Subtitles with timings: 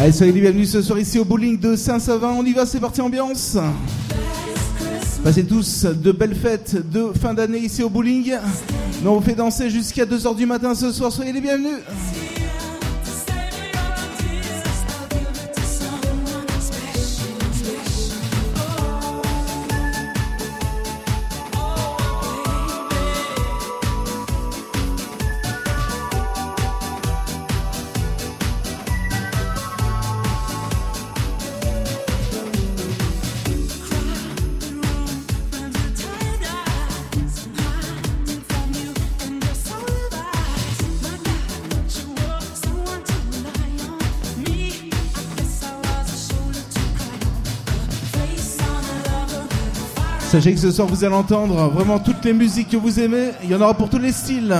[0.00, 2.30] Allez, soyez les bienvenus ce soir ici au bowling de Saint-Savin.
[2.30, 3.58] On y va, c'est parti ambiance.
[5.22, 8.32] Passez tous de belles fêtes de fin d'année ici au bowling.
[9.02, 11.12] Nous on vous fait danser jusqu'à 2h du matin ce soir.
[11.12, 11.76] Soyez les bienvenus.
[50.40, 53.32] Sachez que ce soir vous allez entendre vraiment toutes les musiques que vous aimez.
[53.44, 54.56] Il y en aura pour tous les styles.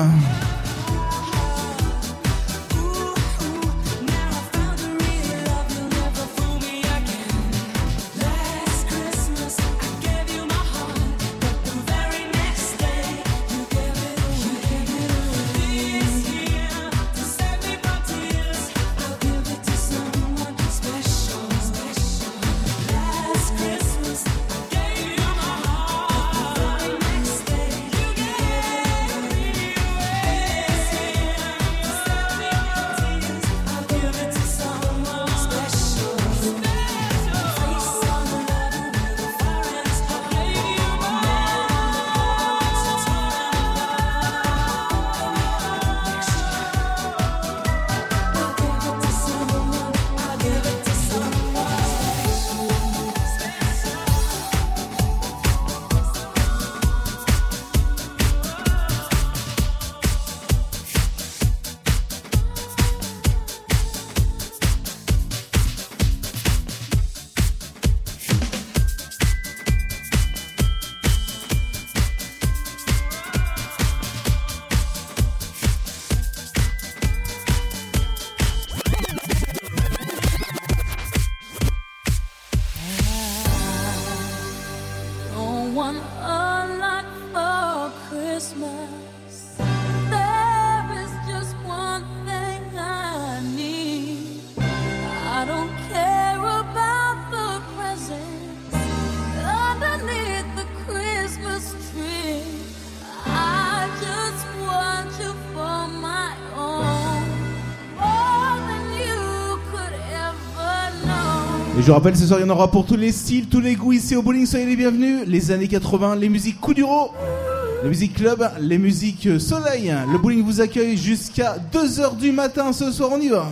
[111.81, 113.75] Et je rappelle, ce soir, il y en aura pour tous les styles, tous les
[113.75, 114.45] goûts ici au bowling.
[114.45, 115.23] Soyez les bienvenus.
[115.27, 119.91] Les années 80, les musiques coup les musiques club, les musiques soleil.
[120.13, 123.09] Le bowling vous accueille jusqu'à 2h du matin ce soir.
[123.15, 123.47] On y va.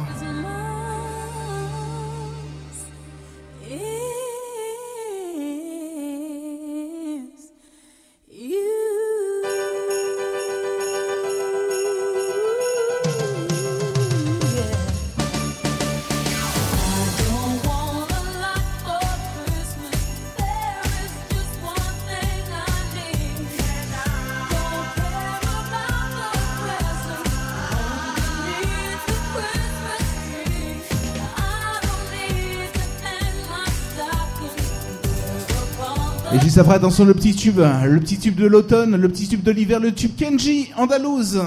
[36.58, 39.52] Ça après, attention, le petit tube, le petit tube de l'automne, le petit tube de
[39.52, 41.40] l'hiver, le tube Kenji, andalouse.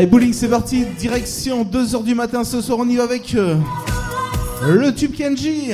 [0.00, 0.86] Allez, bowling, c'est parti.
[0.98, 2.78] Direction 2h du matin ce soir.
[2.80, 3.54] On y va avec euh,
[4.66, 5.72] Le tube Kenji.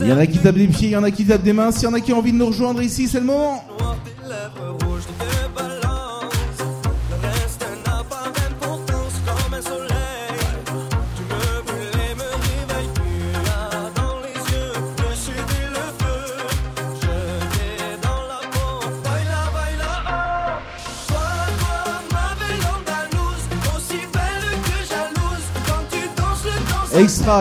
[0.00, 1.52] Il y en a qui tapent des pieds, il y en a qui tapent des
[1.52, 1.70] mains.
[1.70, 3.62] S'il y en a qui ont envie de nous rejoindre ici, c'est le moment.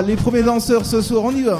[0.06, 1.60] Les premiers danseurs ce soir, on y va.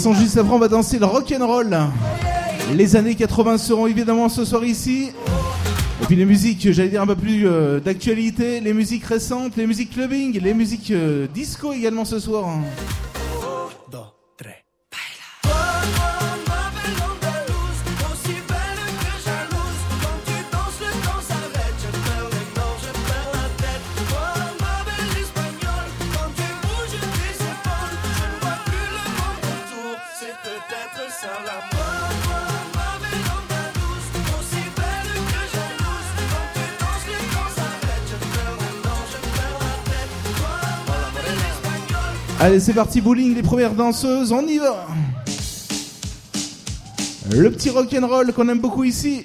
[0.00, 1.76] Attention, juste après, on va danser le rock and roll.
[2.72, 5.10] Les années 80 seront évidemment ce soir ici.
[6.02, 9.66] Et puis les musiques, j'allais dire un peu plus euh, d'actualité, les musiques récentes, les
[9.66, 12.48] musiques clubbing, les musiques euh, disco également ce soir.
[42.50, 44.84] Allez, c'est parti, bowling, les premières danseuses, on y va
[47.30, 49.24] Le petit rock'n'roll qu'on aime beaucoup ici.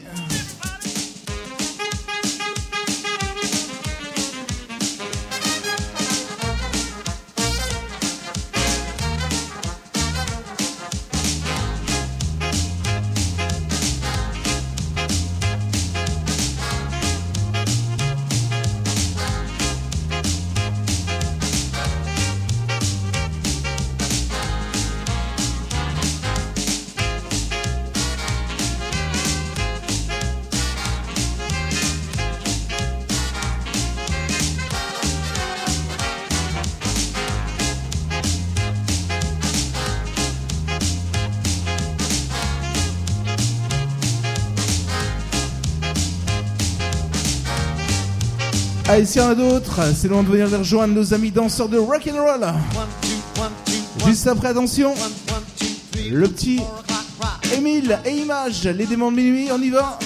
[48.95, 51.67] Allez, s'il y a d'autres, c'est le moment de venir les rejoindre nos amis danseurs
[51.67, 52.45] de rock'n'roll.
[54.05, 54.93] Juste après, attention,
[56.09, 56.61] le petit
[57.53, 59.99] Emile et Image, les démons de minuit, on y va.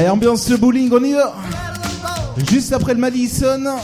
[0.00, 1.34] Allez, ambiance le bowling, on y va.
[2.50, 3.76] Juste après le Madison.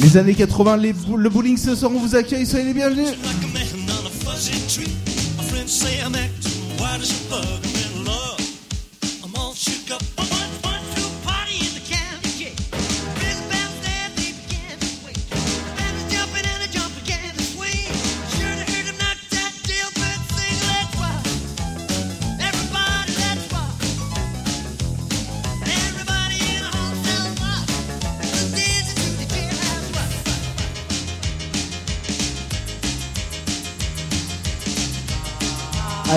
[0.00, 3.08] Les années 80, les, le bowling ce soir, on vous accueille, soyez les bienvenus.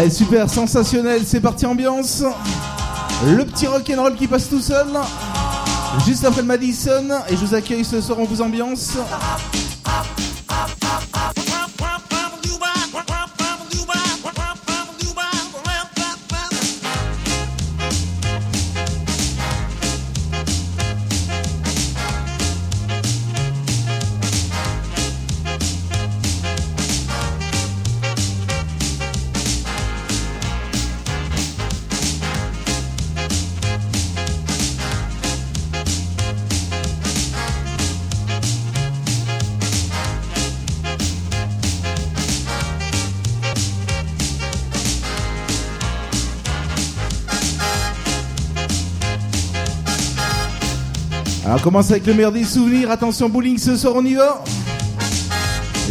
[0.09, 2.23] Super, sensationnel, c'est parti ambiance.
[3.25, 4.87] Le petit rock'n'roll qui passe tout seul.
[6.05, 7.05] Juste après le Madison.
[7.29, 8.97] Et je vous accueille ce soir, on vous ambiance.
[51.65, 52.91] Commence avec le meilleur des souvenirs.
[52.91, 54.43] Attention bowling ce soir, on y va.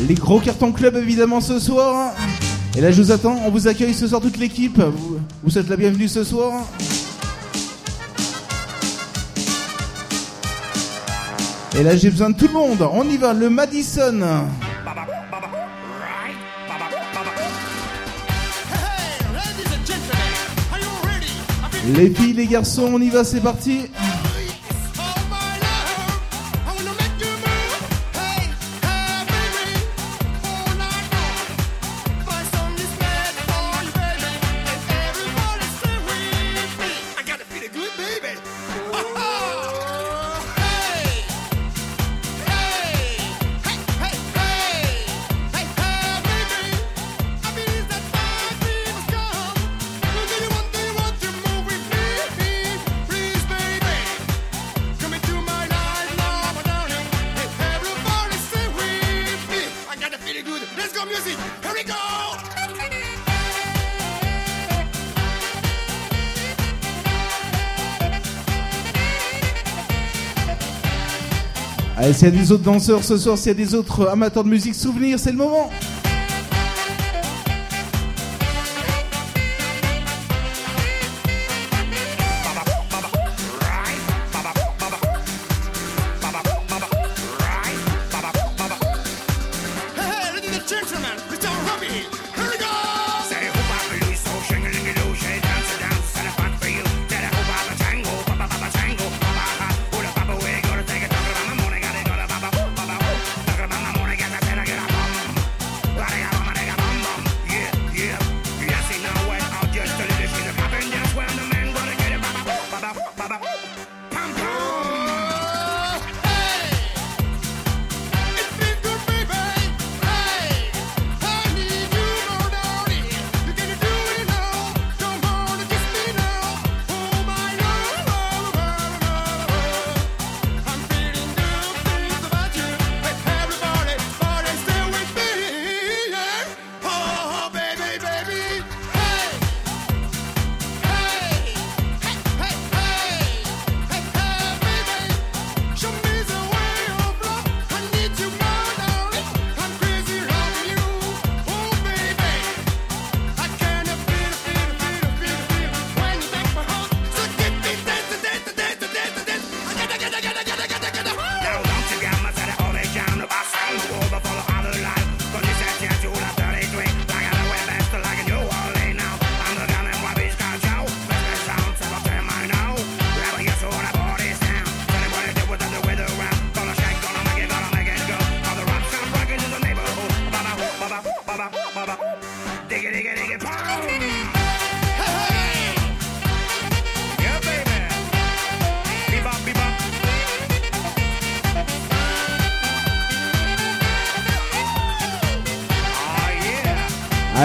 [0.06, 2.12] Les gros cartons club évidemment ce soir.
[2.76, 4.78] Et là je vous attends, on vous accueille ce soir toute l'équipe.
[4.78, 6.62] Vous, vous êtes la bienvenue ce soir.
[11.76, 12.88] Et là j'ai besoin de tout le monde.
[12.92, 14.20] On y va, le Madison.
[21.96, 23.90] Les filles, les garçons, on y va, c'est parti.
[72.14, 74.48] S'il y a des autres danseurs ce soir, s'il y a des autres amateurs de
[74.48, 75.70] musique souvenirs, c'est le moment.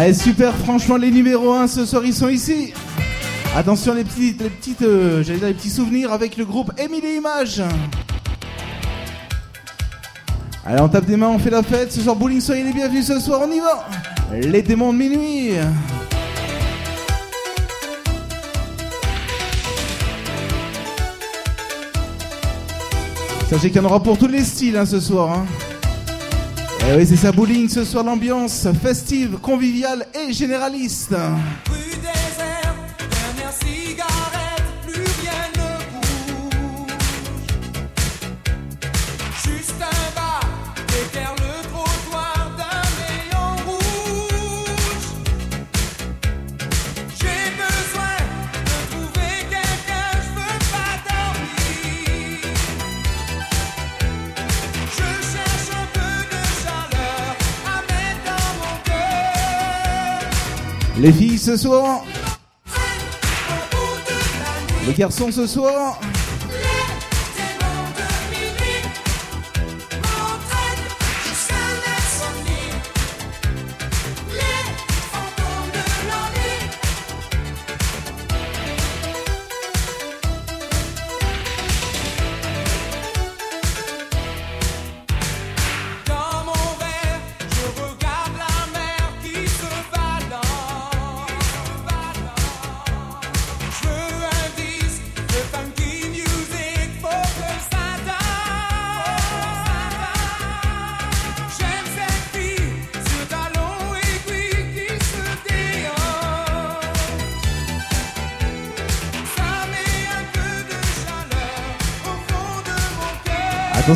[0.10, 2.74] Allez, super, franchement, les numéros 1 ce soir, ils sont ici.
[3.56, 7.18] Attention les petites, les petites, euh, j'allais dire les petits souvenirs avec le groupe Emily
[7.18, 7.62] Images.
[10.66, 11.92] Allez, on tape des mains, on fait la fête.
[11.92, 13.06] Ce soir, bowling, soyez les bienvenus.
[13.06, 13.88] Ce soir, on y va.
[14.34, 15.52] Les démons de minuit.
[23.48, 25.34] Sachez qu'il y en aura pour tous les styles hein, ce soir.
[25.34, 25.69] Hein.
[26.88, 27.68] Eh oui, c'est ça, bowling.
[27.70, 31.14] Ce soir, l'ambiance festive, conviviale et généraliste.
[61.50, 62.04] Ce soir.
[64.86, 66.00] Les garçons ce soir.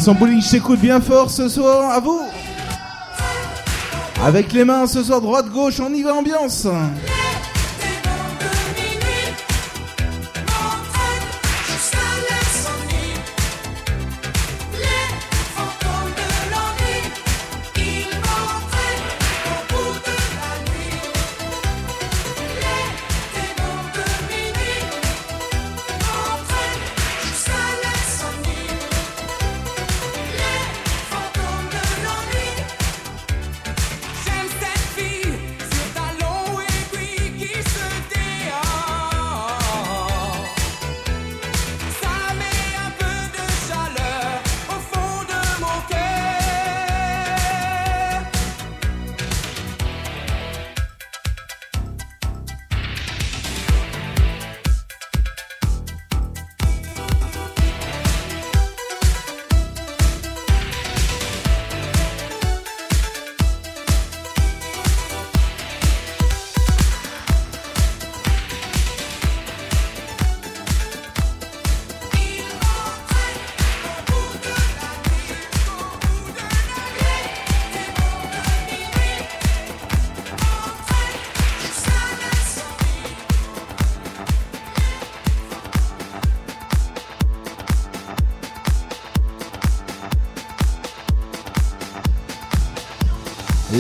[0.04, 2.24] Attention bowling, j'écoute bien fort ce soir, à vous.
[4.22, 6.68] Avec les mains ce soir, droite-gauche, on y va ambiance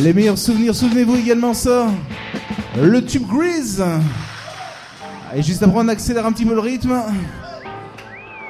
[0.03, 1.87] Les meilleurs souvenirs, souvenez-vous également ça.
[2.77, 3.81] Le tube Grease.
[5.33, 7.01] Et juste après, on accélère un petit peu le rythme.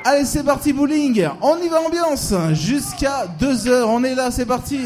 [0.04, 1.28] Allez, c'est parti, bowling.
[1.42, 2.34] On y va, ambiance.
[2.54, 4.80] Jusqu'à 2h, on est là, c'est parti.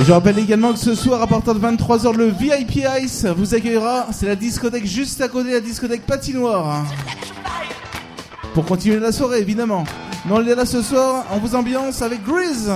[0.00, 3.54] Et je rappelle également que ce soir, à partir de 23h, le VIP Ice vous
[3.54, 4.08] accueillera.
[4.10, 6.82] C'est la discothèque juste à côté la discothèque patinoire
[8.54, 9.84] pour continuer la soirée, évidemment.
[10.30, 12.70] On est là ce soir, on vous ambiance avec Grease.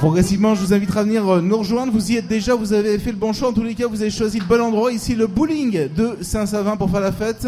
[0.00, 1.92] Progressivement, je vous invite à venir euh, nous rejoindre.
[1.92, 3.50] Vous y êtes déjà, vous avez fait le bon choix.
[3.50, 4.90] En tous les cas, vous avez choisi le bon endroit.
[4.92, 7.46] Ici, le bowling de Saint-Savin pour faire la fête.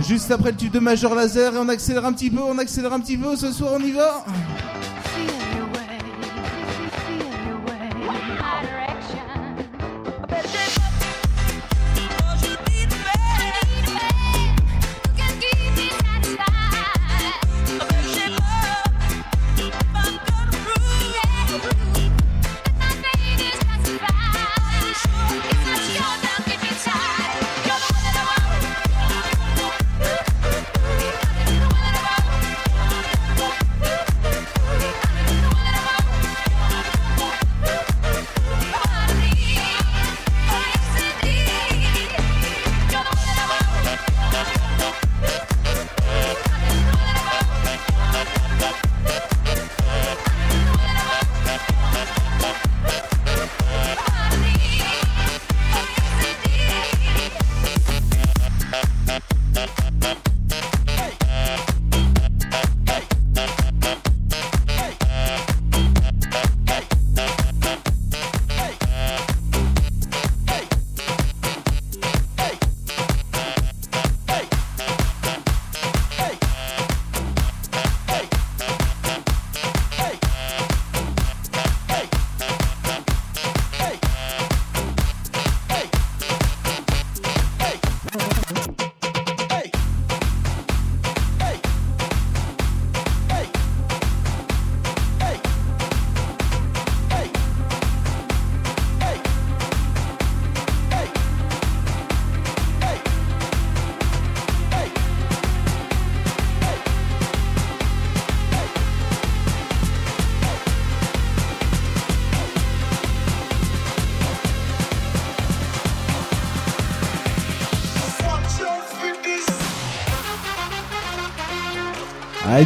[0.00, 2.92] Juste après le tube de Major Laser, et on accélère un petit peu, on accélère
[2.92, 3.34] un petit peu.
[3.34, 4.24] Ce soir, on y va.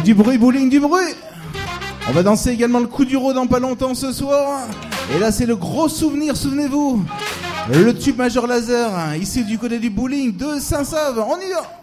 [0.09, 1.13] Du bruit, bowling, du bruit
[2.07, 4.61] On va danser également le coup du dans pas longtemps ce soir.
[5.15, 7.05] Et là, c'est le gros souvenir, souvenez-vous.
[7.71, 11.19] Le tube majeur laser, ici du côté du bowling de Saint-Save.
[11.19, 11.78] On y va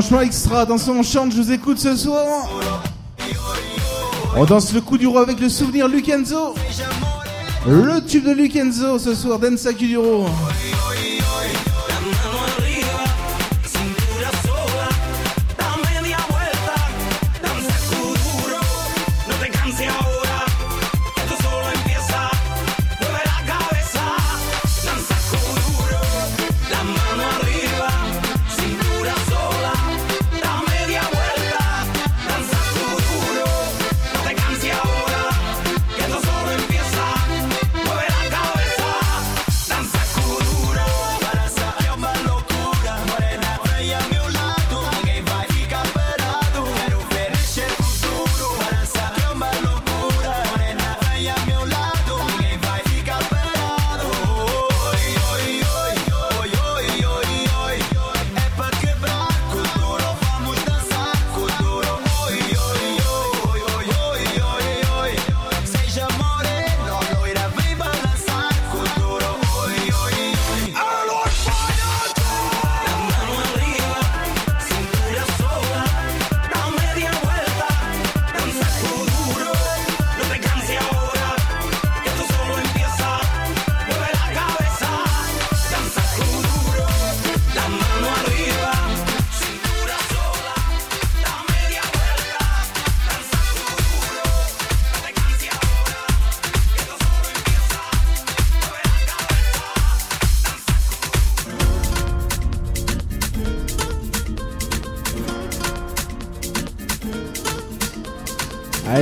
[0.00, 2.48] Franchement extra, attention on chante, je vous écoute ce soir.
[4.34, 6.54] On danse le coup du roi avec le souvenir Lucenzo.
[7.66, 10.24] Le tube de Lucenzo ce soir, Densa Kuduro.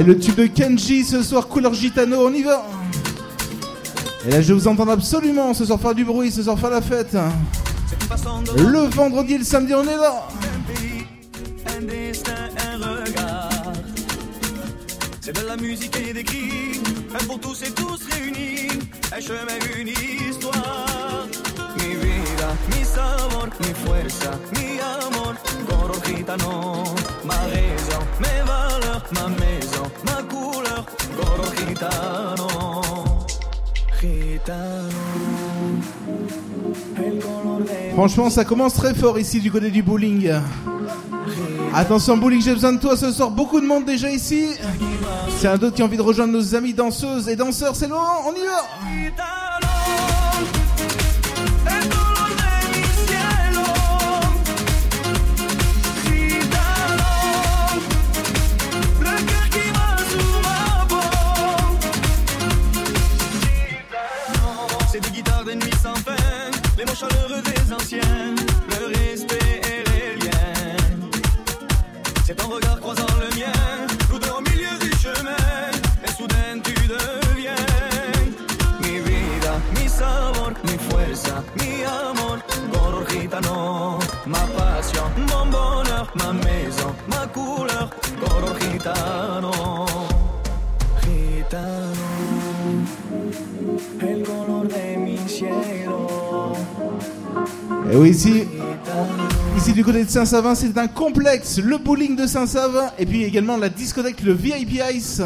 [0.02, 2.64] Le tube de Kenji ce soir, couleur gitano, on y va.
[4.26, 6.82] Et là je vous entends absolument ce soir faire du bruit, ce soir faire la
[6.82, 7.16] fête.
[8.56, 10.28] Le vendredi et le samedi on est là.
[15.20, 16.80] C'est de la musique et des cris,
[17.14, 18.68] un pour tous et tous réunis,
[19.14, 19.44] un chemin,
[37.98, 40.30] Franchement, ça commence très fort ici du côté du bowling.
[41.74, 43.28] Attention, bowling, j'ai besoin de toi ce soir.
[43.28, 44.50] Beaucoup de monde déjà ici.
[45.36, 47.74] C'est un d'autres qui a envie de rejoindre nos amis danseuses et danseurs.
[47.74, 48.77] C'est loin, on y va.
[100.10, 104.80] Saint-Savin, c'est un complexe, le bowling de Saint-Savin, et puis également la discothèque, le VIP
[104.94, 105.20] Ice.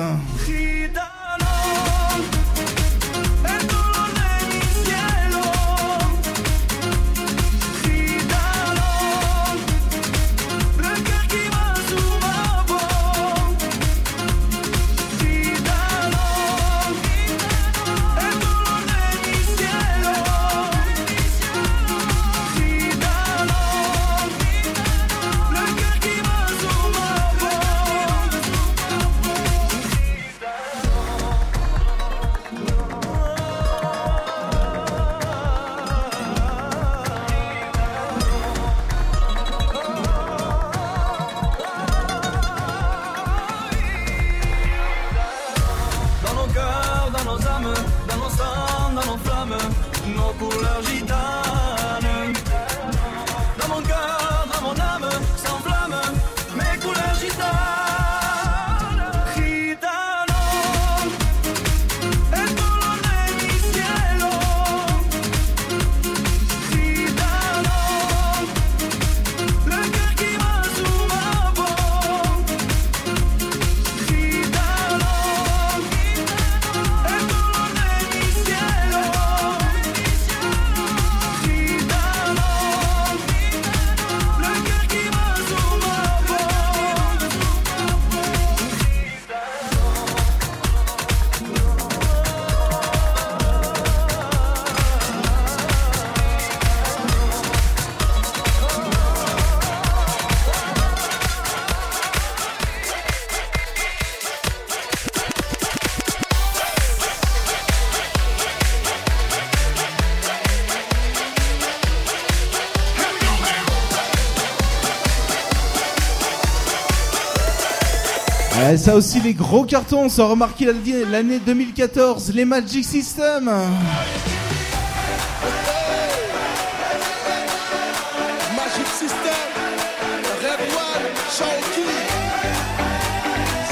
[118.82, 120.66] Ça aussi, les gros cartons, ça a remarqué
[121.08, 123.48] l'année 2014, les Magic System.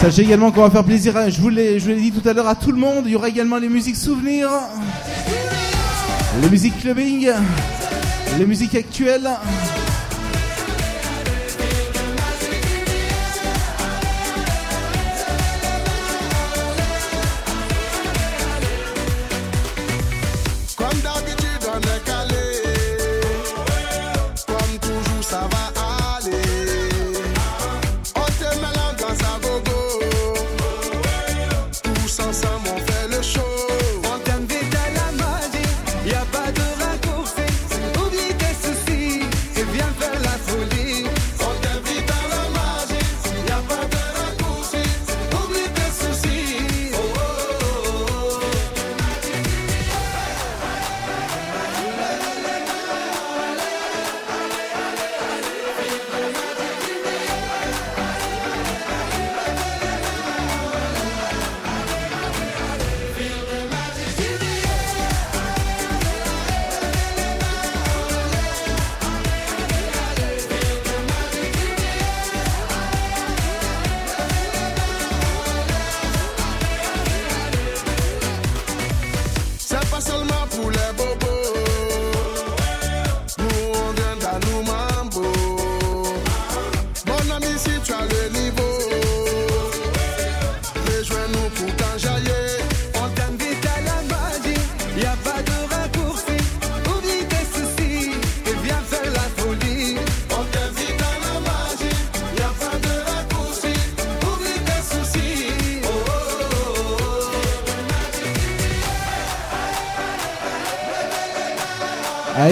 [0.01, 2.71] Sachez également qu'on va faire plaisir, je vous l'ai dit tout à l'heure, à tout
[2.71, 3.03] le monde.
[3.07, 4.49] Il y aura également les musiques souvenirs,
[6.41, 7.31] les musiques clubbing,
[8.39, 9.29] les musiques actuelles.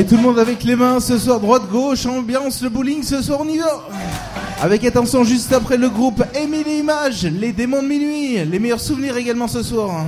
[0.08, 3.48] Tout le monde avec les mains ce soir, droite-gauche, ambiance, le bowling, ce soir on
[3.48, 3.86] y va
[4.62, 9.18] Avec attention, juste après le groupe Émile Images, les démons de minuit, les meilleurs souvenirs
[9.18, 10.06] également ce soir.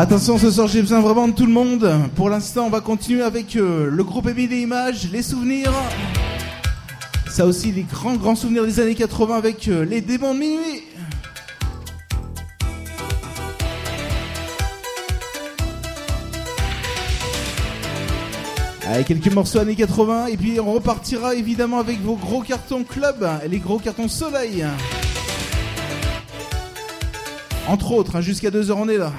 [0.00, 1.90] Attention, ce soir j'ai besoin vraiment de tout le monde.
[2.16, 5.72] Pour l'instant, on va continuer avec euh, le groupe Émi des Images, les souvenirs.
[7.30, 10.82] Ça aussi, les grands, grands souvenirs des années 80 avec euh, les démons de minuit.
[18.88, 23.26] Allez, quelques morceaux années 80 et puis on repartira évidemment avec vos gros cartons club
[23.44, 24.64] et les gros cartons soleil.
[27.68, 29.12] Entre autres, hein, jusqu'à 2h on est là.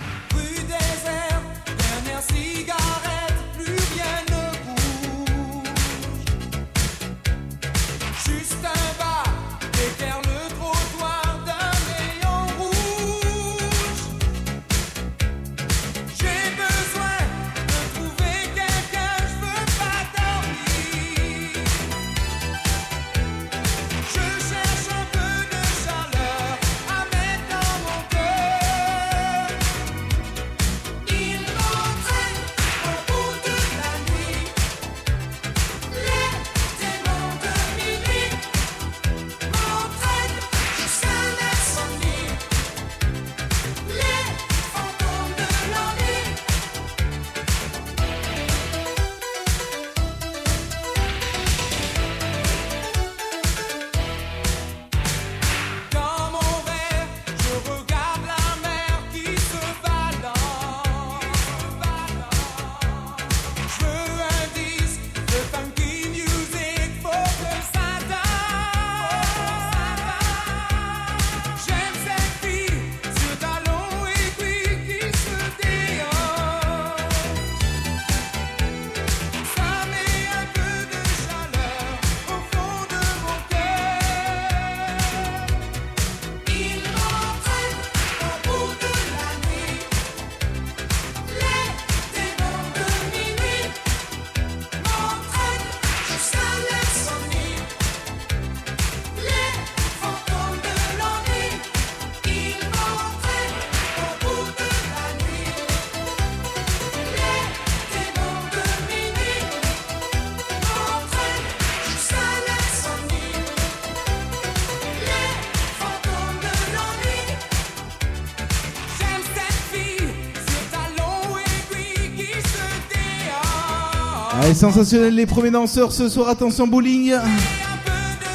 [124.58, 127.14] Sensationnel les premiers danseurs ce soir, attention bowling.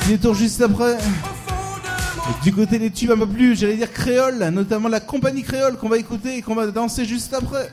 [0.07, 0.97] Des tours juste après.
[2.45, 5.89] du côté des tubes un peu plus, j'allais dire créole, notamment la compagnie créole qu'on
[5.89, 7.69] va écouter et qu'on va danser juste après.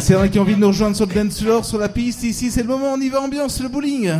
[0.00, 2.22] C'est vrai qui ont envie de nous rejoindre sur le dance floor, sur la piste.
[2.22, 4.10] Ici, c'est le moment, on y va ambiance, le bowling.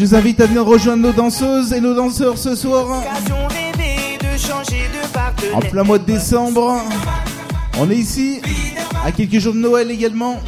[0.00, 3.02] Je vous invite à venir rejoindre nos danseuses et nos danseurs ce soir.
[5.52, 6.82] En plein mois de décembre.
[7.78, 8.40] On est ici,
[9.04, 10.38] à quelques jours de Noël également.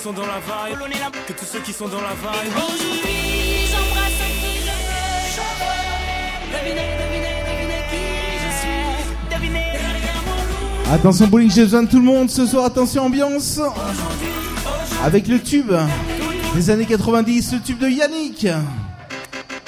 [0.00, 0.78] Sont dans la vibe,
[1.26, 2.52] que tous ceux qui sont dans la vibe.
[2.56, 5.76] Aujourd'hui j'embrasse qui je veux.
[6.52, 8.04] Devinez, devinez, devinez qui
[8.40, 9.36] je suis.
[9.36, 10.22] Devinez derrière
[10.86, 12.64] mon Attention bowling, j'ai besoin de tout le monde ce soir.
[12.64, 13.60] Attention ambiance.
[15.04, 15.72] Avec le tube
[16.54, 18.46] des années 90, le tube de Yannick.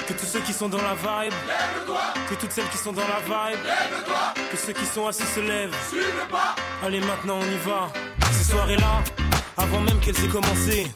[0.07, 2.01] Que tous ceux qui sont dans la vibe, lève-toi.
[2.27, 4.33] Que toutes celles qui sont dans la vibe, lève-toi.
[4.51, 5.75] Que ceux qui sont assis se lèvent,
[6.31, 6.55] pas.
[6.83, 7.89] Allez, maintenant on y va.
[8.31, 9.03] Ces soirées-là,
[9.57, 10.87] avant même qu'elles aient commencé,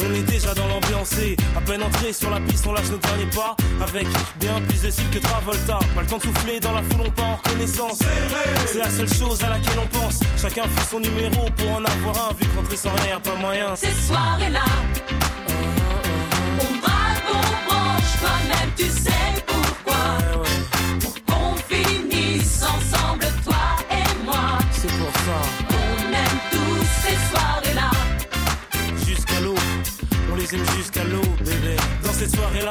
[0.00, 2.98] On est déjà dans l'ambiance et à peine entré sur la piste, on lâche nos
[2.98, 4.06] derniers pas avec
[4.40, 5.78] bien plus de style que Travolta.
[5.94, 7.98] Pas le temps de souffler dans la foule, on part en reconnaissance.
[8.66, 10.20] C'est la seule chose à laquelle on pense.
[10.40, 13.76] Chacun fait son numéro pour en avoir un, vu que rentrer sans rien, pas moyen.
[13.76, 14.64] Ces soirées-là,
[16.60, 19.21] on braque, on branche, toi-même tu sais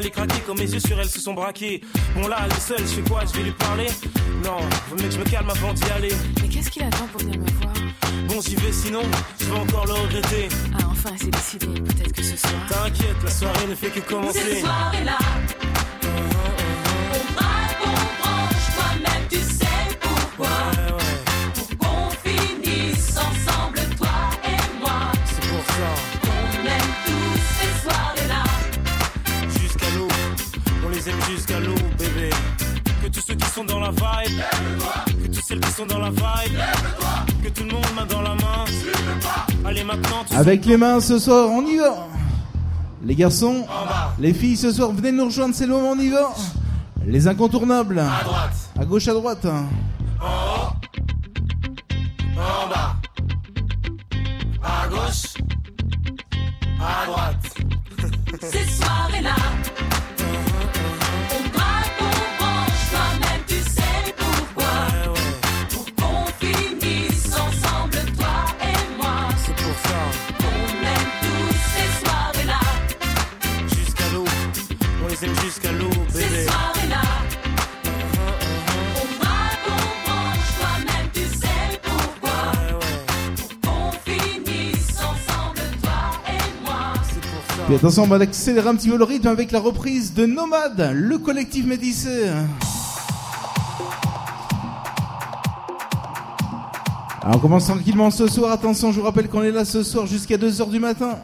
[0.00, 1.82] Jean allait craquer, quand mes yeux sur elles se sont braqués.
[2.14, 3.22] Bon là, elle est seule, je fais quoi?
[3.26, 3.86] Je vais lui parler?
[4.44, 4.56] Non,
[4.88, 6.14] vaut mieux que je me calme avant d'y aller.
[6.40, 7.74] Mais qu'est-ce qu'il attend pour venir me voir?
[8.28, 9.02] Bon, j'y vais sinon,
[9.38, 10.48] je vais encore le regretter.
[10.74, 11.66] Ah, enfin, c'est décidé.
[11.66, 12.52] Peut-être que ce soir.
[12.68, 14.60] T'inquiète, la soirée ne fait que commencer.
[14.60, 15.18] soirées-là,
[15.62, 15.69] on
[33.90, 34.40] la vibe,
[35.22, 36.58] que toutes celles qui sont dans la vibe,
[37.42, 38.64] que tout le monde main dans la main.
[39.64, 42.06] Allez maintenant, tous Avec les mains ce soir, on y va
[43.04, 43.66] Les garçons,
[44.18, 46.32] les filles ce soir, venez nous rejoindre, c'est le moment, on y va
[47.06, 48.50] Les incontournables, à droite.
[48.78, 49.46] à gauche, à droite.
[87.80, 91.16] Attention, on va accélérer un petit peu le rythme avec la reprise de Nomade, le
[91.16, 92.28] collectif Médicé.
[97.22, 100.04] Alors on commence tranquillement ce soir, attention, je vous rappelle qu'on est là ce soir
[100.04, 101.16] jusqu'à 2h du matin.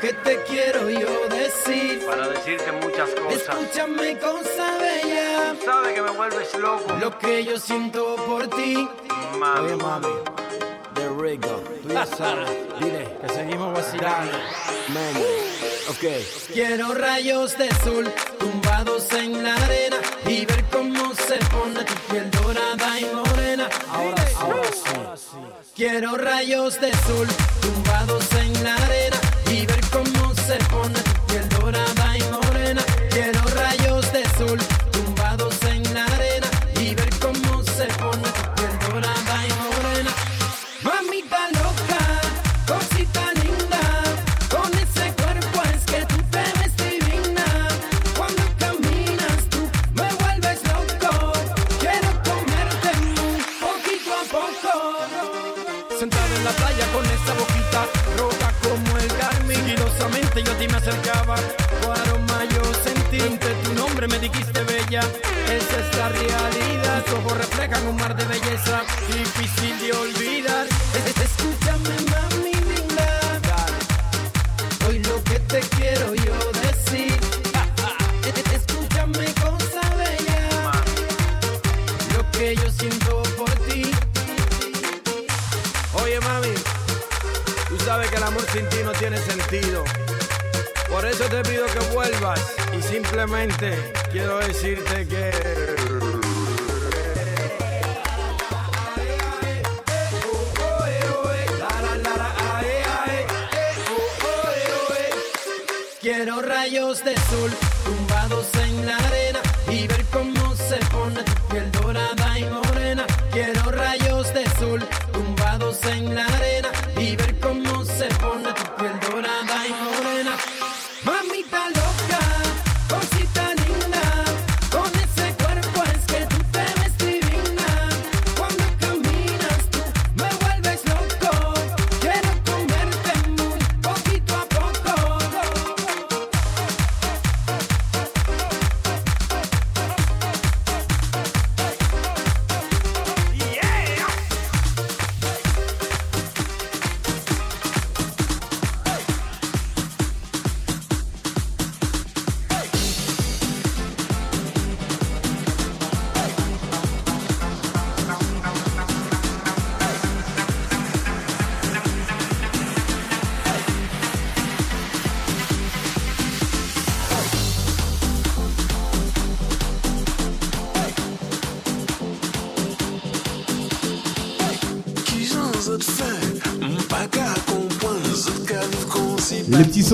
[0.00, 2.04] Que te quiero yo decir.
[2.06, 3.42] Para decirte muchas cosas.
[3.42, 5.54] Escúchame, cosa bella.
[5.64, 6.94] Sabes que me vuelves loco.
[7.00, 8.88] Lo que yo siento por ti.
[9.38, 9.72] Mami.
[9.72, 10.08] Oye, mami.
[10.94, 11.62] De Rigo.
[11.82, 12.48] Tú ya sabes.
[12.80, 14.38] Dile que seguimos vacilando.
[14.88, 15.24] Mami.
[15.90, 16.04] Ok.
[16.52, 19.96] Quiero rayos de sol tumbados en la arena
[20.26, 23.68] y ver cómo se pone tu piel dorada y morena.
[23.92, 24.70] Ahora, ahora
[25.16, 25.30] sí.
[25.74, 27.26] Quiero rayos de sol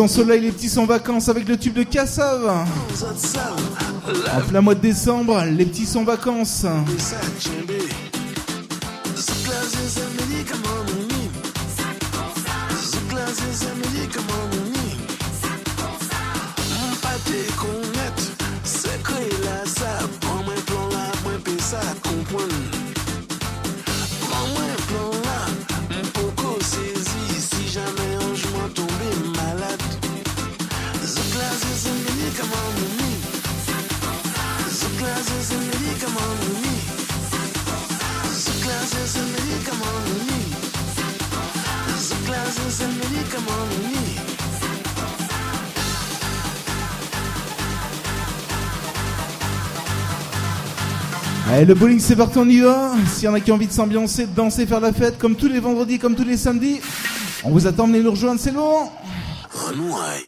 [0.06, 2.44] Soleil, les petits sans vacances avec le tube de Cassav.
[4.36, 6.66] En plein mois de décembre, les petits sans vacances.
[51.66, 52.92] Le bowling c'est parti, on y va.
[53.12, 55.34] S'il y en a qui ont envie de s'ambiancer, de danser, faire la fête, comme
[55.34, 56.80] tous les vendredis, comme tous les samedis,
[57.44, 58.52] on vous attend, venez nous rejoindre, c'est.
[59.68, 60.25] Allez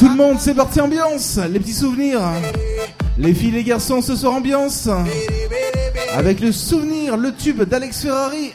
[0.00, 2.22] tout le monde, c'est parti ambiance, les petits souvenirs.
[3.18, 4.88] Les filles, les garçons, ce soir ambiance.
[6.16, 8.54] Avec le souvenir, le tube d'Alex Ferrari.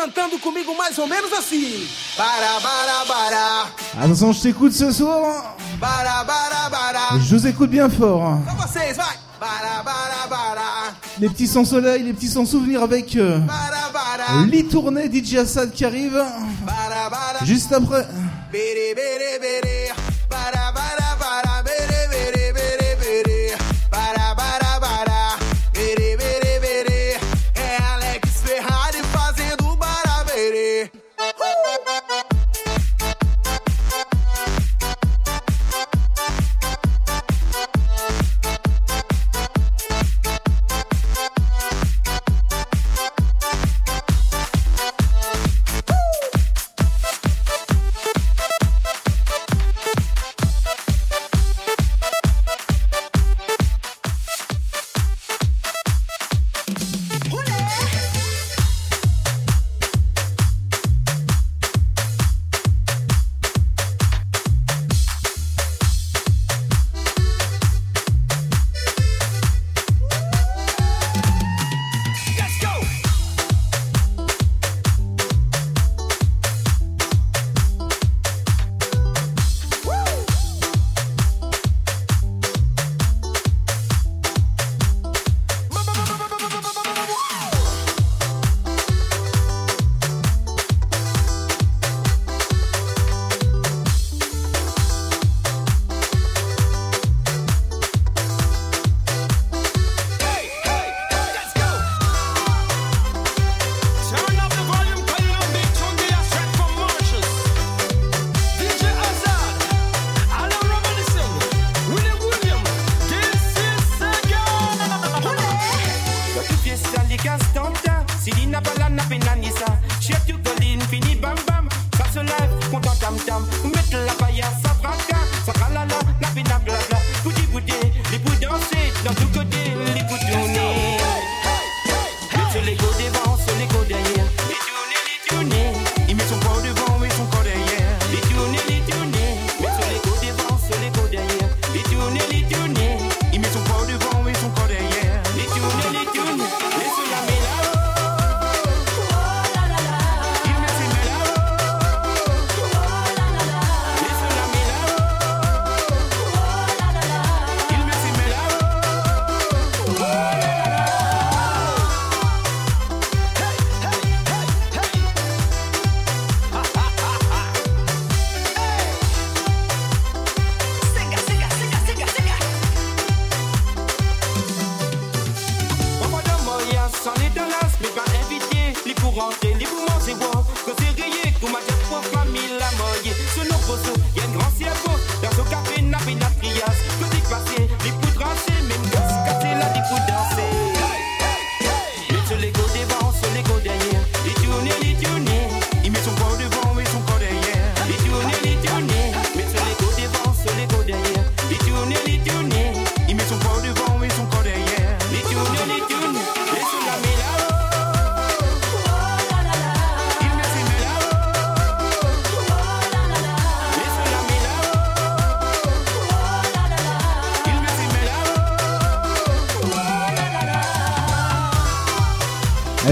[0.00, 1.86] Cantando comigo mais ou menos assim.
[2.16, 3.66] Bara, bara, bara.
[4.02, 5.56] Attention, je t'écoute ce soir.
[5.78, 7.18] Bara, bara, bara.
[7.18, 8.38] Je vous écoute bien fort.
[8.48, 9.18] Só vocês, vai.
[9.38, 10.94] Bara, bara, bara.
[11.18, 14.46] Les petits sans soleil, les petits sans souvenir avec euh, Bara, bara.
[14.46, 16.22] Lee Tourné, DJ Assad qui arrive.
[16.64, 17.44] Bara, bara.
[17.44, 18.06] Juste après.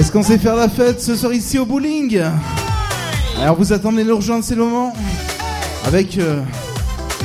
[0.08, 2.18] Est-ce qu'on sait faire la fête ce soir ici au bowling
[3.42, 4.94] Alors vous attendez nous rejoindre, c'est le moment.
[5.84, 6.40] Avec euh,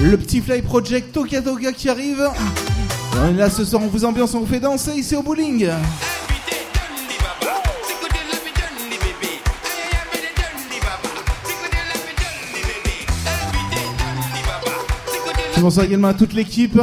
[0.01, 2.29] le petit Fly Project Toka Toka qui arrive.
[3.38, 5.69] Là ce soir, on vous ambiance, on vous fait danser ici au bowling.
[15.57, 16.77] Bonsoir également à toute l'équipe.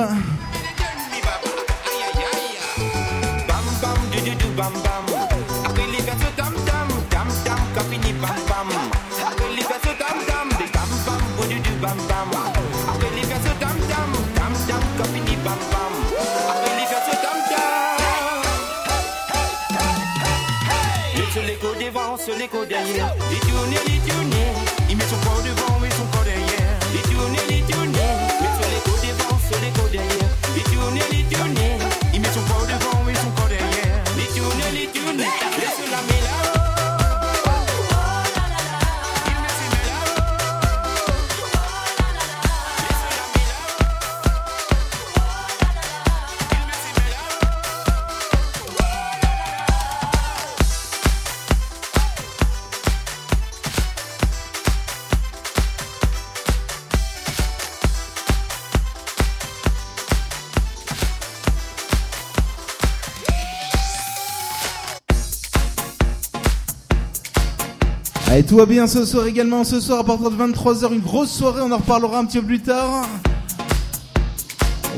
[68.50, 69.62] Tout va bien ce soir également.
[69.62, 71.60] Ce soir, à partir de 23h, une grosse soirée.
[71.62, 73.06] On en reparlera un petit peu plus tard.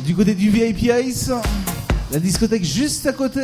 [0.07, 1.31] Du côté du VIP Ice,
[2.11, 3.43] la discothèque juste à côté.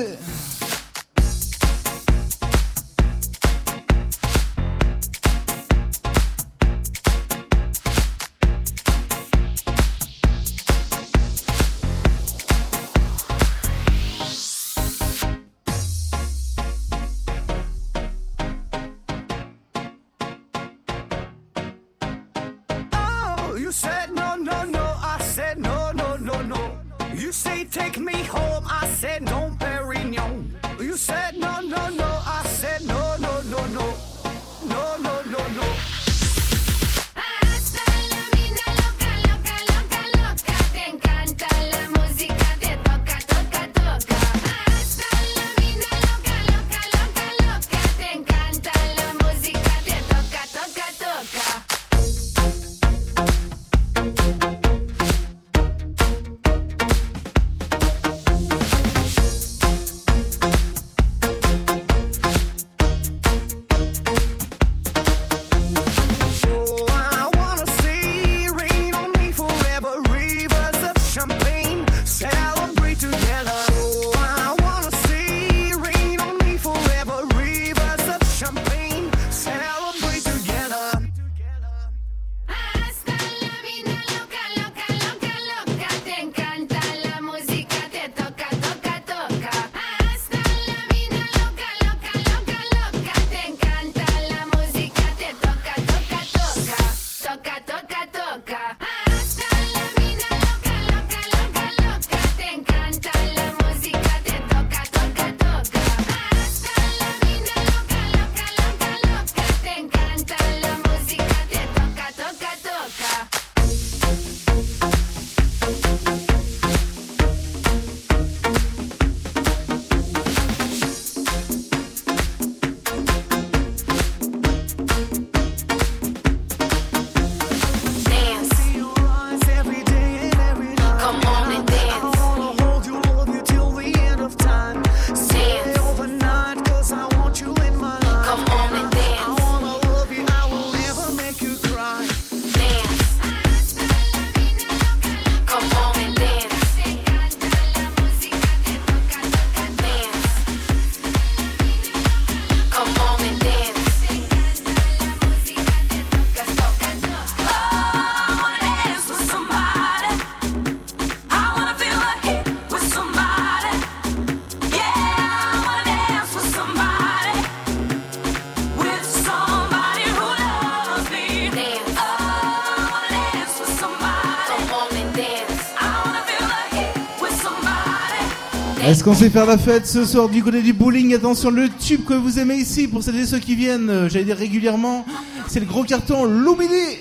[179.09, 182.13] Qu'on sait faire la fête ce soir du côté du bowling Attention, le tube que
[182.13, 185.07] vous aimez ici, pour celles et ceux qui viennent, euh, j'allais dire régulièrement,
[185.47, 186.99] c'est le gros carton Loubidi.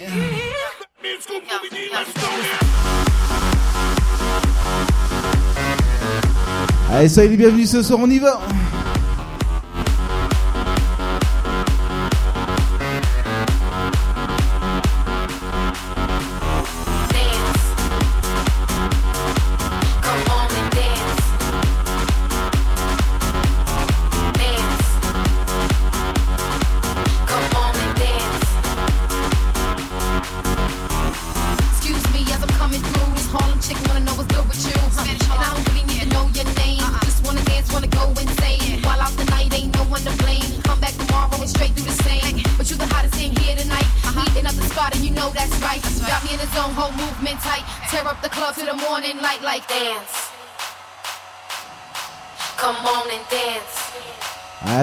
[6.94, 8.40] Allez, soyez les bienvenus ce soir, on y va.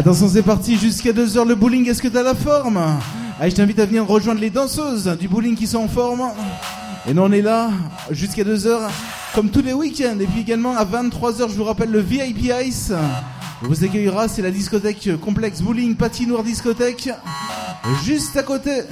[0.05, 1.89] Attention, c'est parti jusqu'à 2h le bowling.
[1.89, 2.79] Est-ce que t'as la forme?
[3.41, 6.31] Allez, je t'invite à venir rejoindre les danseuses du bowling qui sont en forme.
[7.09, 7.71] Et nous, on est là
[8.11, 8.81] jusqu'à 2h,
[9.35, 10.19] comme tous les week-ends.
[10.21, 12.93] Et puis également à 23h, je vous rappelle le VIP Ice.
[13.63, 17.09] Vous accueillera, c'est la discothèque complexe bowling patinoire discothèque.
[18.05, 18.83] Juste à côté.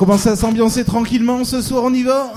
[0.00, 2.32] Commencez à s'ambiancer tranquillement ce soir, on y va?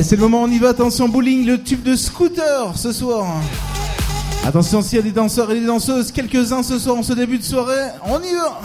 [0.00, 0.68] C'est le moment, on y va.
[0.68, 3.26] Attention, bowling, le tube de scooter ce soir.
[4.46, 7.38] Attention, s'il y a des danseurs et des danseuses, quelques-uns ce soir en ce début
[7.38, 8.57] de soirée, on y va.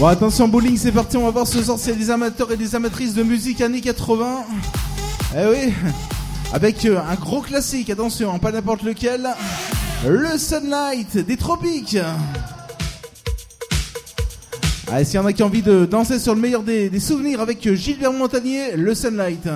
[0.00, 1.18] Bon, attention, bowling, c'est parti.
[1.18, 4.46] On va voir ce soir des amateurs et des amatrices de musique années 80.
[5.36, 5.74] Eh oui,
[6.54, 9.28] avec euh, un gros classique, attention, pas n'importe lequel.
[10.08, 11.98] Le Sunlight des tropiques.
[14.90, 17.00] Allez, s'il y en a qui ont envie de danser sur le meilleur des, des
[17.00, 19.46] souvenirs avec euh, Gilbert Montagnier, le Sunlight.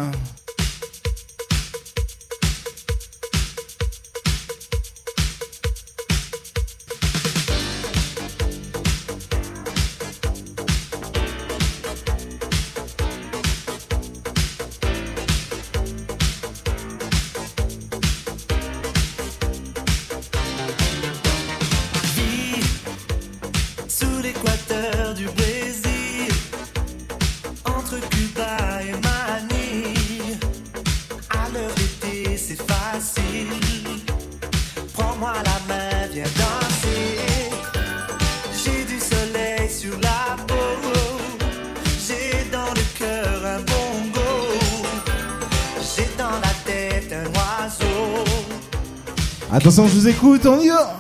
[49.75, 50.97] Attention, je vous écoute, on y va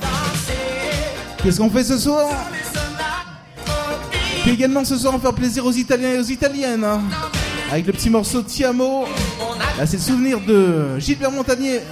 [1.40, 2.28] Qu'est-ce qu'on fait ce soir
[4.42, 6.82] Puis également ce soir, on va faire plaisir aux Italiens et aux Italiennes.
[6.82, 7.00] hein.
[7.70, 9.04] Avec le petit morceau Tiamo.
[9.78, 11.82] Là, c'est le souvenir de Gilbert Montagnier.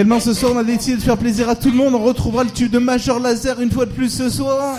[0.00, 1.94] Également ce soir, on a décidé de faire plaisir à tout le monde.
[1.94, 4.78] On retrouvera le tube de Major Laser une fois de plus ce soir.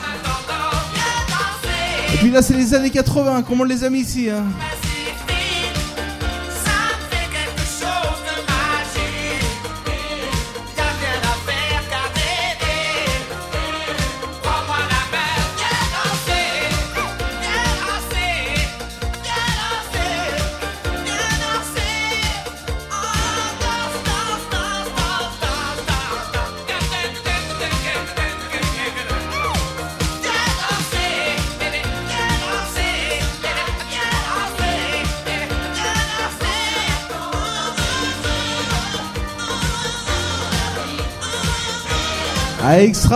[2.12, 4.32] Et puis là, c'est les années 80, comme on les a mis ici.
[4.32, 4.44] hein.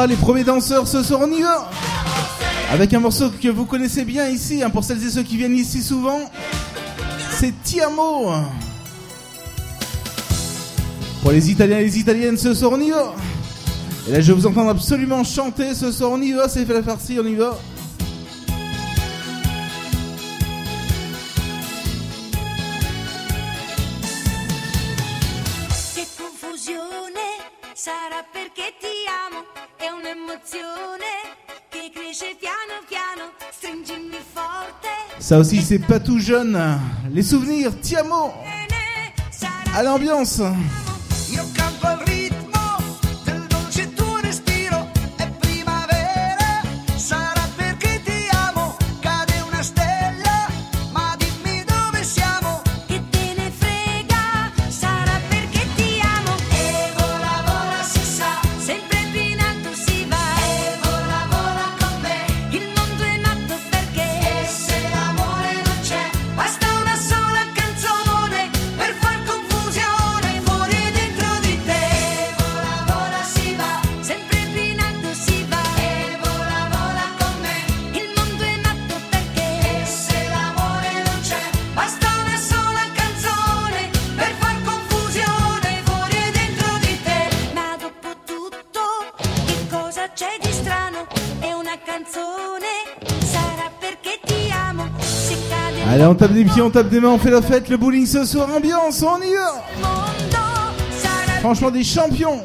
[0.04, 1.72] Les premiers danseurs ce soir, on y va.
[2.70, 5.56] Avec un morceau que vous connaissez bien ici, hein, pour celles et ceux qui viennent
[5.56, 6.20] ici souvent.
[7.32, 8.30] C'est Tiamo.
[11.22, 14.46] Pour les Italiens et les Italiennes, ce soir, on y Et là, je vais vous
[14.46, 15.74] entendre absolument chanter.
[15.74, 17.58] Ce soir, on y c'est fait la farcie, on y va
[35.26, 36.56] Ça aussi, c'est pas tout jeune.
[37.12, 38.32] Les souvenirs, Tiamo
[39.74, 40.40] À l'ambiance
[96.56, 99.22] pieds, on tape des mains, on fait la fête, le bowling ce soir, ambiance, on
[99.22, 99.62] y va.
[101.42, 102.42] Franchement, des champions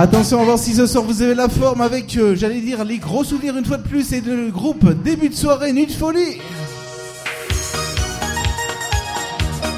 [0.00, 2.84] attention, on va voir si ce soir vous avez la forme avec, euh, j'allais dire,
[2.84, 5.92] les gros souvenirs une fois de plus et le groupe début de soirée, Nuit de
[5.92, 6.38] folie.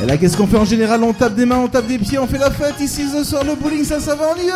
[0.02, 1.02] Et là, qu'est-ce qu'on fait en général?
[1.02, 2.80] On tape des mains, on tape des pieds, on fait la fête.
[2.80, 4.50] Ici ce soir, le bowling, ça, ça va, on y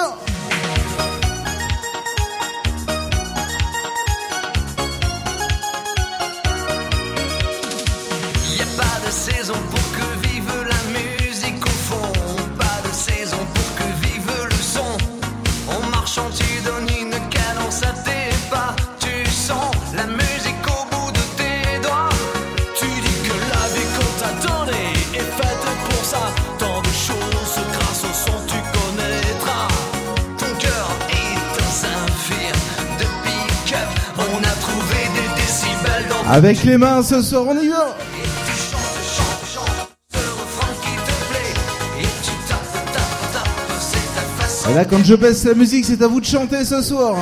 [36.45, 37.97] Avec les mains ce soir, on y va.
[44.69, 47.17] Et là, quand je baisse la musique, c'est à vous de chanter ce soir.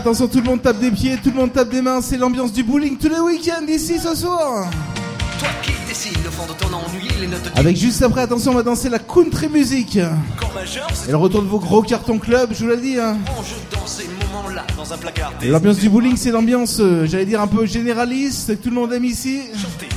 [0.00, 2.00] Attention, tout le monde tape des pieds, tout le monde tape des mains.
[2.00, 4.70] C'est l'ambiance du bowling tous les week-ends ici ce soir.
[5.38, 8.52] Toi qui dessines au fond de ton ennui les notes du Avec juste après, attention,
[8.52, 9.98] on va danser la country music.
[10.54, 12.98] majeur, Et le retour de vos gros cartons club, je vous l'ai dit.
[12.98, 13.18] Hein.
[15.42, 18.92] L'ambiance du bowling, c'est l'ambiance, euh, j'allais dire, un peu généraliste, que tout le monde
[18.94, 19.40] aime ici.
[19.54, 19.89] chanter.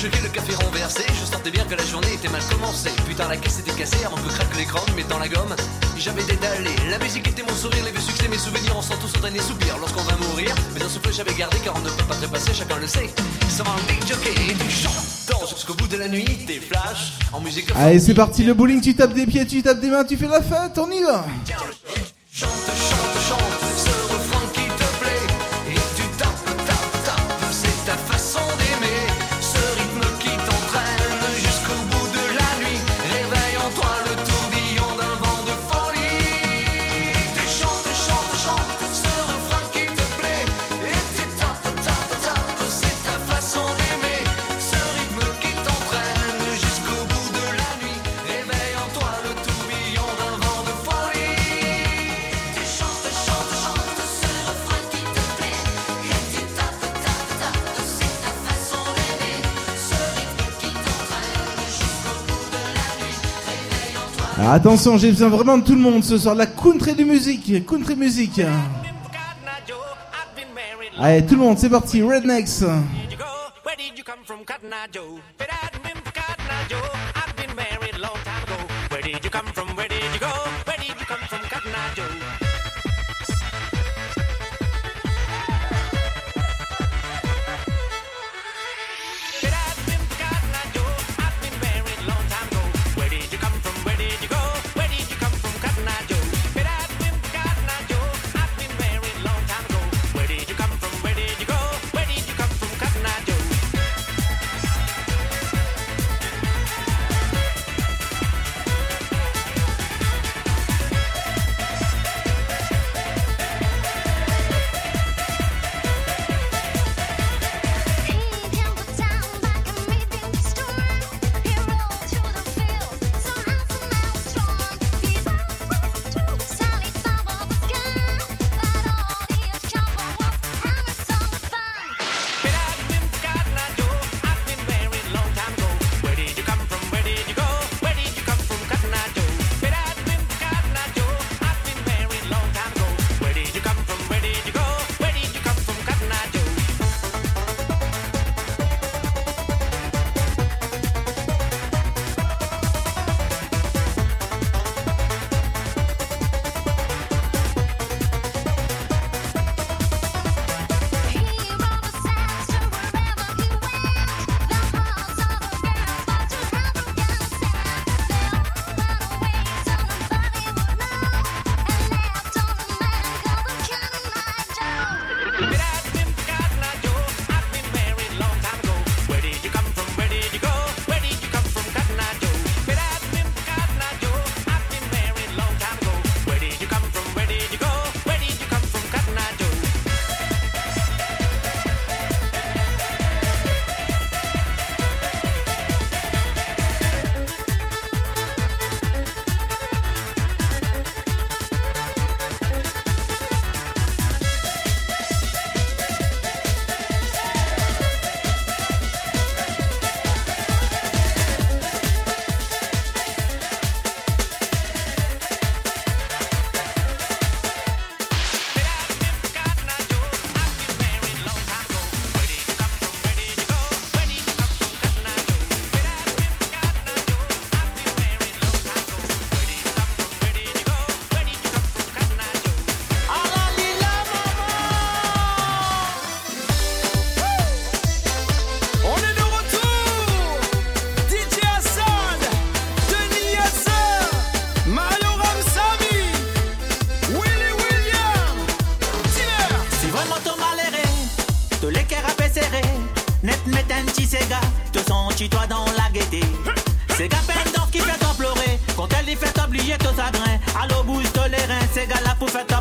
[0.00, 2.88] Quand le café renversé, je sentais bien que la journée était mal commencée.
[3.06, 5.54] Putain, la caisse était cassée avant que craque l'écran, mettant la gomme.
[5.98, 9.18] J'avais dédalé, la musique était mon sourire, les vieux succès, mes souvenirs, on sent tous
[9.18, 10.54] un dernier soupir lorsqu'on va mourir.
[10.72, 13.10] Mais un souffle j'avais gardé car on ne peut pas trépasser, chacun le sait.
[13.50, 14.88] Sans un big jockey et du chant,
[15.28, 17.66] danse jusqu'au bout de la nuit, des flashs en musique.
[17.76, 20.28] Allez, c'est parti, le bowling, tu tapes des pieds, tu tapes des mains, tu fais
[20.28, 21.26] la fête, on y va.
[22.32, 23.49] Chante, chante, chante
[64.52, 66.34] Attention, j'ai besoin vraiment de tout le monde ce soir.
[66.34, 68.40] La country de musique, country musique.
[70.98, 72.02] Allez, tout le monde, c'est parti.
[72.02, 72.64] Rednecks.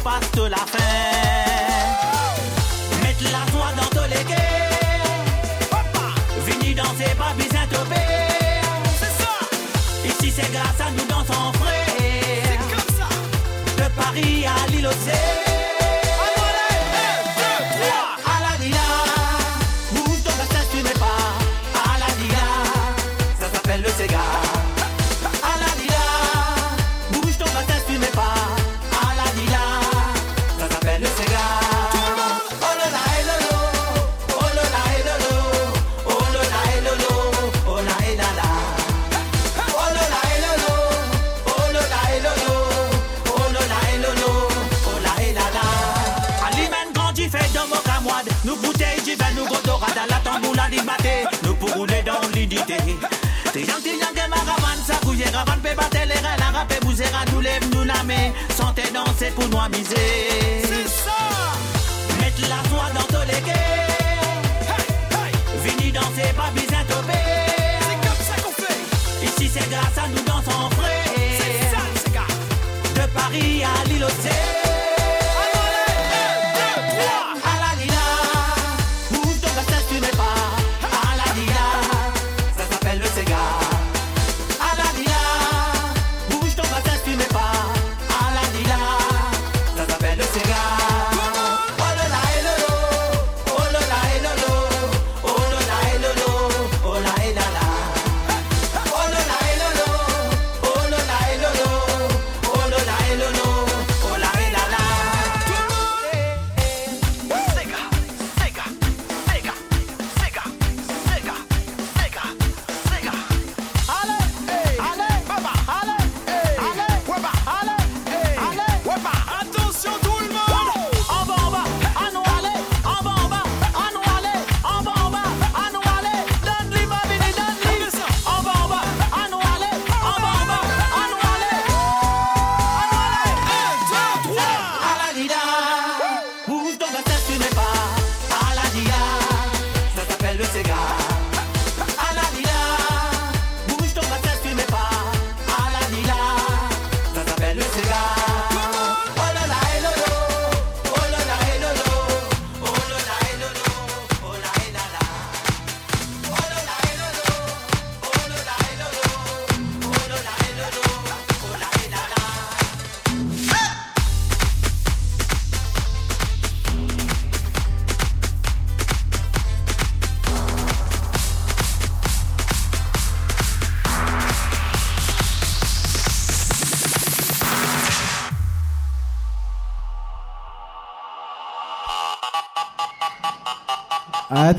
[0.10, 0.68] passe de la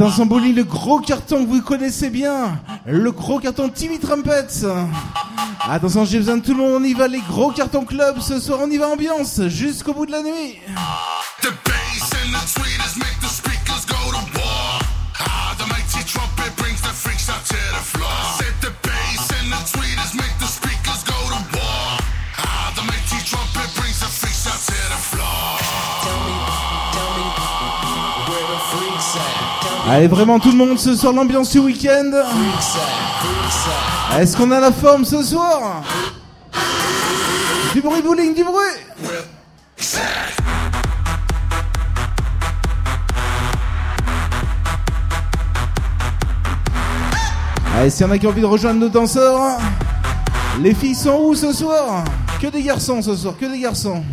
[0.00, 4.46] Attention Bolly, le gros carton que vous connaissez bien, le gros carton Timmy Trumpet.
[5.68, 8.40] Attention, j'ai besoin de tout le monde, on y va les gros cartons club, ce
[8.40, 10.56] soir on y va ambiance jusqu'au bout de la nuit.
[29.92, 32.12] Allez, vraiment tout le monde ce soir, l'ambiance du week-end.
[34.16, 35.82] Est-ce qu'on a la forme ce soir?
[37.72, 38.54] Du bruit bowling, du bruit
[47.76, 49.58] Allez, s'il y en a qui ont envie de rejoindre nos danseurs,
[50.60, 52.04] les filles sont où ce soir?
[52.40, 54.04] Que des garçons ce soir, que des garçons.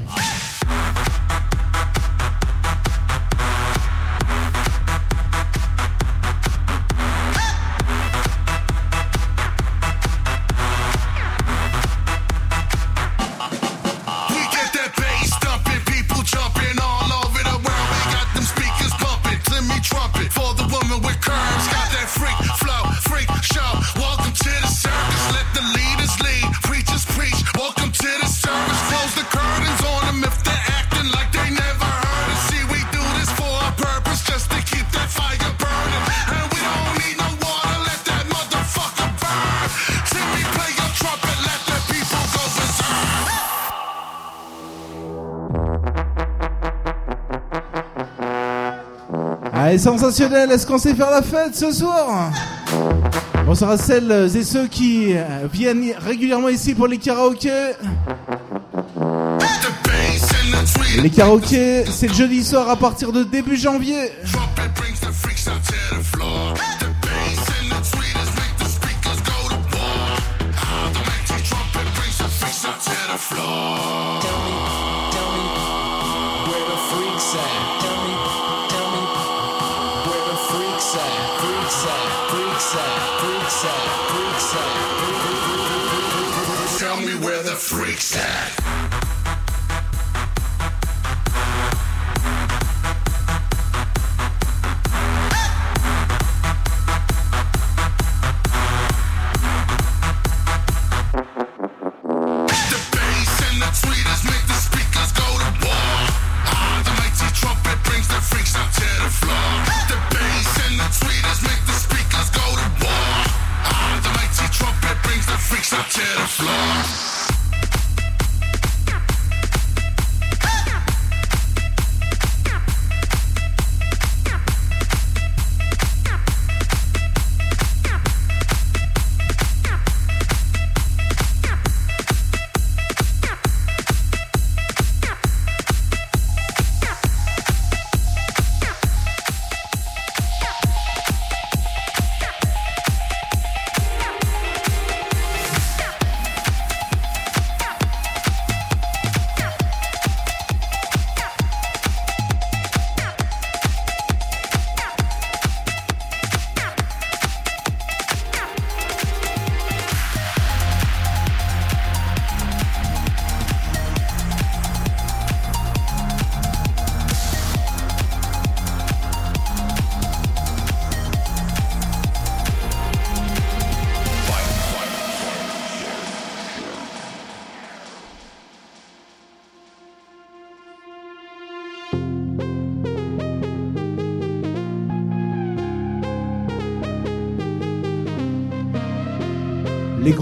[49.67, 52.31] Allez, sensationnel, est-ce qu'on sait faire la fête ce soir
[53.45, 57.73] Bonsoir à celles et ceux qui euh, viennent régulièrement ici pour les karaokés.
[61.03, 64.13] Les karaokés, c'est le jeudi soir à partir de début janvier.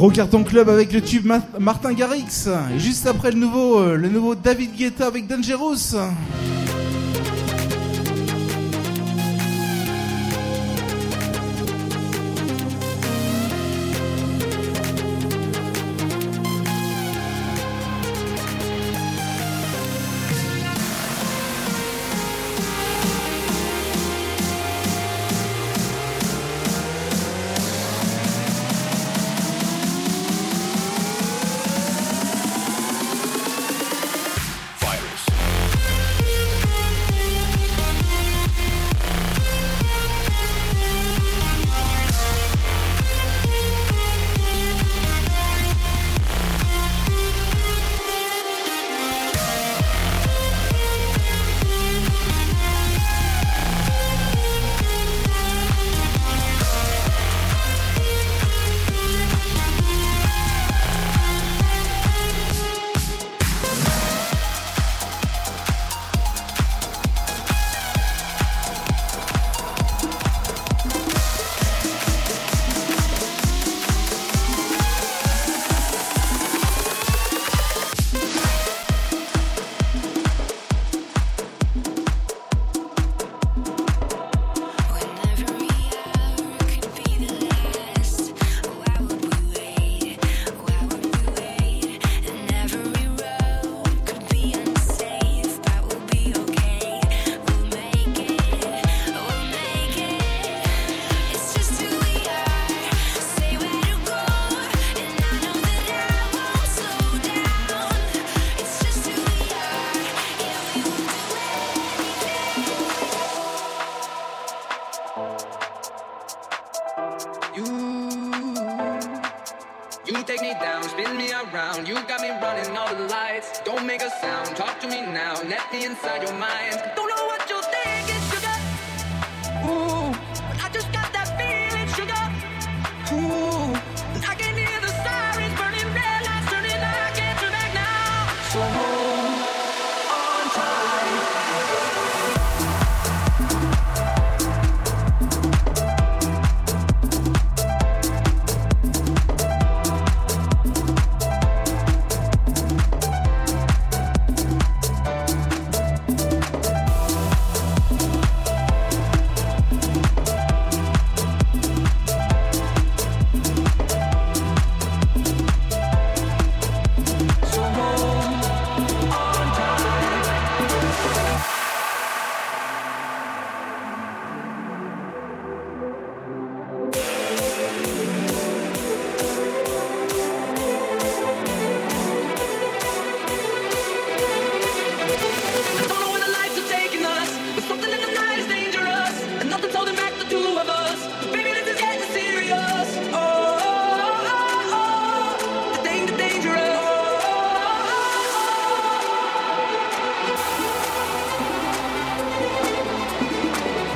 [0.06, 2.48] Gros cartons club avec le tube Ma- Martin Garrix.
[2.78, 5.96] Juste après le nouveau, euh, le nouveau David Guetta avec Dangerous.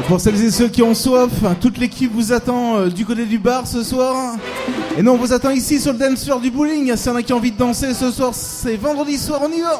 [0.10, 1.30] Pour celles et ceux qui ont soif,
[1.62, 4.38] toute l'équipe vous attend euh, du côté du bar ce soir.
[4.98, 6.96] Et nous on vous attend ici sur le dance du bowling.
[6.96, 9.56] S'il y en a qui ont envie de danser ce soir, c'est vendredi soir, on
[9.56, 9.80] y va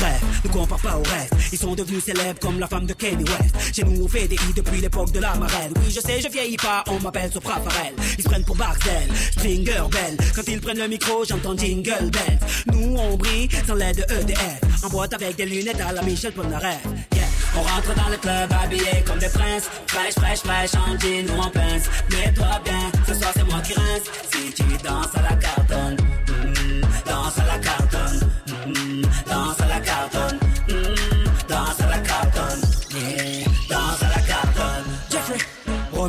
[0.00, 1.34] Bref, ne compare pas au reste.
[1.52, 3.74] Ils sont devenus célèbres comme la femme de Kanye West.
[3.74, 5.72] Chez nous, on fait des hits depuis l'époque de la marelle.
[5.76, 7.94] Oui, je sais, je vieillis pas, on m'appelle Sopra Farel.
[8.16, 10.16] Ils se prennent pour Barcel, Stringer Bell.
[10.34, 12.38] Quand ils prennent le micro, j'entends Jingle Bells.
[12.72, 14.84] Nous, on brille sans l'aide de EDF.
[14.84, 16.84] En boîte avec des lunettes à la Michel Polnareff.
[17.14, 17.24] Yeah.
[17.56, 19.68] On rentre dans le club habillé comme des princes.
[19.86, 21.88] Fraîche, fraîche, fraîche, en jean ou en pince.
[22.10, 24.06] Mets-toi bien, ce soir c'est moi qui rince.
[24.30, 25.57] Si tu danses à la cartonne,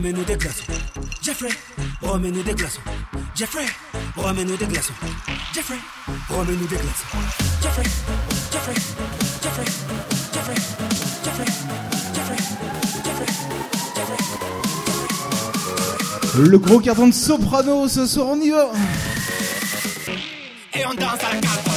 [0.09, 0.63] remets-nous des glaçons.
[1.21, 1.49] Jeffrey,
[2.01, 2.81] remets-nous des glaçons.
[3.35, 3.65] Jeffrey,
[4.15, 4.93] remets-nous des glaçons.
[5.53, 5.77] Jeffrey,
[6.29, 7.05] remets-nous des glaçons.
[7.61, 7.83] Jeffrey,
[8.51, 8.73] Jeffrey,
[9.43, 9.65] Jeffrey,
[10.33, 10.55] Jeffrey,
[11.23, 11.45] Jeffrey,
[12.15, 12.37] Jeffrey,
[13.95, 14.17] Jeffrey.
[16.39, 18.71] Le gros carton de soprano ce soir, on y va.
[20.73, 21.68] Et on danse à la.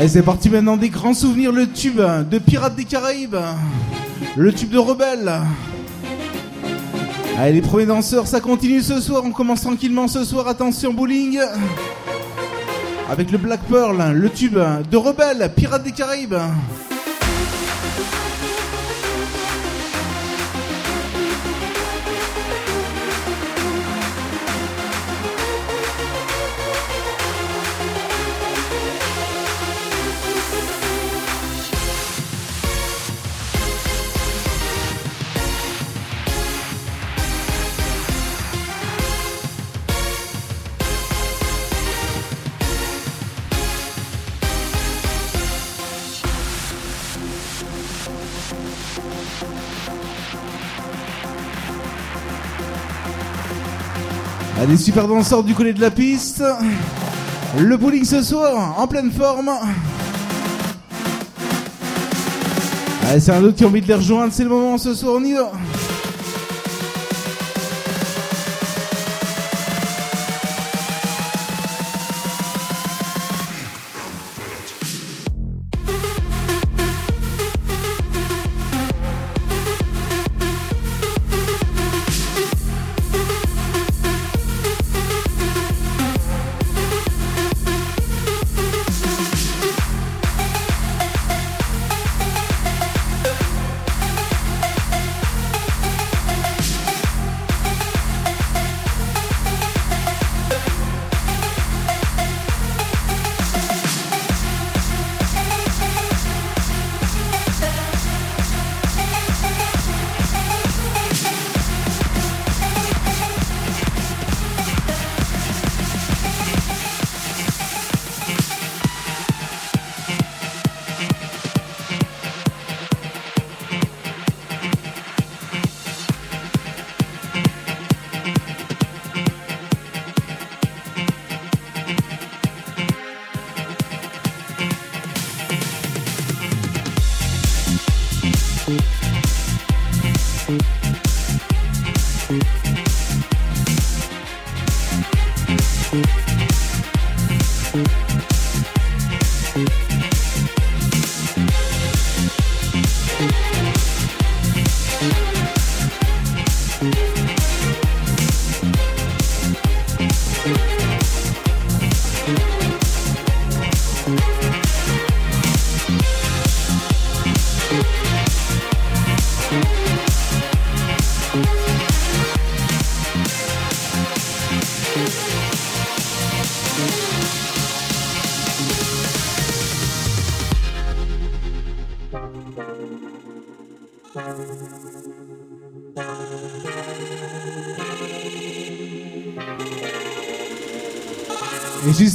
[0.00, 3.36] Allez, c'est parti maintenant des grands souvenirs, le tube de Pirates des Caraïbes,
[4.34, 5.30] le tube de Rebelle.
[7.36, 11.38] Allez, les premiers danseurs, ça continue ce soir, on commence tranquillement ce soir, attention bowling.
[13.10, 14.58] Avec le Black Pearl, le tube
[14.90, 16.38] de Rebelle, Pirates des Caraïbes.
[54.70, 56.44] Allez, super danseurs du côté de la piste.
[57.58, 59.50] Le bowling ce soir, en pleine forme.
[63.18, 65.24] C'est un autre qui a envie de les rejoindre, c'est le moment ce soir, on
[65.24, 65.50] y va.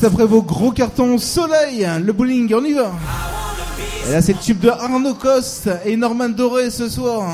[0.06, 2.92] Après vos gros cartons soleil, le bowling, on y va.
[4.08, 7.30] Et là c'est le tube de Arnaud Coste et Norman Doré ce soir.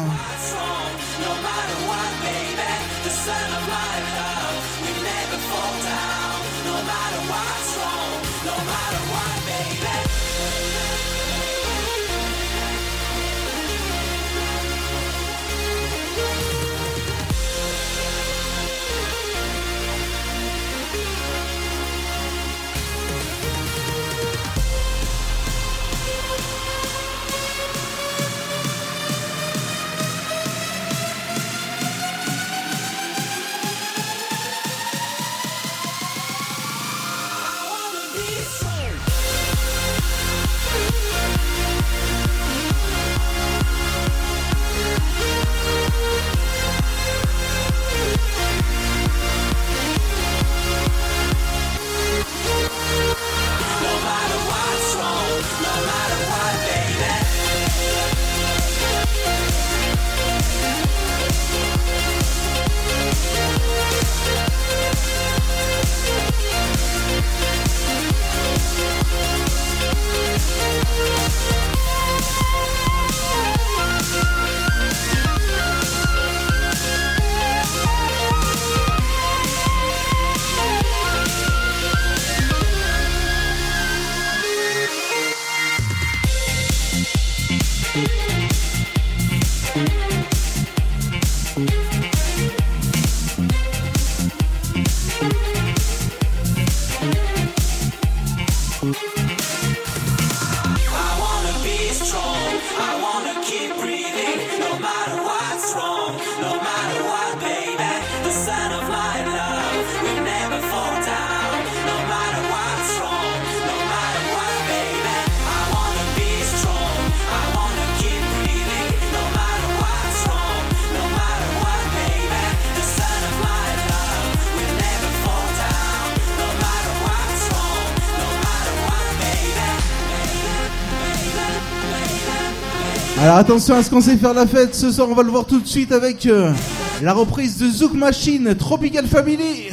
[133.42, 134.76] Attention à ce qu'on sait faire la fête.
[134.76, 136.54] Ce soir, on va le voir tout de suite avec euh,
[137.02, 139.70] la reprise de Zouk Machine, Tropical Family.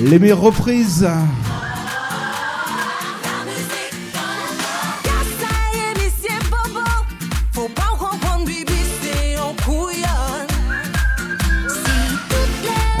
[0.00, 1.08] Les meilleures reprises.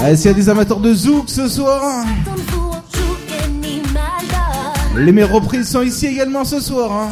[0.00, 2.04] Allez, s'il y a des amateurs de Zouk ce soir,
[4.96, 6.90] les meilleures reprises sont ici également ce soir.
[6.92, 7.08] hein.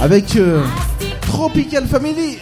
[0.00, 0.62] Avec euh,
[1.22, 2.38] Tropical Family.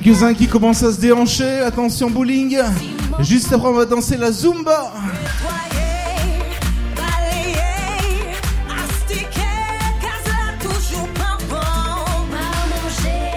[0.00, 1.60] quelques-uns qui commencent à se déhancher.
[1.60, 2.56] Attention, bowling.
[3.20, 4.90] Juste après, on va danser la Zumba.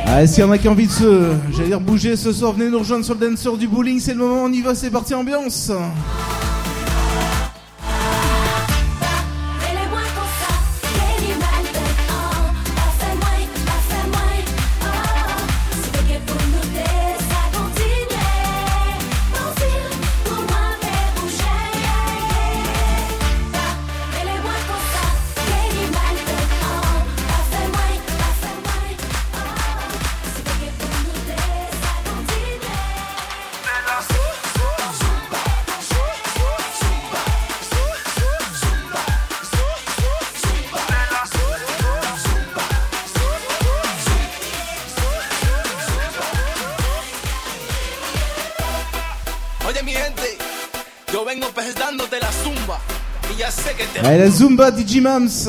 [0.08, 2.54] Ah, s'il y en a qui ont envie de se, j'allais dire bouger ce soir,
[2.54, 4.90] venez nous rejoindre sur le dancer du bowling, c'est le moment, on y va, c'est
[4.90, 5.72] parti ambiance.
[54.26, 55.48] La Zumba Digimams.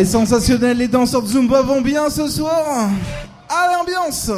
[0.00, 2.88] est sensationnelle, les danseurs de Zumba vont bien ce soir.
[3.48, 4.30] À l'ambiance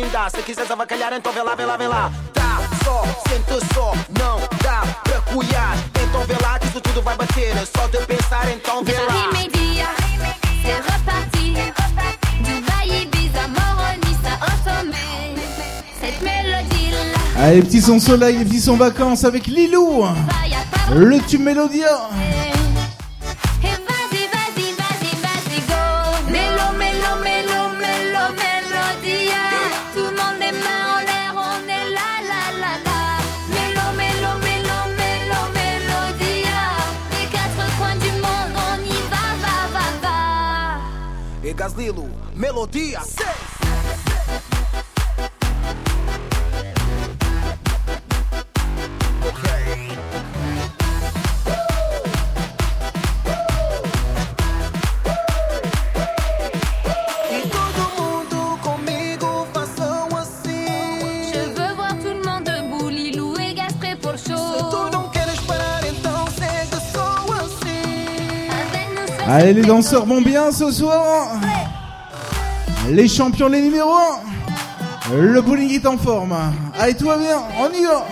[0.00, 0.30] brindar.
[0.30, 2.12] Se quiseres avacalhar, então vê lá, vê lá, vê lá.
[2.32, 5.76] Tá só, sente só, não dá pra cuidar.
[6.02, 7.54] Então vê lá que isso tudo vai bater.
[7.76, 9.06] Só de pensar, então vê lá.
[9.06, 9.88] Paris Média,
[10.62, 11.54] c'est reparti.
[12.44, 15.36] Dubaï, Ibiza, Moroni, ça ensommé.
[16.00, 20.04] Cette mélodie-là, Allez, petit son soleil, les petits son vacances avec Lilou.
[20.92, 22.10] Le tube Mélodia.
[66.92, 69.28] Só assim.
[69.28, 71.49] Allez, les danseurs vont bien ce soir.
[72.90, 73.94] Les champions, les numéros
[75.12, 75.16] 1.
[75.16, 76.36] Le bowling est en forme.
[76.76, 78.04] Allez, tout va bien, on y va.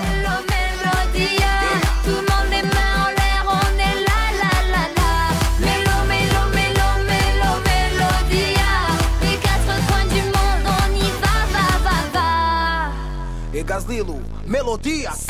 [14.47, 15.28] Mélodia, tout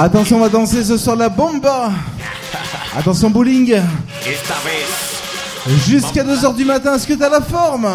[0.00, 1.90] Attention, on va danser ce soir la bomba.
[2.96, 3.80] Attention, bowling.
[5.88, 7.88] Jusqu'à 2h du matin, est-ce que t'as la forme?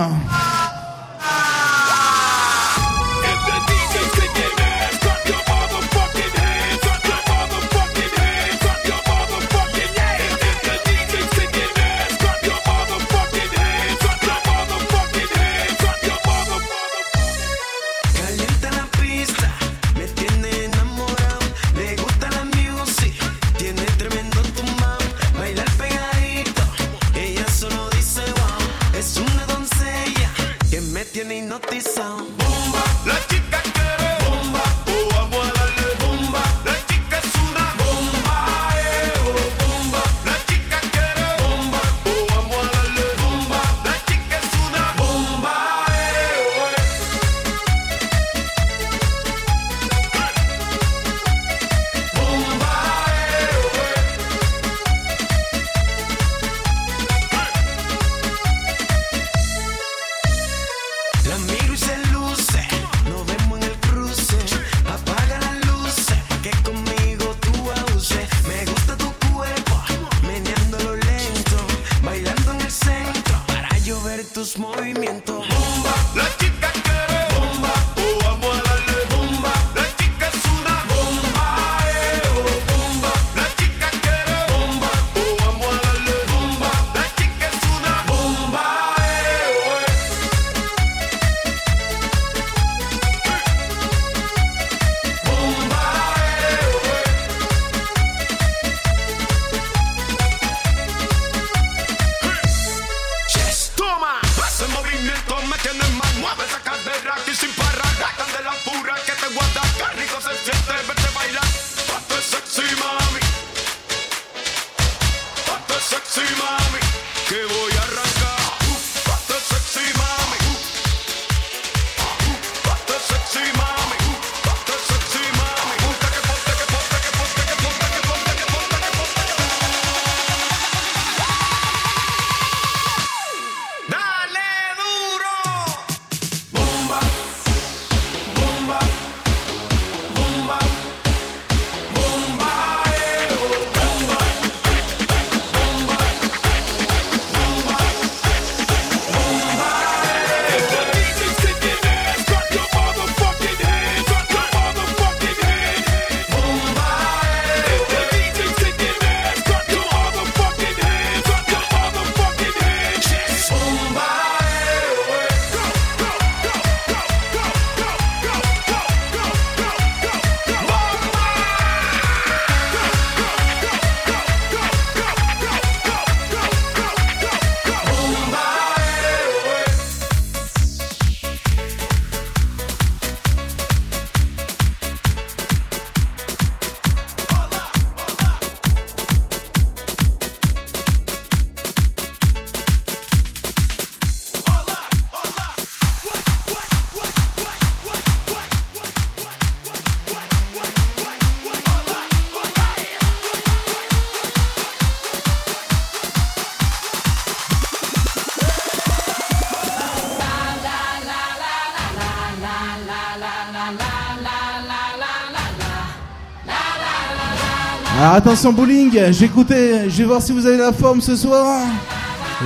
[218.16, 221.62] Attention bowling, j'écoutais, je vais voir si vous avez la forme ce soir.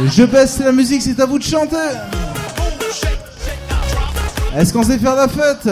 [0.05, 1.75] Je baisse la musique, c'est à vous de chanter.
[4.55, 5.67] Est-ce qu'on sait faire la fête?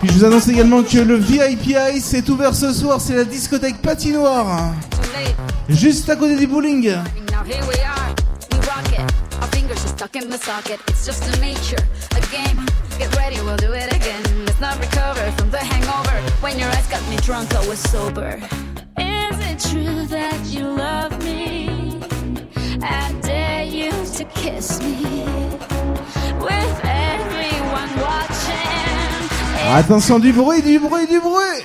[0.00, 3.24] Puis je vous annonce également que le VIP Ice est ouvert ce soir, c'est la
[3.24, 4.74] discothèque patinoire.
[5.70, 6.92] Juste à côté du bowling.
[13.24, 14.22] Get ready, we'll do it again.
[14.44, 16.14] Let's not recover from the hangover.
[16.42, 18.36] When your eyes got me drunk, I was sober.
[18.98, 22.02] Is it true that you love me?
[22.82, 25.24] I dare you to kiss me
[26.38, 29.72] with everyone watching.
[29.72, 31.64] Attention du bruit, du bruit, du bruit.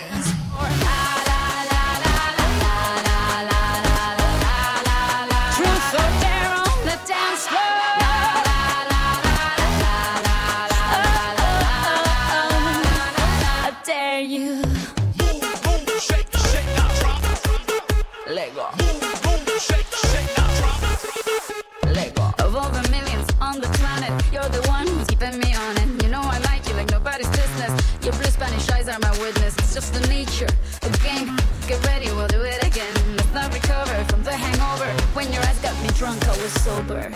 [36.70, 37.10] Sober.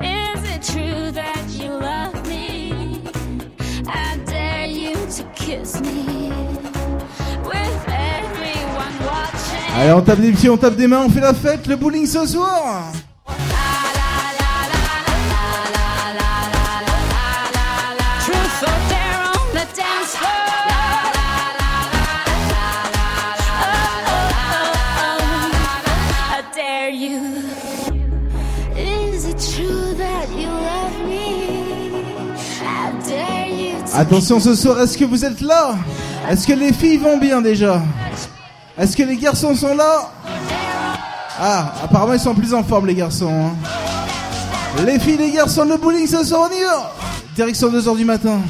[0.00, 2.72] Is it true that you love me?
[3.86, 6.30] I dare you to kiss me?
[7.44, 9.74] With everyone watching.
[9.76, 12.06] Allez, on tape des pieds, on tape des mains, on fait la fête, le bowling
[12.06, 12.92] ce soir.
[34.02, 35.76] Attention ce soir, est-ce que vous êtes là?
[36.28, 37.80] Est-ce que les filles vont bien déjà?
[38.76, 40.10] Est-ce que les garçons sont là?
[41.38, 43.30] Ah, apparemment ils sont plus en forme les garçons.
[43.32, 44.82] hein.
[44.84, 48.40] Les filles, les garçons, le bowling ce soir, on y Direction 2h du matin.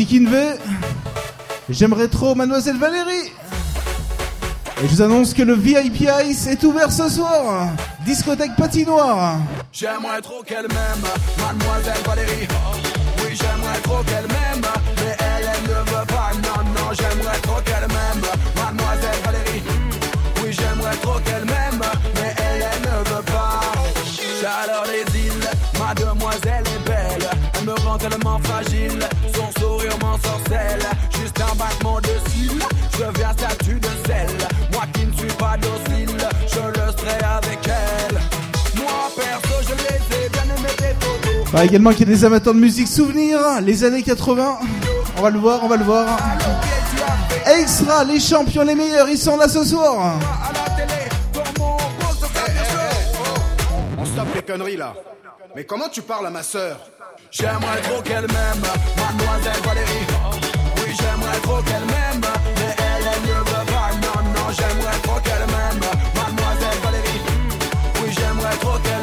[0.00, 0.54] Petit Kinvé.
[1.68, 3.32] J'aimerais trop Mademoiselle Valérie.
[4.82, 7.68] Et je vous annonce que le VIP Ice est ouvert ce soir.
[8.06, 9.38] Discothèque patinoire.
[9.72, 11.04] J'aimerais trop qu'elle m'aime,
[11.38, 12.48] mademoiselle Valérie.
[13.18, 14.62] Oui, j'aimerais trop qu'elle m'aime,
[41.50, 41.60] photos.
[41.60, 44.58] Bah, également qu'il y a des amateurs de musique souvenirs, les années 80.
[45.18, 46.18] On va le voir, on va le voir.
[47.46, 50.14] Extra, les champions, les meilleurs, ils sont là ce soir.
[53.98, 54.94] On stoppe les conneries là.
[55.56, 56.78] Mais comment tu parles à ma sœur?
[57.32, 58.62] J'aimerais trop qu'elle m'aime,
[58.96, 60.06] mademoiselle Valérie.
[60.76, 62.20] Oui, j'aimerais trop qu'elle m'aime,
[62.56, 63.90] mais elle, elle ne veut pas.
[64.02, 65.80] Non, non, j'aimerais trop qu'elle m'aime,
[66.14, 67.20] mademoiselle Valérie.
[68.02, 68.99] Oui, j'aimerais trop qu'elle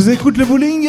[0.00, 0.88] vous écoute le bowling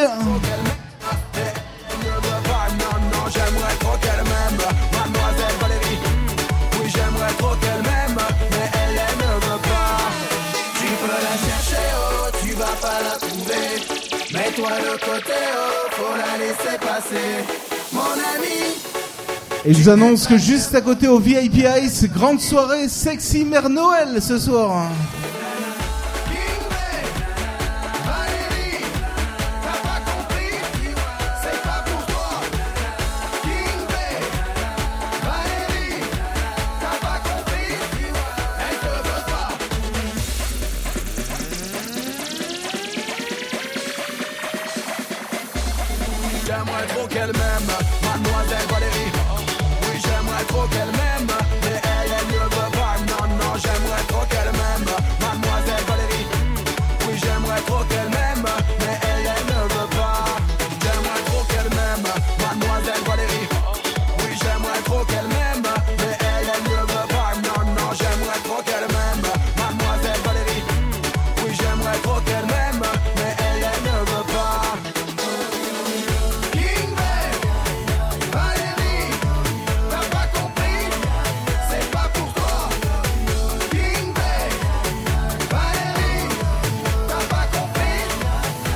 [19.64, 23.70] Et je vous annonce que juste à côté au VIP Ice, grande soirée Sexy Mère
[23.70, 24.88] Noël ce soir.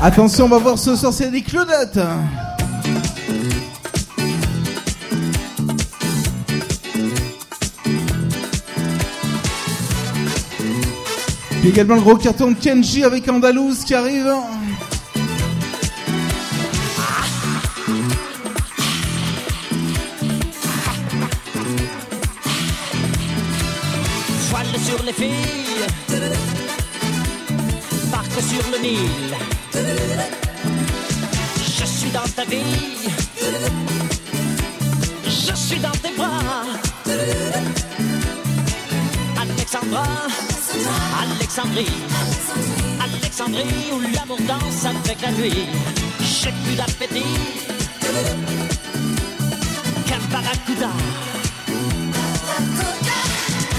[0.07, 1.99] Attention, on va voir ce soir c'est des Claudettes.
[11.60, 14.32] Puis également le gros carton de Kenji avec Andalouse qui arrive.
[24.52, 25.34] Voile sur les filles,
[28.11, 29.24] barque sur le Nil.
[41.65, 41.87] Alexandrie,
[43.01, 45.65] Alexandrie où l'amour danse avec la nuit.
[46.21, 47.23] J'ai plus d'appétit
[50.05, 50.89] qu'un barracuda.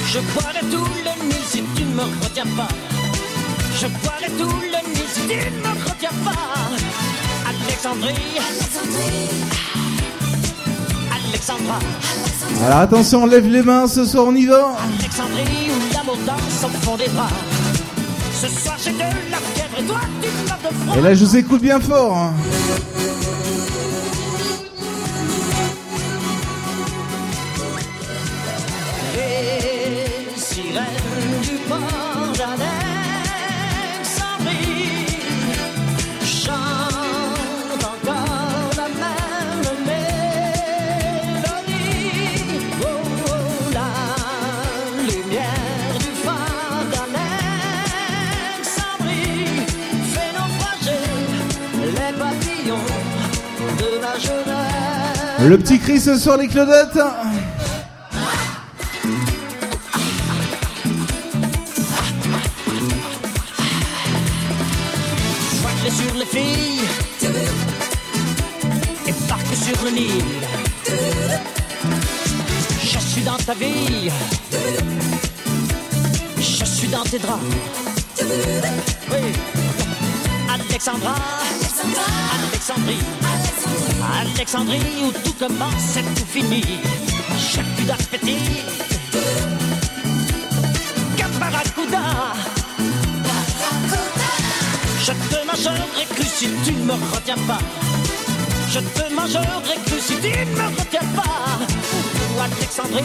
[0.06, 2.68] Je boirai tout le Nil si tu ne me retiens pas.
[3.80, 6.56] Je boirai tout le Nil si tu ne me retiens pas.
[7.48, 8.38] Alexandrie,
[11.14, 11.78] Alexandra,
[12.64, 14.76] Alors attention, on lève les mains, ce soir on y va.
[14.98, 17.28] Alexandrie où l'amour danse au fond des bras.
[20.96, 22.16] Et là je vous écoute bien fort.
[22.16, 22.32] hein.
[55.38, 56.98] Le petit cri ce soir les Claudettes.
[65.60, 66.80] Voile sur les filles
[69.06, 70.24] et barque sur le Nil.
[72.82, 74.10] Je suis dans ta vie,
[76.38, 77.42] je suis dans tes draps.
[79.10, 79.32] Oui.
[80.52, 81.14] Alexandra,
[82.50, 83.04] Alexandrie,
[84.36, 86.62] Alexandrie où tout commence et tout finit.
[87.38, 88.36] J'ai plus d'appétit
[91.16, 92.02] qu'un barracuda.
[95.00, 97.60] Je te mangerai cru si tu ne me retiens pas.
[98.68, 101.58] Je te mangerai cru si tu ne me retiens pas.
[102.36, 103.02] Ou Alexandrie,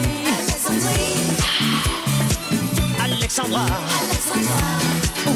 [3.02, 3.66] Alexandra,
[5.26, 5.30] Ouh.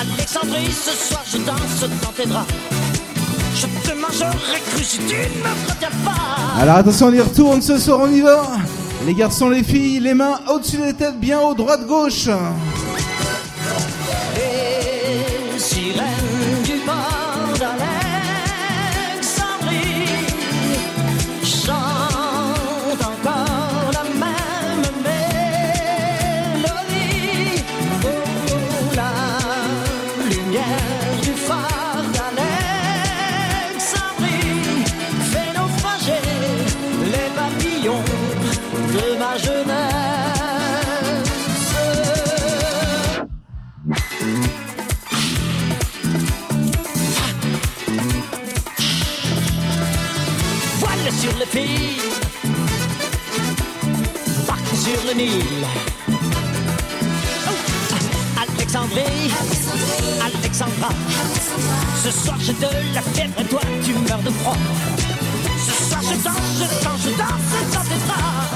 [0.00, 2.52] Alexandrie, ce soir je danse dans tes draps.
[3.56, 6.60] Je te mangerai cru si tu ne me pas.
[6.60, 8.42] Alors attention, on y retourne ce soir, on y va.
[9.06, 12.28] Les garçons, les filles, les mains au-dessus des têtes, bien haut, droite, gauche.
[55.08, 55.12] Oh,
[58.40, 59.30] Alexandrie,
[60.20, 60.88] Alexandra.
[62.02, 64.56] Ce soir j'ai de la fièvre et toi tu meurs de froid.
[65.64, 68.55] Ce soir je danse, je danse, je danse dans tes bras.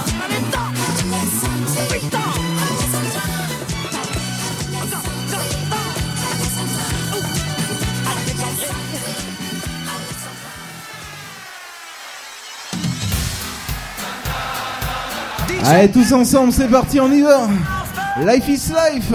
[15.64, 17.48] Allez, tous ensemble, c'est parti, on y va.
[18.24, 19.12] Life is life.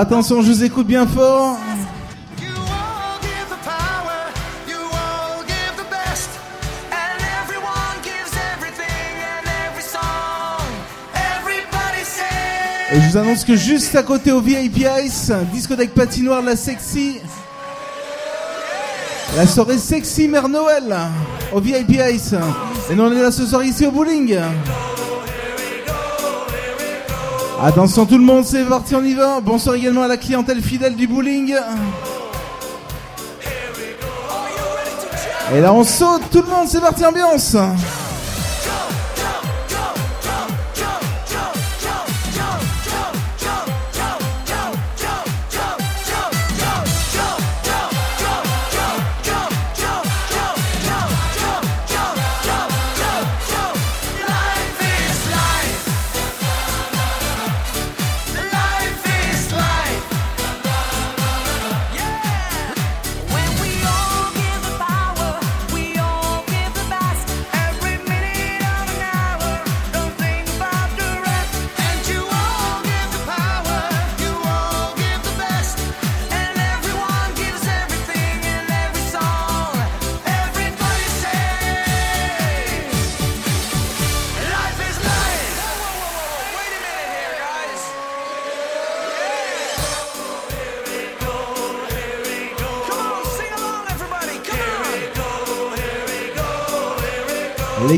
[0.00, 1.58] Alors attention, je vous écoute bien fort.
[12.92, 17.18] Et je vous annonce que juste à côté au VIP Ice, discothèque patinoire La Sexy,
[19.36, 20.96] la soirée Sexy Mère Noël
[21.52, 22.34] au VIP Ice.
[22.90, 24.38] Et nous on est là ce soir ici au bowling.
[27.62, 29.40] Attention tout le monde, c'est parti, on y va.
[29.40, 31.54] Bonsoir également à la clientèle fidèle du bowling.
[35.54, 37.56] Et là on saute, tout le monde, c'est parti, ambiance.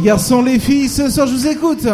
[0.03, 1.87] Garçons, les filles, ce soir je vous écoute.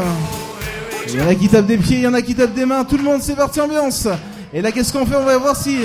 [1.09, 2.65] Il y en a qui tapent des pieds, il y en a qui tapent des
[2.65, 4.09] mains, tout le monde c'est parti ambiance.
[4.53, 5.17] Et là qu'est-ce qu'on fait?
[5.17, 5.79] On va voir si...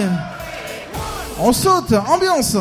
[1.40, 2.56] On saute, ambiance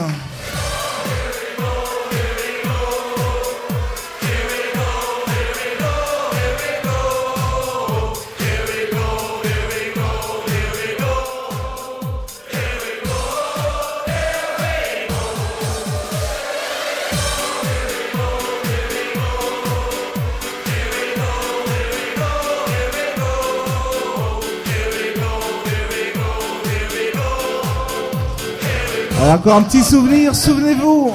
[29.23, 31.13] Alors, encore un petit souvenir, souvenez-vous.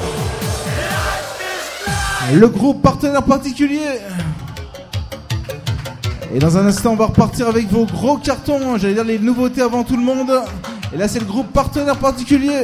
[2.33, 3.99] Le groupe partenaire particulier.
[6.33, 8.77] Et dans un instant, on va repartir avec vos gros cartons.
[8.77, 10.31] J'allais dire les nouveautés avant tout le monde.
[10.93, 12.63] Et là, c'est le groupe partenaire particulier.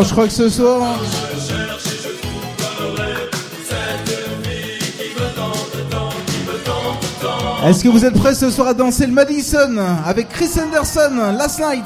[0.00, 0.82] Oh, je crois que ce soir.
[0.82, 0.96] Hein.
[7.68, 11.60] Est-ce que vous êtes prêts ce soir à danser le Madison avec Chris Anderson last
[11.60, 11.84] night?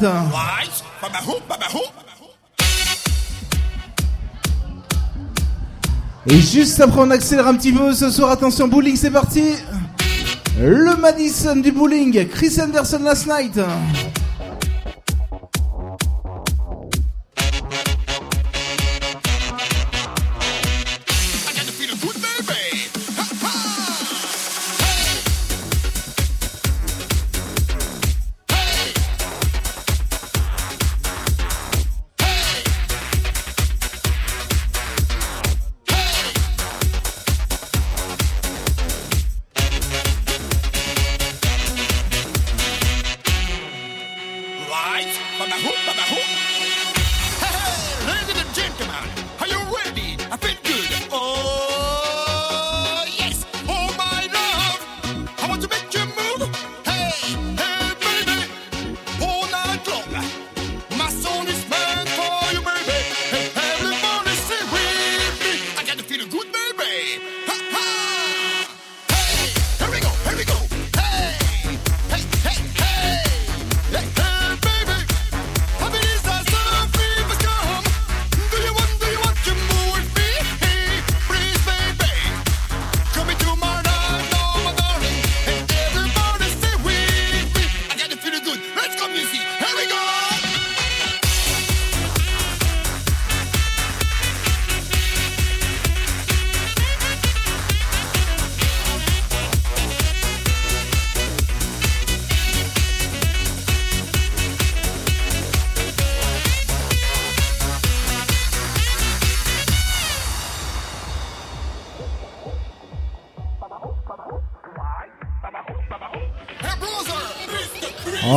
[6.29, 8.31] Et juste après, on accélère un petit peu ce soir.
[8.31, 9.43] Attention, bowling, c'est parti.
[10.61, 13.59] Le Madison du bowling, Chris Anderson last night.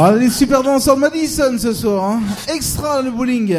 [0.07, 2.11] Allez les super danseurs Madison ce soir.
[2.11, 2.21] Hein.
[2.47, 3.57] Extra le bowling.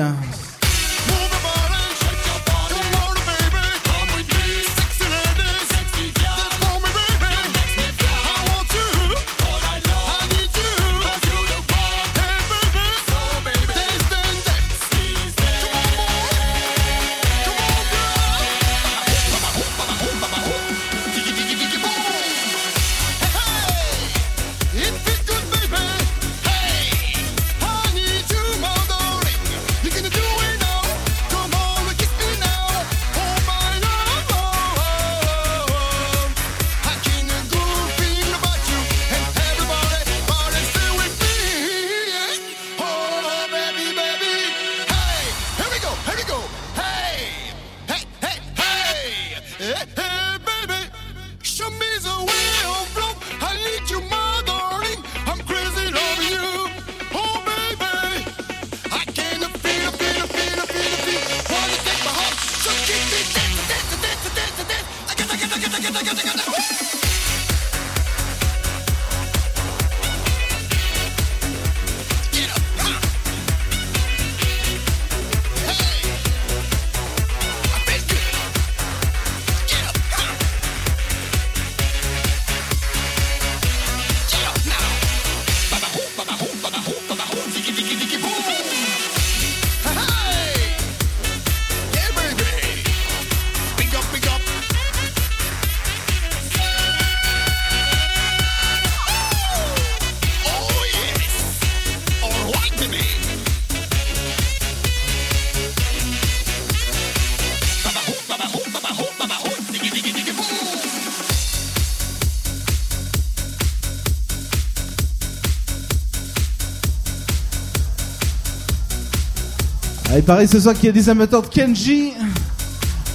[120.28, 122.12] pareil ce soir qu'il y a des amateurs de Kenji.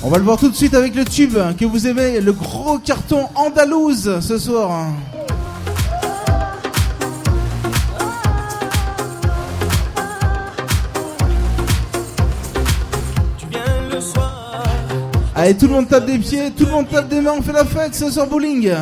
[0.02, 2.80] On va le voir tout de suite avec le tube que vous aimez, le gros
[2.80, 4.88] carton andalouse ce soir.
[15.36, 17.54] Allez, tout le monde tape des pieds, tout le monde tape des mains, on fait
[17.54, 18.74] la fête ce soir bowling.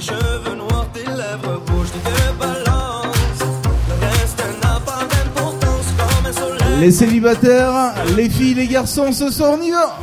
[0.00, 0.55] Cheveux
[6.80, 9.98] Les célibataires, les filles, les garçons, ce soir on y va.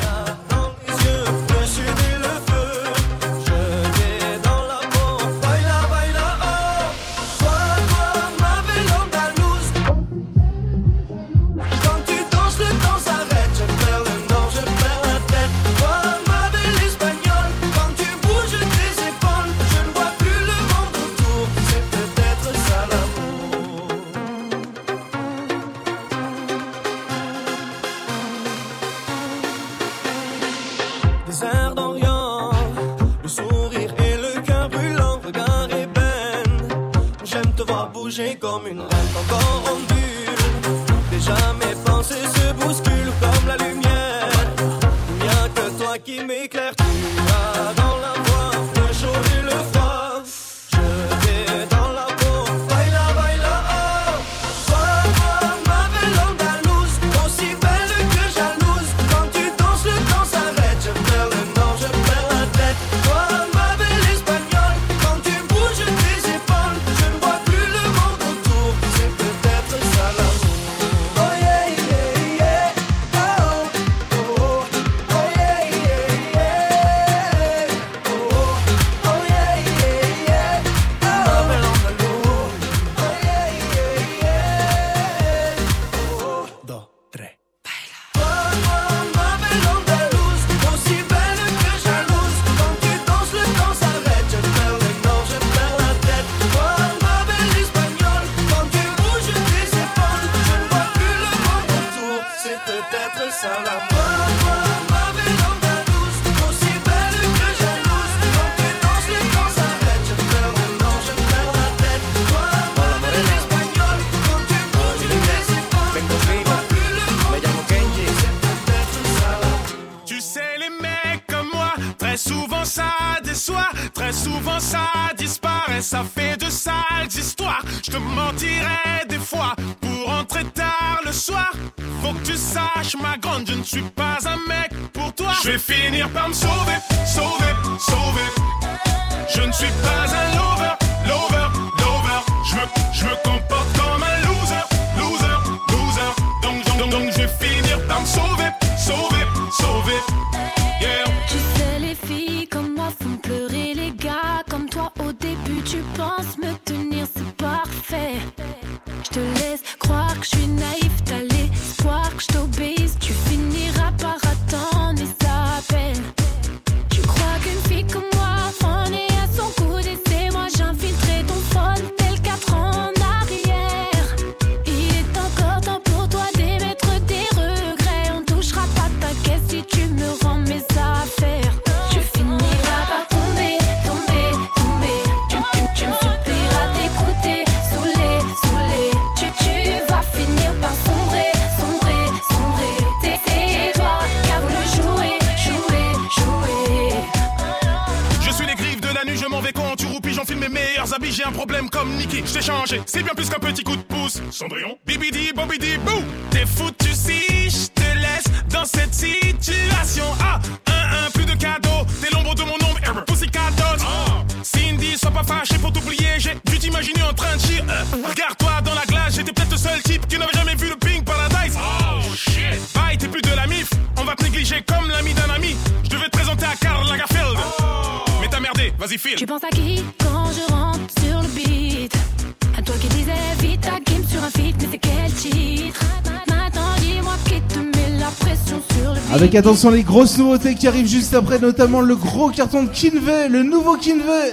[239.35, 243.41] Attention les grosses nouveautés qui arrivent juste après, notamment le gros carton de Kinvey, le
[243.41, 244.31] nouveau Kinvey.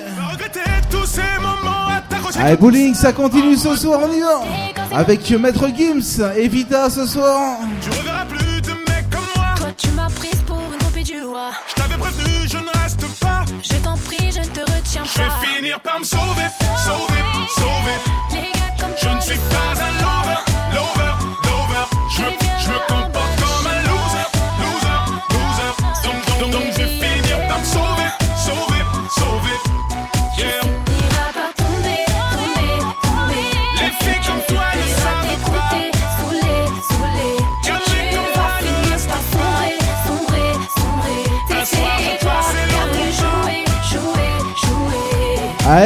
[2.36, 4.42] Ah, Allez bowling, ça continue ce soir, on y va.
[4.92, 7.60] Avec Maître Gims, Evita ce soir.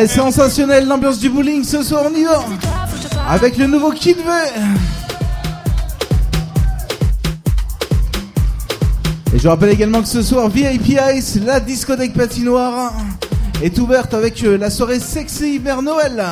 [0.05, 2.27] Ouais, sensationnel l'ambiance du bowling ce soir, on y
[3.27, 4.25] Avec le nouveau Kid V
[9.35, 12.93] Et je rappelle également que ce soir, VIP Ice, la discothèque patinoire,
[13.63, 16.23] est ouverte avec euh, la soirée sexy vers Noël.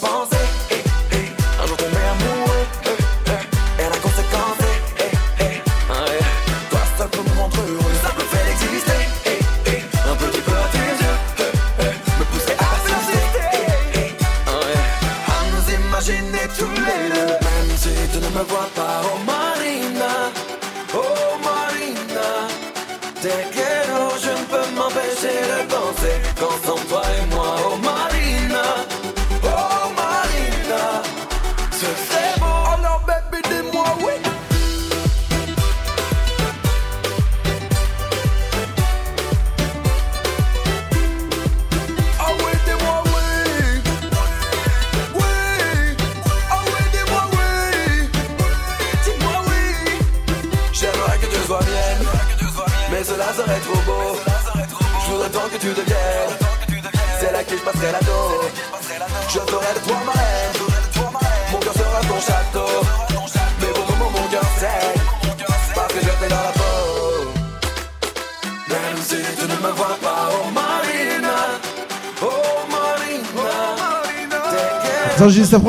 [0.00, 0.61] Bonjour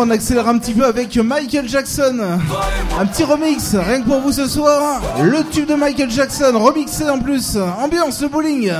[0.04, 2.20] on accélère un petit peu avec Michael Jackson.
[3.00, 5.02] Un petit remix, rien que pour vous ce soir.
[5.22, 7.58] Le tube de Michael Jackson, remixé en plus.
[7.82, 8.74] Ambiance, le bowling.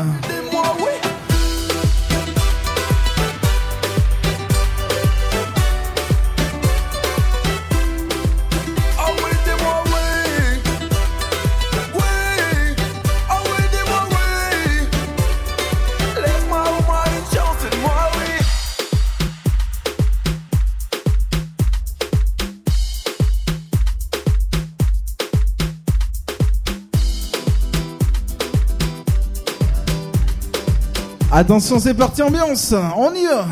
[31.36, 33.48] Attention, c'est parti ambiance, on y va.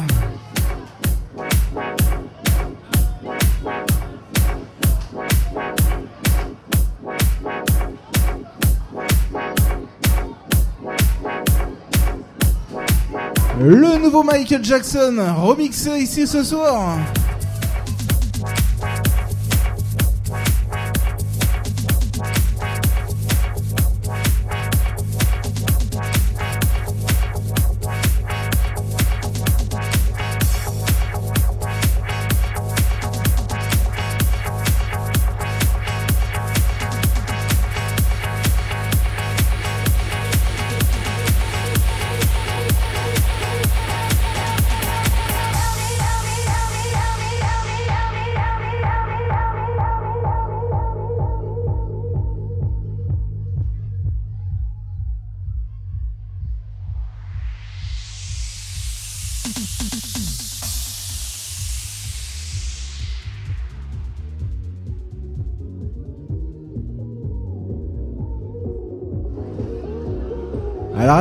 [13.60, 17.00] Le nouveau Michael Jackson remixé ici ce soir.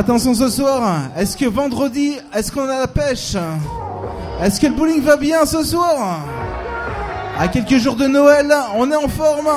[0.01, 3.37] Attention ce soir, est-ce que vendredi, est-ce qu'on a la pêche?
[4.43, 6.20] Est-ce que le bowling va bien ce soir?
[7.39, 9.51] À quelques jours de Noël, on est en forme.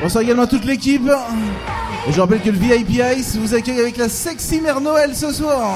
[0.00, 1.10] Bonsoir également à toute l'équipe.
[2.08, 5.30] Et je rappelle que le VIP Ice vous accueille avec la sexy mère Noël ce
[5.30, 5.74] soir.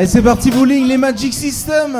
[0.00, 1.94] Allez, c'est parti bowling, les Magic System.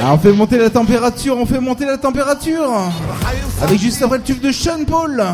[0.00, 2.90] Ah, on fait monter la température, on fait monter la température.
[3.62, 5.24] Avec juste après le tube de Sean Paul.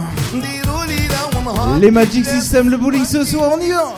[1.81, 3.95] Les Magic System, le bowling ce soir, on y va.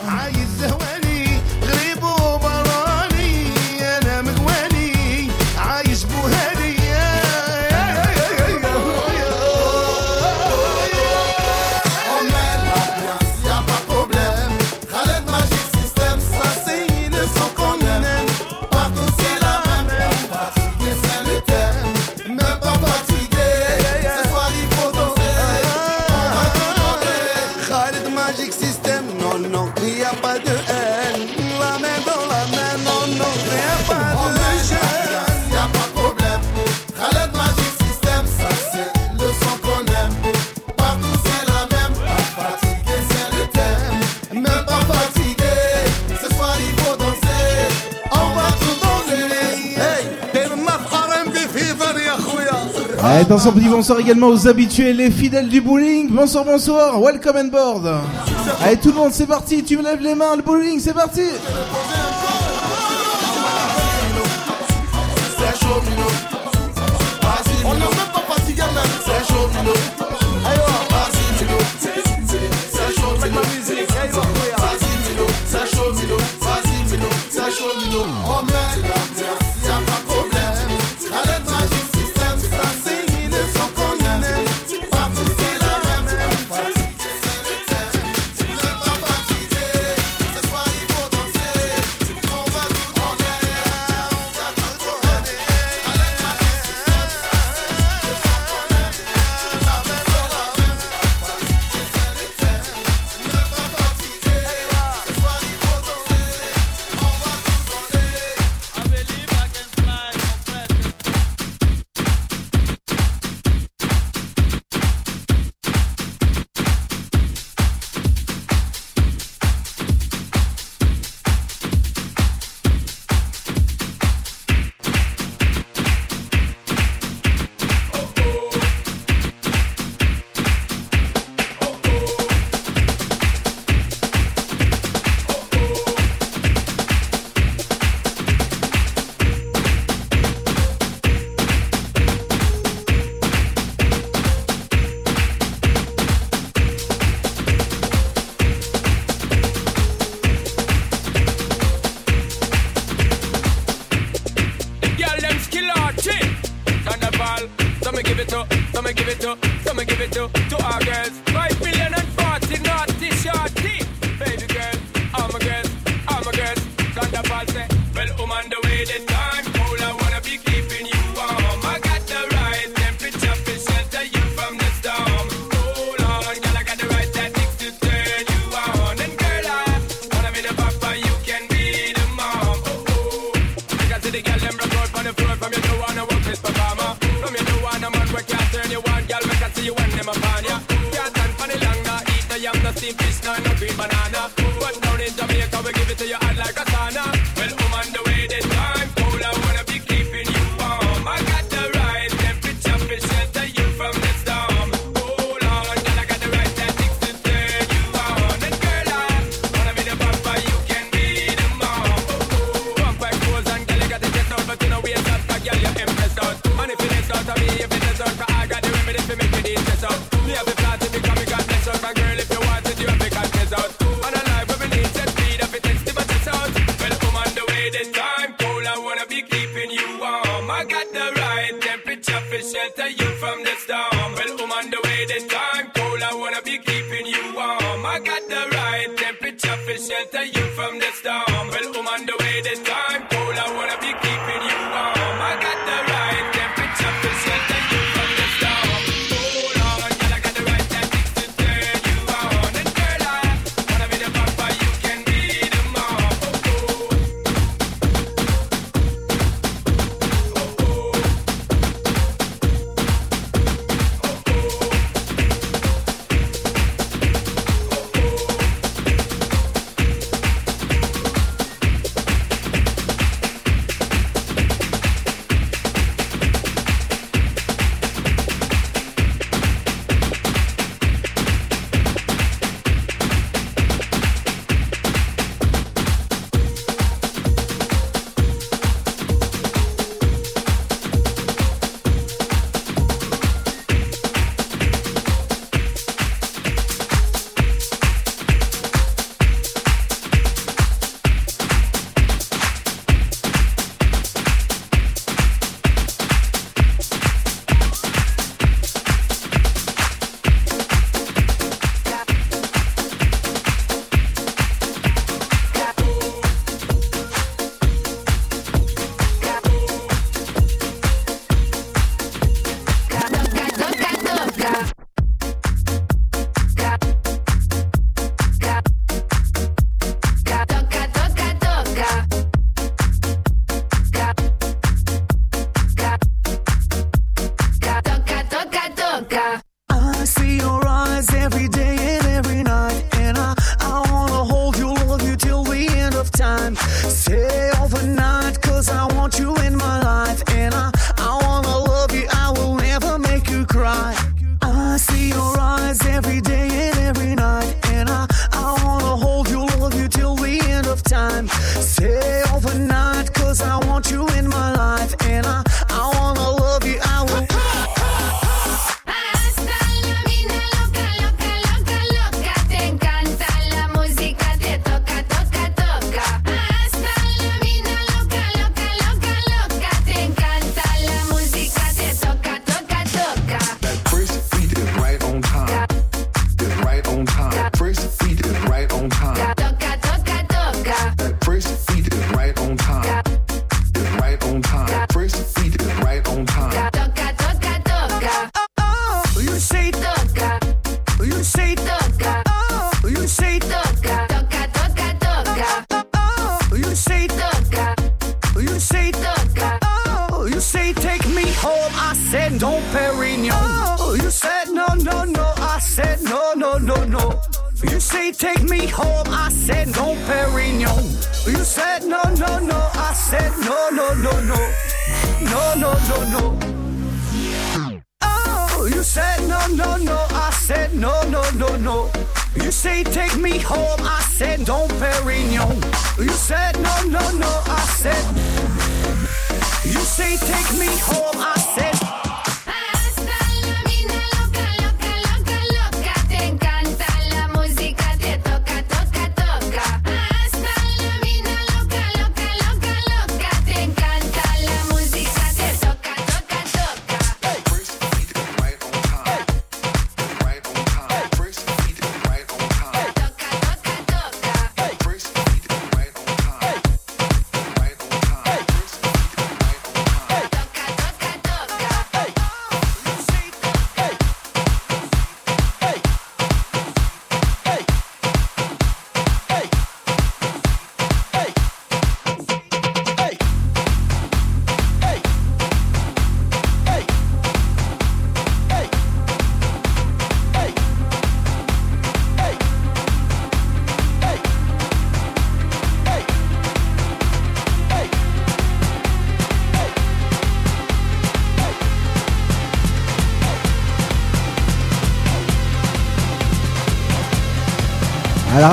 [53.29, 56.09] Bonsoir, bonsoir également aux habitués, les fidèles du bowling.
[56.09, 57.85] Bonsoir, bonsoir, welcome on board.
[58.63, 61.23] Allez tout le monde, c'est parti, tu me lèves les mains, le bowling, c'est parti.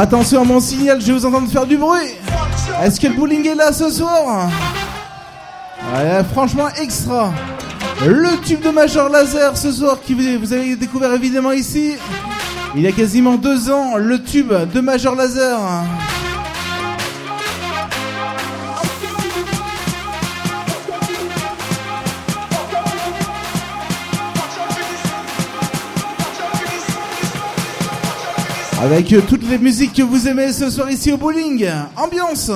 [0.05, 2.11] Attention à mon signal, je vais vous entendre faire du bruit.
[2.83, 4.51] Est-ce que le bowling est là ce soir
[6.31, 7.33] Franchement extra.
[8.07, 11.95] Le tube de Major Laser ce soir qui vous avez découvert évidemment ici.
[12.77, 15.59] Il y a quasiment deux ans, le tube de Major Laser.
[28.85, 31.67] Avec toutes les musiques que vous aimez ce soir ici au bowling.
[31.97, 32.51] Ambiance.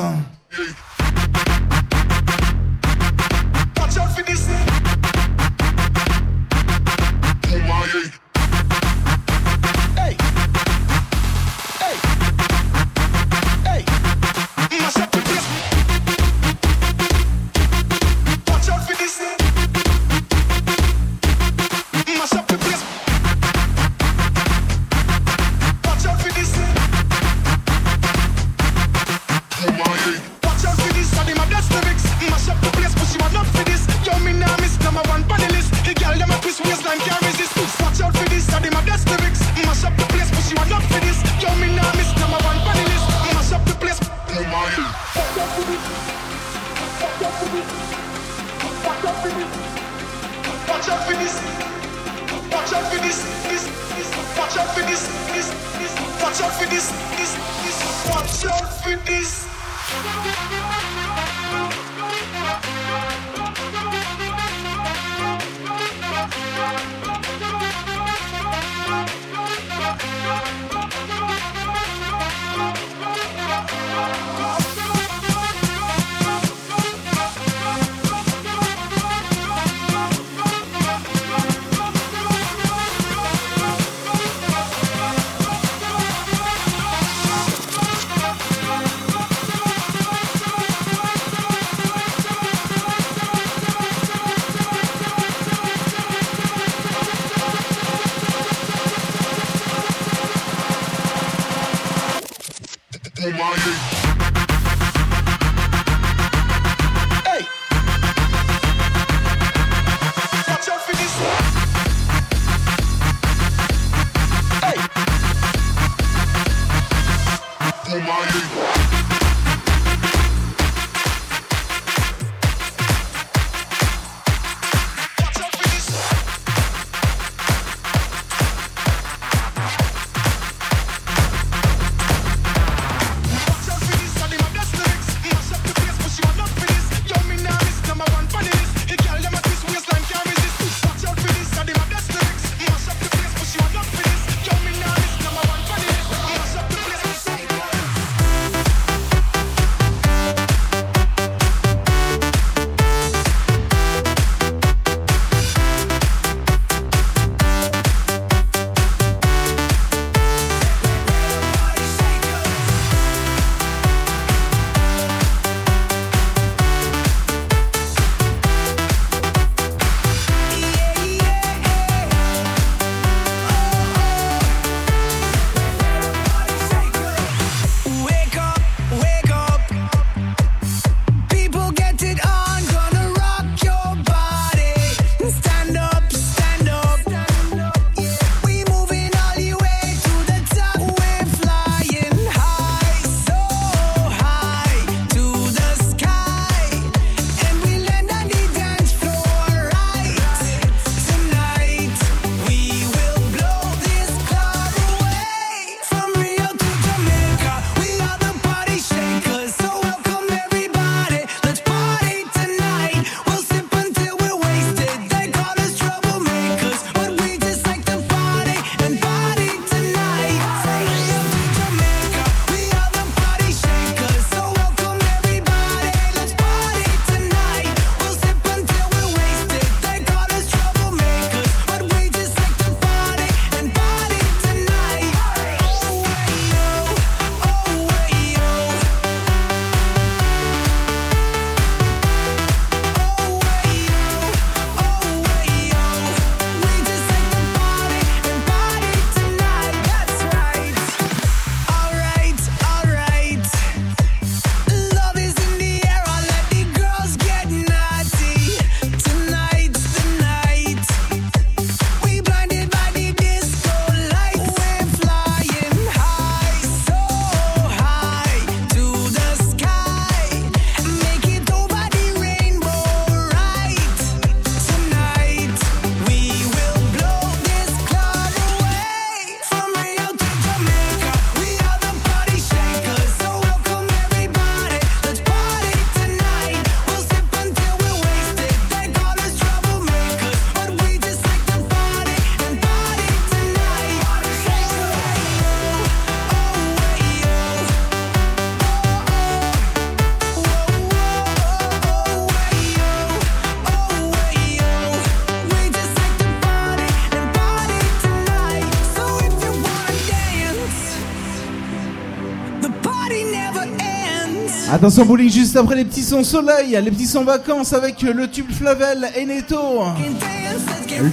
[314.80, 318.30] Ah, Attention bowling juste après les petits sons soleil, les petits sons vacances avec le
[318.30, 319.82] tube Flavel et Neto.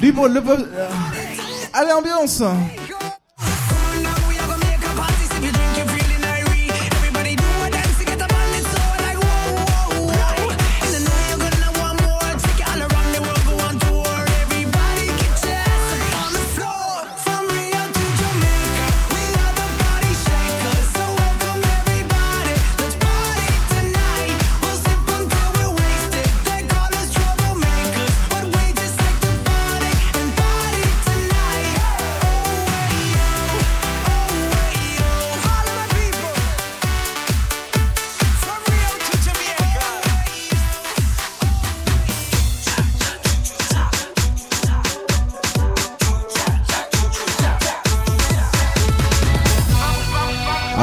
[0.02, 0.44] Libre le.
[1.74, 2.44] Allez ambiance.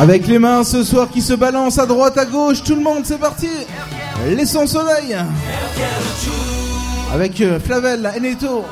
[0.02, 3.02] Avec les mains ce soir qui se balancent à droite, à gauche, tout le monde,
[3.04, 3.46] c'est parti.
[4.26, 5.16] Les sans soleil.
[7.14, 8.64] Avec euh, Flavel, Eneto.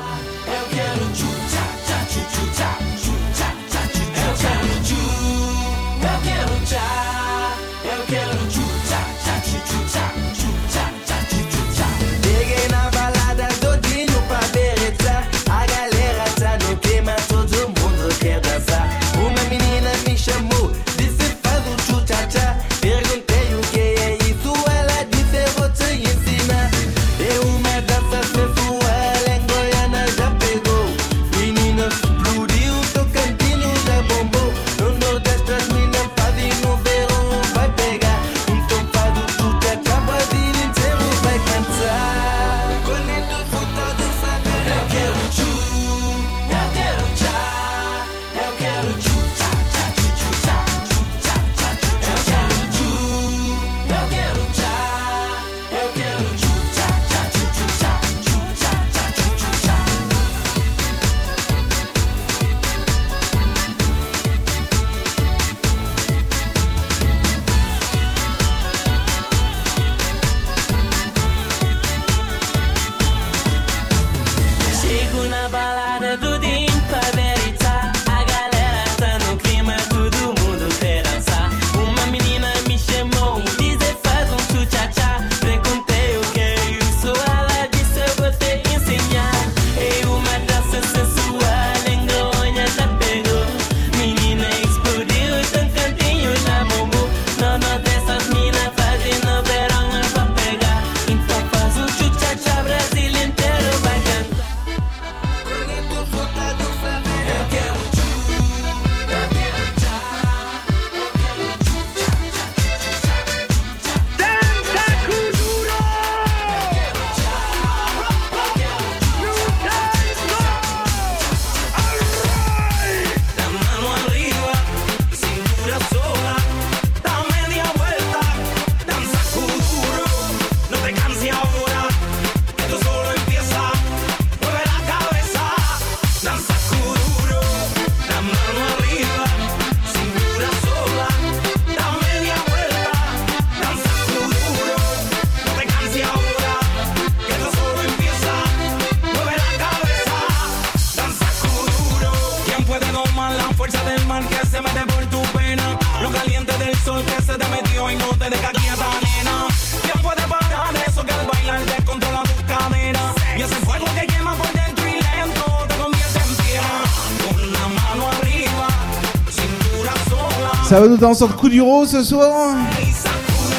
[170.70, 172.58] Ça va nous danser de coup d'uro ce soir hein.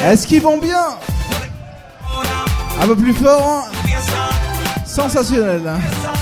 [0.02, 0.96] Est-ce qu'ils vont bien
[2.80, 3.92] Un peu plus fort hein.
[4.86, 6.21] Sensationnel hein.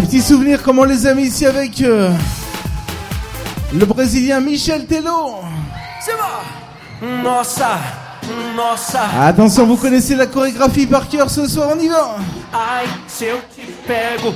[0.00, 2.10] Les petits souvenirs, comment on les a mis ici avec euh,
[3.74, 5.40] le Brésilien Michel Tello.
[6.02, 7.78] C'est bon Nossa,
[8.56, 9.02] nossa.
[9.20, 12.16] Attention, vous connaissez la chorégraphie par cœur ce soir, on y va.
[13.18, 13.24] Te
[13.86, 14.34] pego,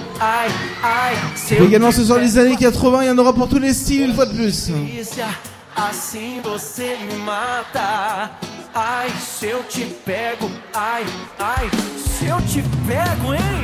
[1.65, 4.15] également ce soir les années 80, il y en aura pour tous les styles une
[4.15, 4.69] fois de plus.
[4.69, 5.29] delícia,
[5.75, 8.31] assim você me mata.
[8.77, 11.05] Ai, se eu te pego, ai,
[11.39, 13.64] ai, se eu te pego, hein?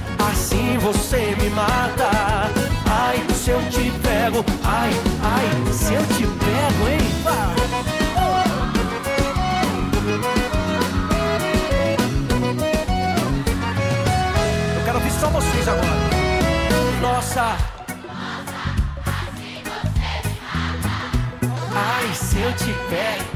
[0.31, 2.09] assim você me mata.
[2.89, 4.91] Ai, se eu te pego, ai,
[5.23, 6.99] ai, se eu te pego, hein?
[14.75, 15.87] Eu quero ouvir só vocês agora.
[17.01, 17.57] Nossa.
[21.73, 23.31] Ai, se eu te pego.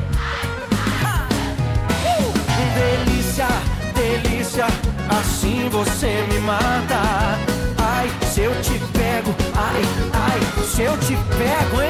[2.06, 2.34] Uh!
[2.76, 3.48] Delícia,
[3.96, 4.68] delícia,
[5.10, 7.40] assim você me mata.
[7.82, 9.82] Ai, se eu te pego, ai,
[10.14, 11.90] ai, se eu te pego, hein?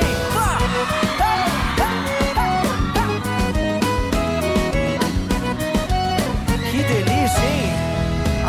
[6.72, 7.74] Que delícia, hein?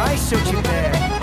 [0.07, 1.16] Ai, se eu te pego.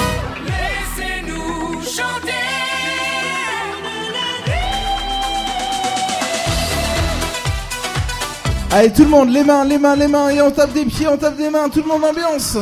[8.75, 11.07] Allez, tout le monde, les mains, les mains, les mains, et on tape des pieds,
[11.07, 12.57] on tape des mains, tout le monde ambiance.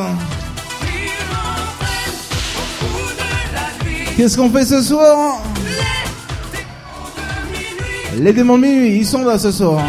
[4.17, 5.41] Qu'est-ce qu'on fait ce soir
[8.17, 9.81] Les démons de minuit, ils sont là ce soir.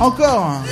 [0.00, 0.62] Encore.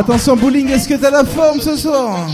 [0.00, 2.26] Attention bowling, est-ce que t'as la forme ce soir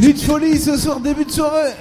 [0.00, 1.72] Nuit de folie ce soir, début de soirée.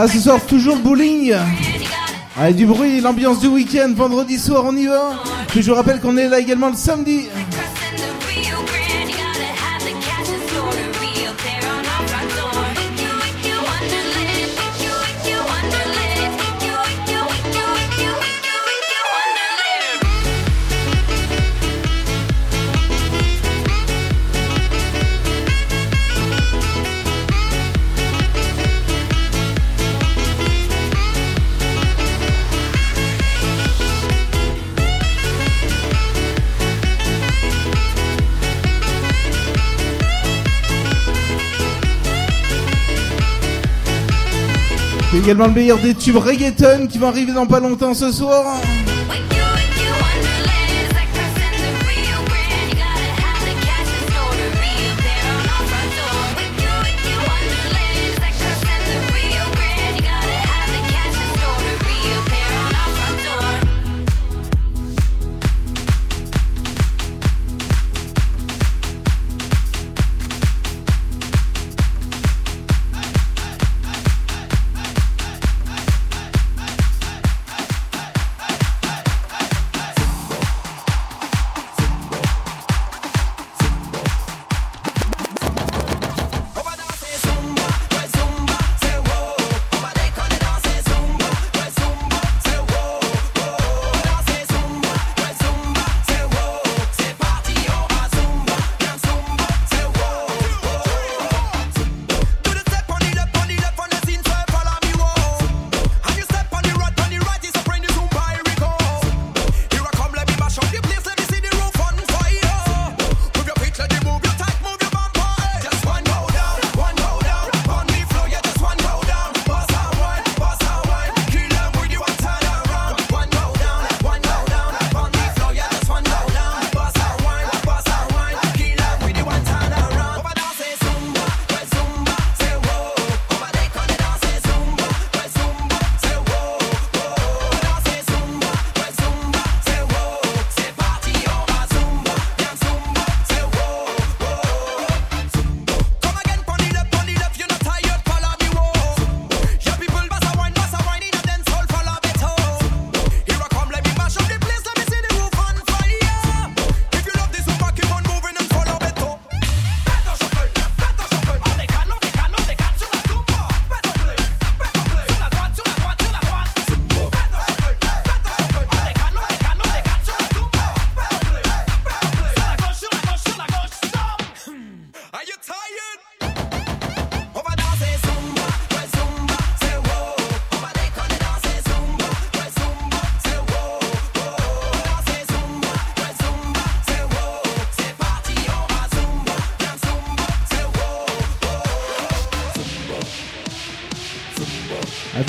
[0.00, 1.34] Ça ce soir toujours bowling.
[2.34, 5.22] Avec du bruit, l'ambiance du week-end, vendredi soir on y va.
[5.48, 7.28] Puis je vous rappelle qu'on est là également le samedi.
[45.34, 48.60] Le meilleur des tubes reggaeton qui va arriver dans pas longtemps ce soir.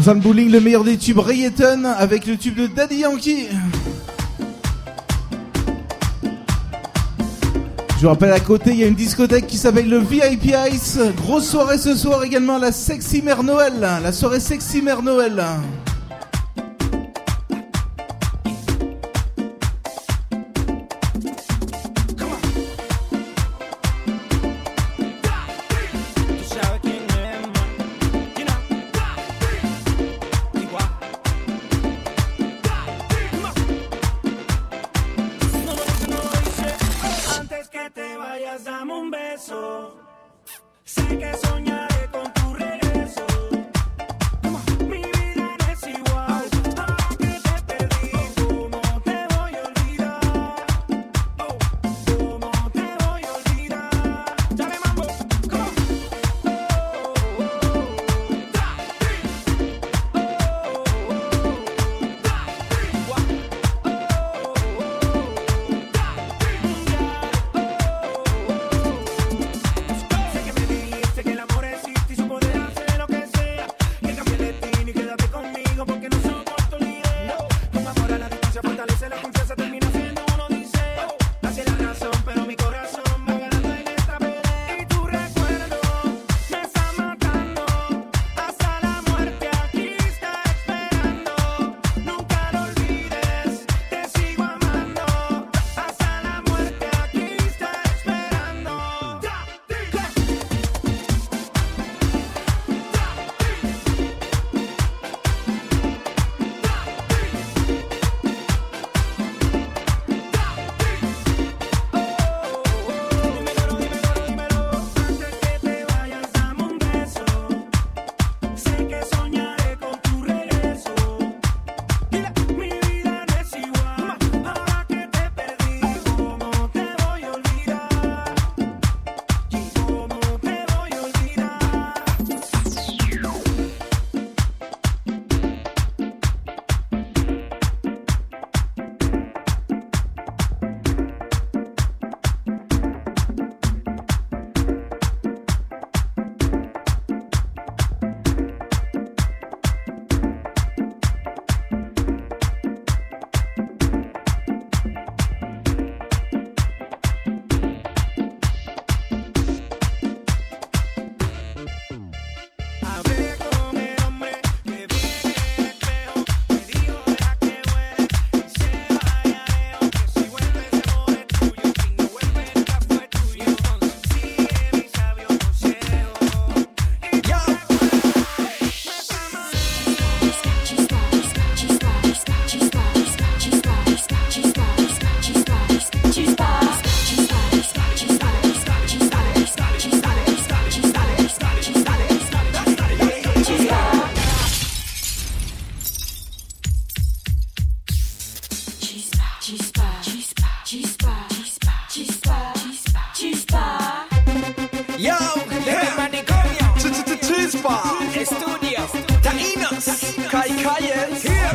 [0.04, 3.48] Le bowling, le meilleur des tubes reggaeton avec le tube de Daddy Yankee.
[7.98, 10.98] Je vous rappelle à côté, il y a une discothèque qui s'appelle le VIP Ice.
[11.18, 13.74] Grosse soirée ce soir également, la Sexy Mère Noël.
[13.80, 15.40] La soirée Sexy Mère Noël.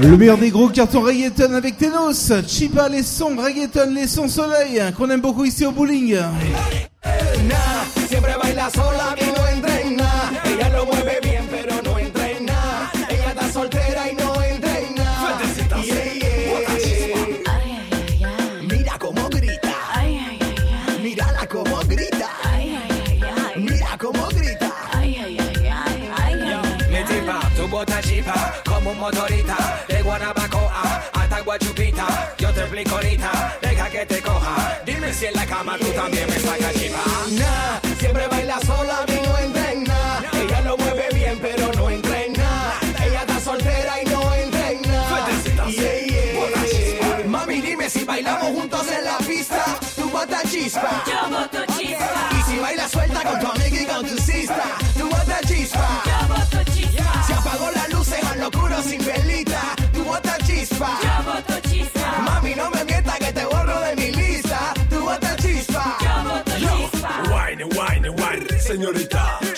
[0.08, 4.80] Le meilleur des gros cartons reggaeton avec Tenos, Chipa, les sons reggaeton, les sons soleil,
[4.96, 6.16] qu'on aime beaucoup ici au bowling.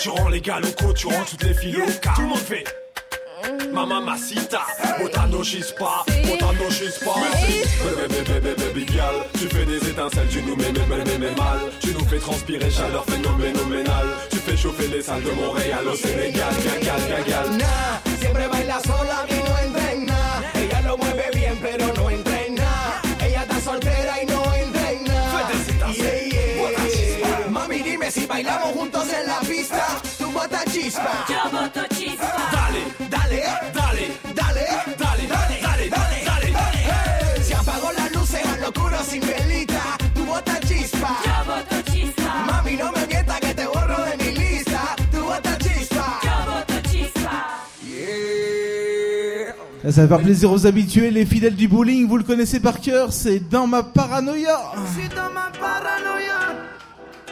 [0.09, 2.13] Tu rends les gars locaux, tu rends toutes les filles locales.
[2.15, 2.63] Tout le monde fait.
[3.71, 4.61] Mama Masita,
[4.99, 7.11] botando chispa, botando chispa.
[7.13, 11.59] Baby, baby, baby girl, tu fais des étincelles, tu nous mets, mets, mets, mets mal.
[11.79, 14.07] Tu nous fais transpirer chaleur phénoménale.
[14.31, 17.57] Tu fais chauffer les salles de Montréal au Sénégal, gagal, gagal.
[17.57, 20.41] Nah, siempre baila sola no entra en nada.
[20.55, 21.28] Ella lo mueve
[49.91, 53.11] Ça, va faire plaisir aux habitués, les fidèles du bowling, vous le connaissez par cœur,
[53.11, 54.59] c'est dans ma paranoïa.
[54.75, 56.53] Je suis dans ma paranoïa,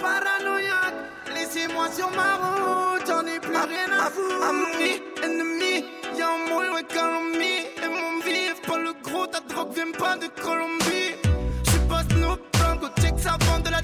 [0.01, 0.95] paranoïaque.
[1.35, 4.43] Laissez-moi sur ma route, j'en ai plus rien à foutre.
[4.49, 5.85] Ami, ennemi,
[6.17, 7.67] y'a un moule, ouais, Colombie.
[7.83, 11.13] Et mon vif, pas le gros, ta drogue vient pas de Colombie.
[11.63, 13.81] Je suis pas Snoop Dogg, au check, ça vend de la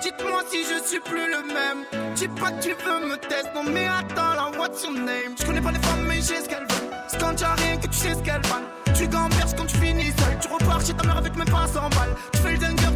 [0.00, 1.84] dites-moi si je suis plus le même.
[2.14, 5.34] Dis pas que tu veux me tester, non mais attends là, what's your name?
[5.38, 6.90] Je connais pas les femmes, mais j'ai ce qu'elles veulent.
[7.08, 8.66] C'est quand t'as rien que tu sais ce qu'elles valent.
[8.96, 11.80] Tu gamberges quand tu finis seul, tu repars chez ta mère avec même pas 100
[11.90, 12.14] balles.
[12.32, 12.93] Tu fais le dingueur,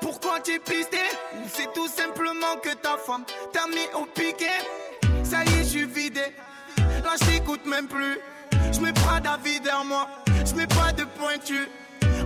[0.00, 0.98] Pourquoi t'es pisté?
[1.52, 4.60] C'est tout simplement que ta femme t'a mis au piquet
[5.24, 6.32] Ça y est, je vidé,
[6.78, 8.18] là je t'écoute même plus.
[8.72, 10.06] Je mets pas d'avis derrière moi,
[10.46, 11.66] je mets pas de pointure.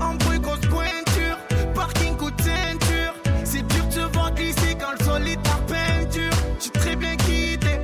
[0.01, 1.39] En bruit, grosse pointure,
[1.75, 3.15] parking coup de ceinture.
[3.45, 6.33] C'est dur de se voir glisser quand le sol est en peinture.
[6.61, 7.79] J'ai très bien quitté,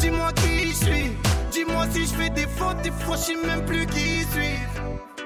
[0.00, 1.12] dis-moi qui je suis.
[1.50, 4.58] Dis-moi si je fais des fautes, des fois je même plus qui suis.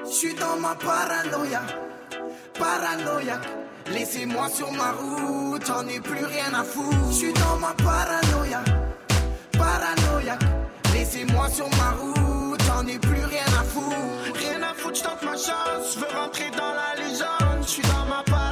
[0.05, 1.63] Je suis dans ma paranoïa,
[2.59, 3.47] paranoïaque.
[3.91, 6.97] Laissez-moi sur ma route, j'en ai plus rien à foutre.
[7.09, 8.61] Je suis dans ma paranoïa,
[9.53, 10.43] paranoïaque.
[10.93, 13.95] Laissez-moi sur ma route, j'en ai plus rien à foutre.
[14.35, 17.61] Rien à foutre, je tente ma chance, je veux rentrer dans la légende.
[17.61, 18.46] Je suis dans ma paranoïa,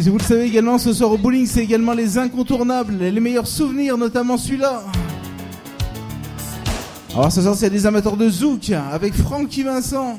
[0.00, 3.98] vous le savez également, ce soir au bowling, c'est également les incontournables, les meilleurs souvenirs,
[3.98, 4.82] notamment celui-là.
[7.14, 10.18] Alors ce soir, c'est des amateurs de zouk avec Francky Vincent.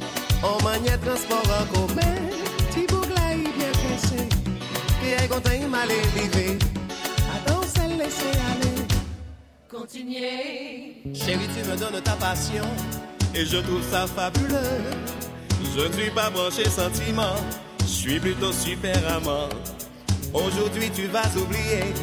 [0.43, 2.17] On manye transport en commun
[2.73, 4.27] Ti bouk la yi bien pressé
[5.01, 6.57] Ki ay kontan yi male live
[7.33, 8.87] A danser laisser aller
[9.69, 11.01] Continuez.
[11.13, 12.65] Chérie, tu me donnes ta passion
[13.33, 14.81] et je trouve ça fabuleux.
[15.75, 17.35] Je ne suis pas branché sentiment,
[17.79, 19.47] je suis plutôt super amant.
[20.33, 21.93] Aujourd'hui, tu vas oublier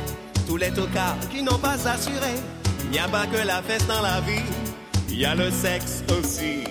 [0.47, 2.35] tous les tocards qui n'ont pas assuré.
[2.85, 4.43] Il n'y a pas que la fête dans la vie,
[5.11, 6.65] il y a le sexe aussi.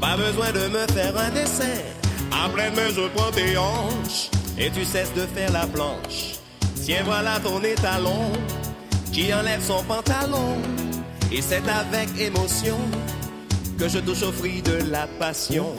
[0.00, 1.64] Pas besoin de me faire un dessin.
[2.30, 6.36] Après main, je prends tes hanches et tu cesses de faire la planche.
[6.84, 8.32] Tiens, voilà ton étalon
[9.12, 10.56] qui enlève son pantalon.
[11.32, 12.76] Et c'est avec émotion
[13.78, 15.74] que je touche au fruit de la passion.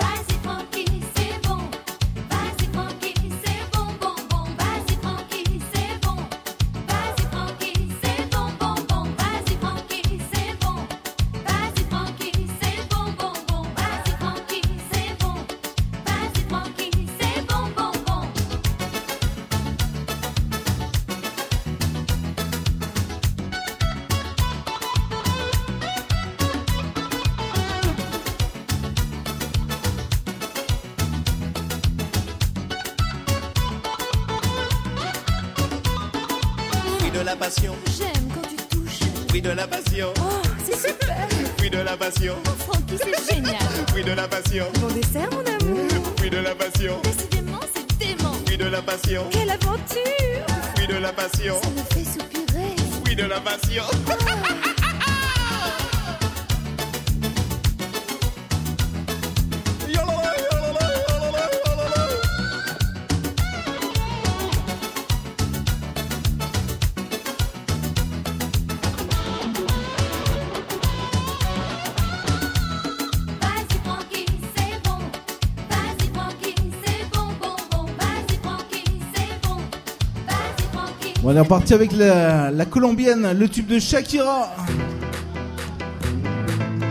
[81.40, 84.54] Est reparti avec la, la colombienne, le tube de Shakira.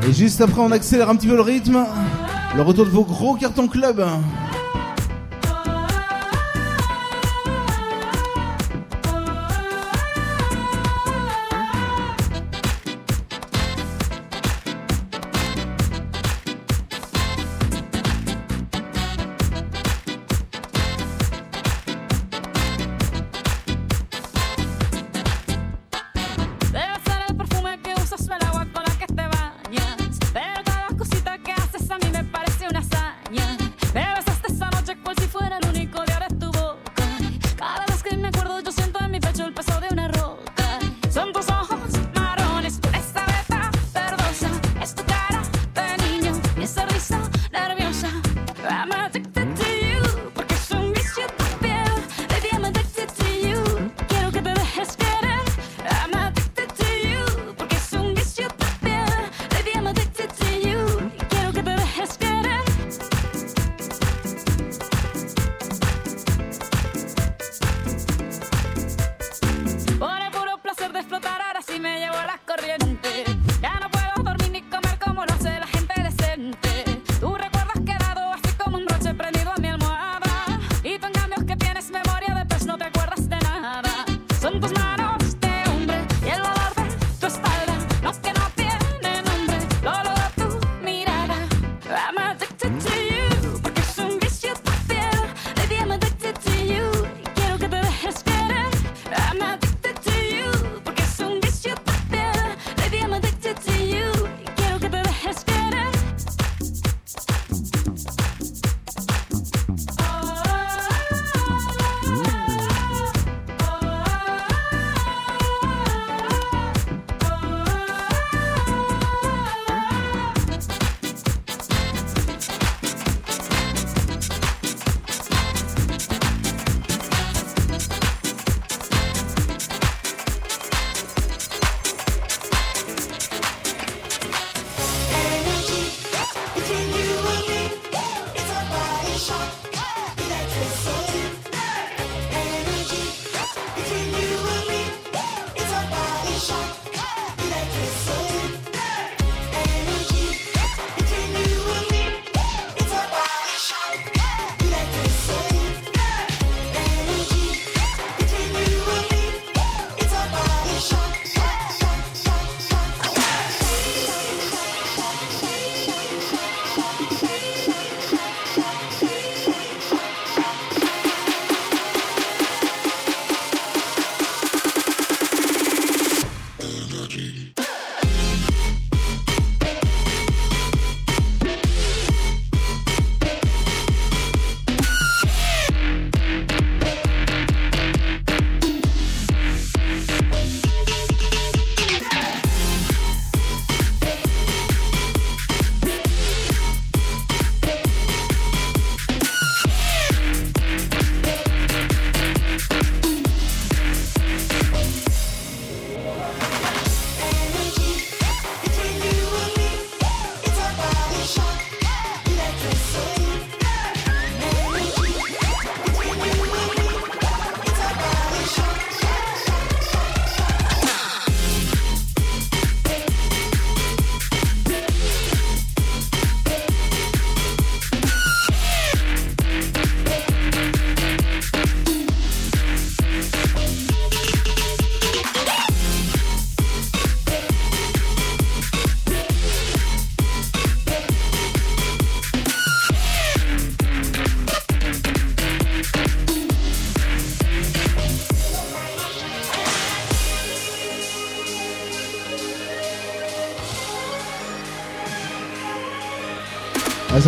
[0.08, 1.84] Et juste après, on accélère un petit peu le rythme.
[2.56, 4.02] Le retour de vos gros cartons club.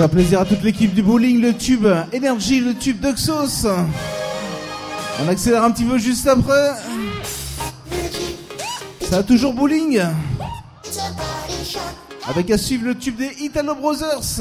[0.01, 3.67] faire plaisir à toute l'équipe du bowling, le tube Energy, le tube Doxos.
[5.23, 6.71] On accélère un petit peu juste après.
[9.03, 10.01] Ça a toujours bowling.
[12.27, 14.41] Avec à suivre le tube des Italo Brothers.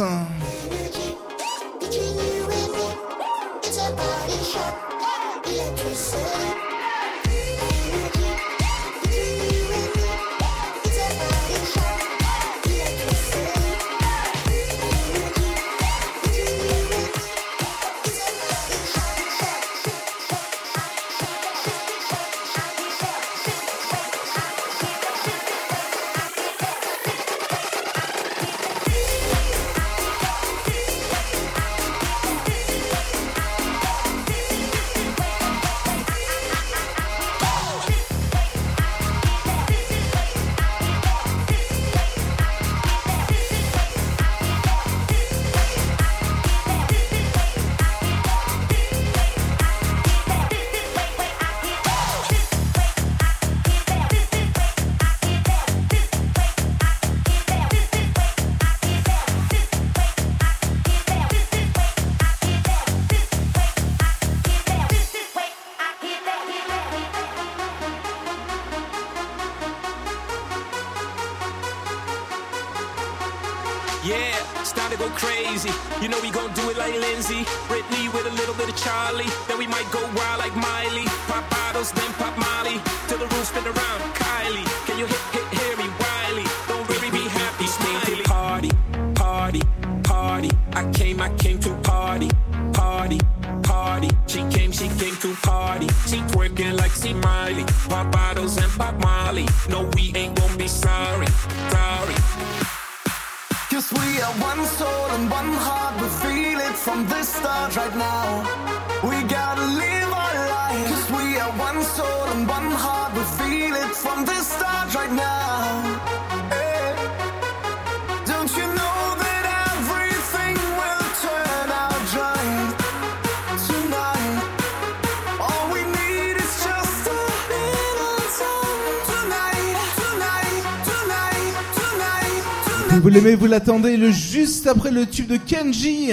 [134.69, 136.11] après le tube de Kenji,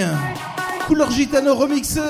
[0.87, 2.01] couleur gitano remixeux.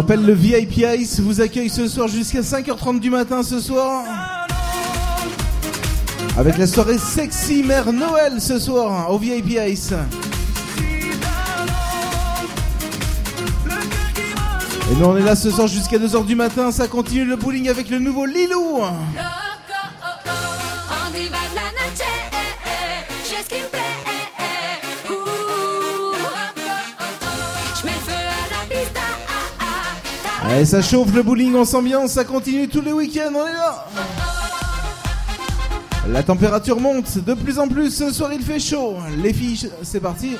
[0.00, 4.02] rappelle, le VIP Ice vous accueille ce soir jusqu'à 5h30 du matin ce soir.
[6.38, 9.92] Avec la soirée sexy mère Noël ce soir hein, au VIP Ice.
[14.90, 17.68] Et nous on est là ce soir jusqu'à 2h du matin, ça continue le bowling
[17.68, 18.80] avec le nouveau Lilou.
[30.50, 33.86] Allez, ça chauffe le bowling, on s'ambiance, ça continue tous les week-ends, on est là
[36.08, 38.96] La température monte de plus en plus, ce soir il fait chaud.
[39.22, 40.36] Les filles, c'est parti.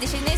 [0.00, 0.37] Dişiniz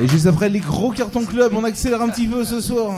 [0.00, 2.94] Et juste après les gros cartons club, on accélère un petit peu ce soir.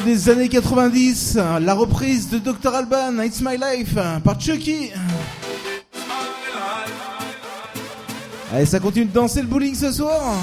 [0.00, 4.90] des années 90, la reprise de Dr Alban, It's My Life, par Chucky.
[8.54, 10.36] Allez, ça continue de danser le bowling ce soir.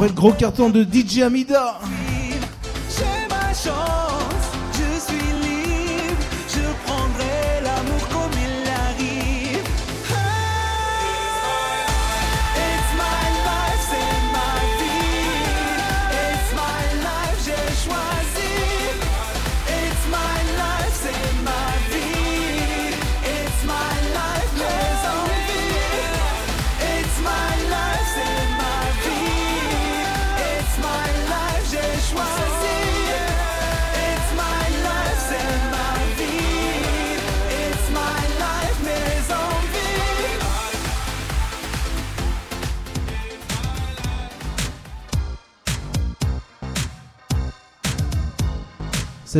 [0.00, 1.78] Le gros carton de DJ Amida.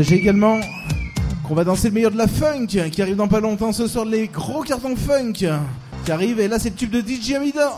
[0.03, 0.59] Sachez également
[1.47, 4.07] qu'on va danser le meilleur de la funk qui arrive dans pas longtemps ce soir,
[4.07, 5.47] les gros cartons funk qui
[6.11, 7.73] arrivent et là c'est le tube de DJ Amida.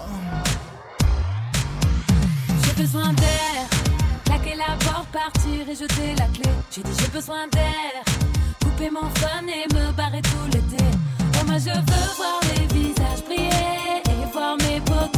[2.65, 3.67] J'ai besoin d'air,
[4.25, 6.49] claquer la porte, partir et jeter la clé.
[6.70, 8.05] J'ai dit j'ai besoin d'air,
[8.62, 10.84] couper mon fun et me barrer tout l'été.
[11.18, 15.11] Oh, moi je veux voir les visages briller et voir mes beaux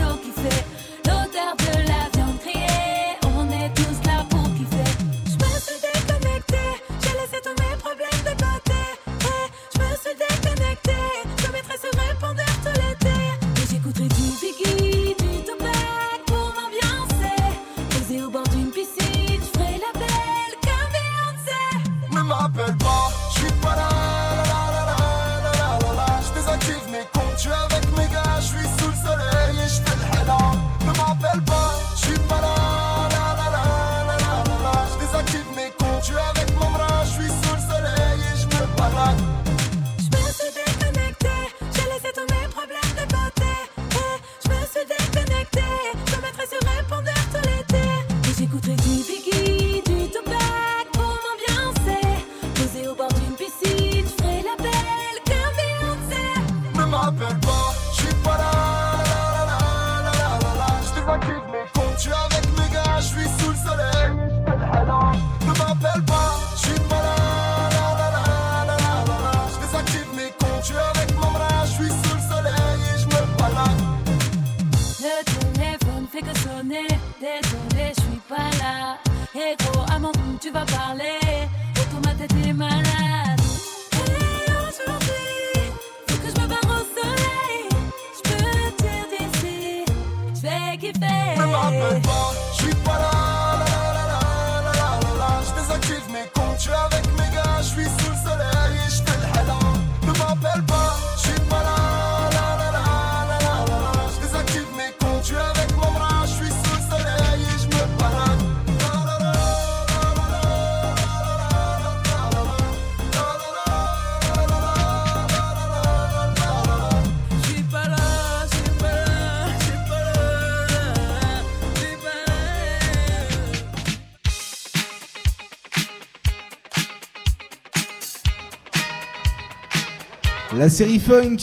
[130.65, 131.37] La série funk,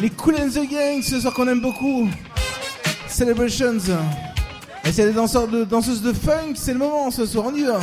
[0.00, 2.08] les Cool and the Gang, ce soir qu'on aime beaucoup.
[3.08, 3.80] Celebrations.
[4.84, 7.64] Et c'est les danseurs de, danseuses de funk, c'est le moment ce soir, on y
[7.64, 7.80] va.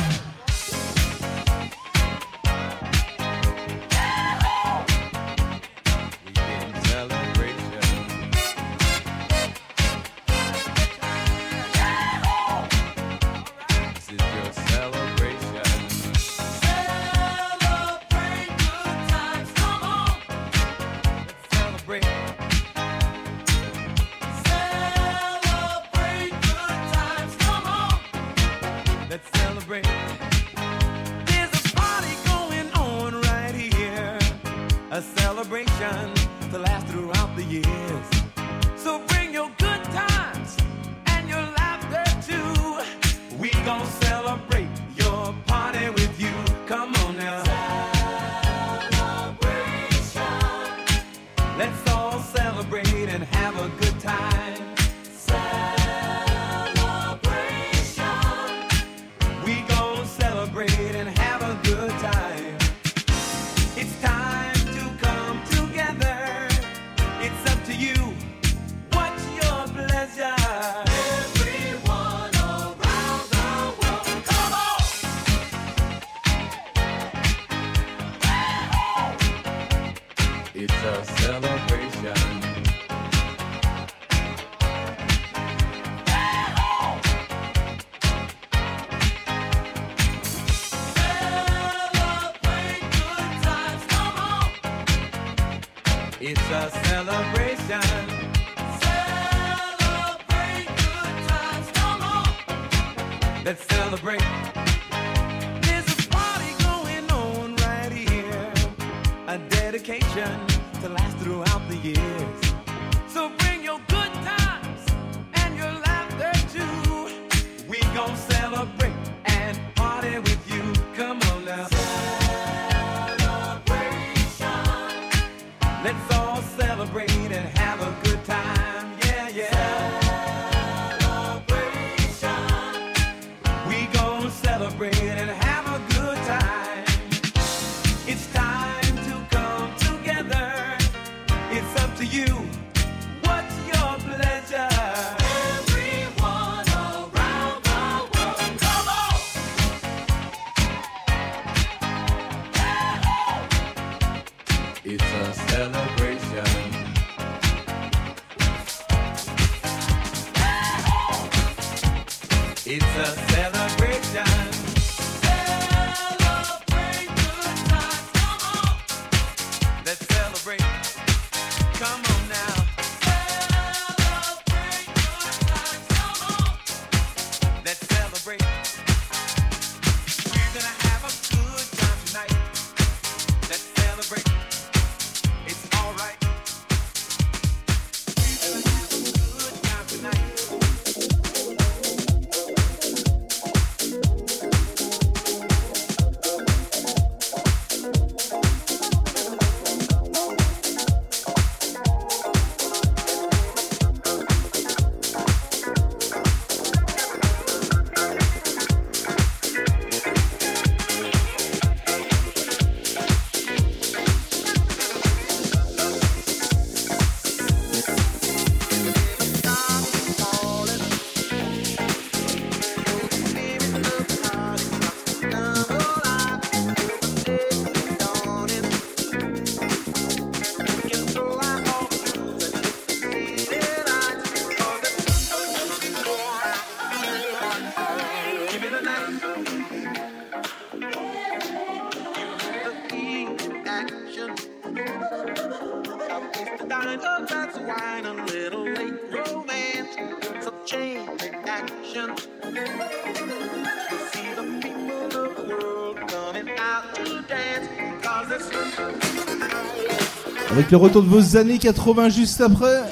[260.56, 262.82] Avec le retour de vos années 80 juste après.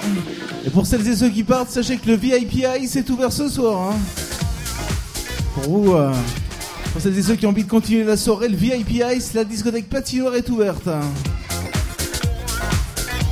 [0.67, 3.49] Et pour celles et ceux qui partent, sachez que le VIP Ice est ouvert ce
[3.49, 3.91] soir.
[3.93, 3.97] hein.
[5.55, 6.13] Pour vous, euh,
[6.93, 9.45] pour celles et ceux qui ont envie de continuer la soirée, le VIP Ice, la
[9.45, 10.87] discothèque patinoire est ouverte.
[10.89, 11.01] hein.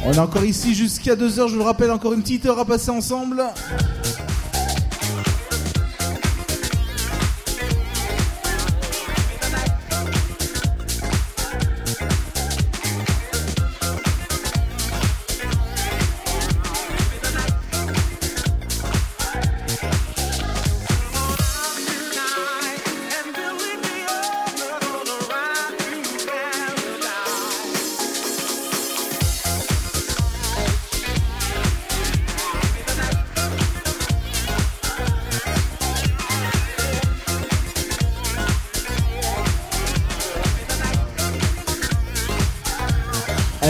[0.06, 2.64] On est encore ici jusqu'à 2h, je vous le rappelle, encore une petite heure à
[2.64, 3.42] passer ensemble.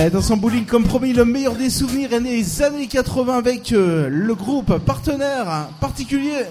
[0.03, 3.71] Allez, attention bowling, comme promis, le meilleur des souvenirs est né des années 80 avec
[3.71, 6.43] euh, le groupe partenaire particulier.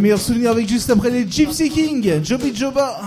[0.00, 3.02] Les meilleurs souvenirs avec juste après les Gypsy King, Joby Joba.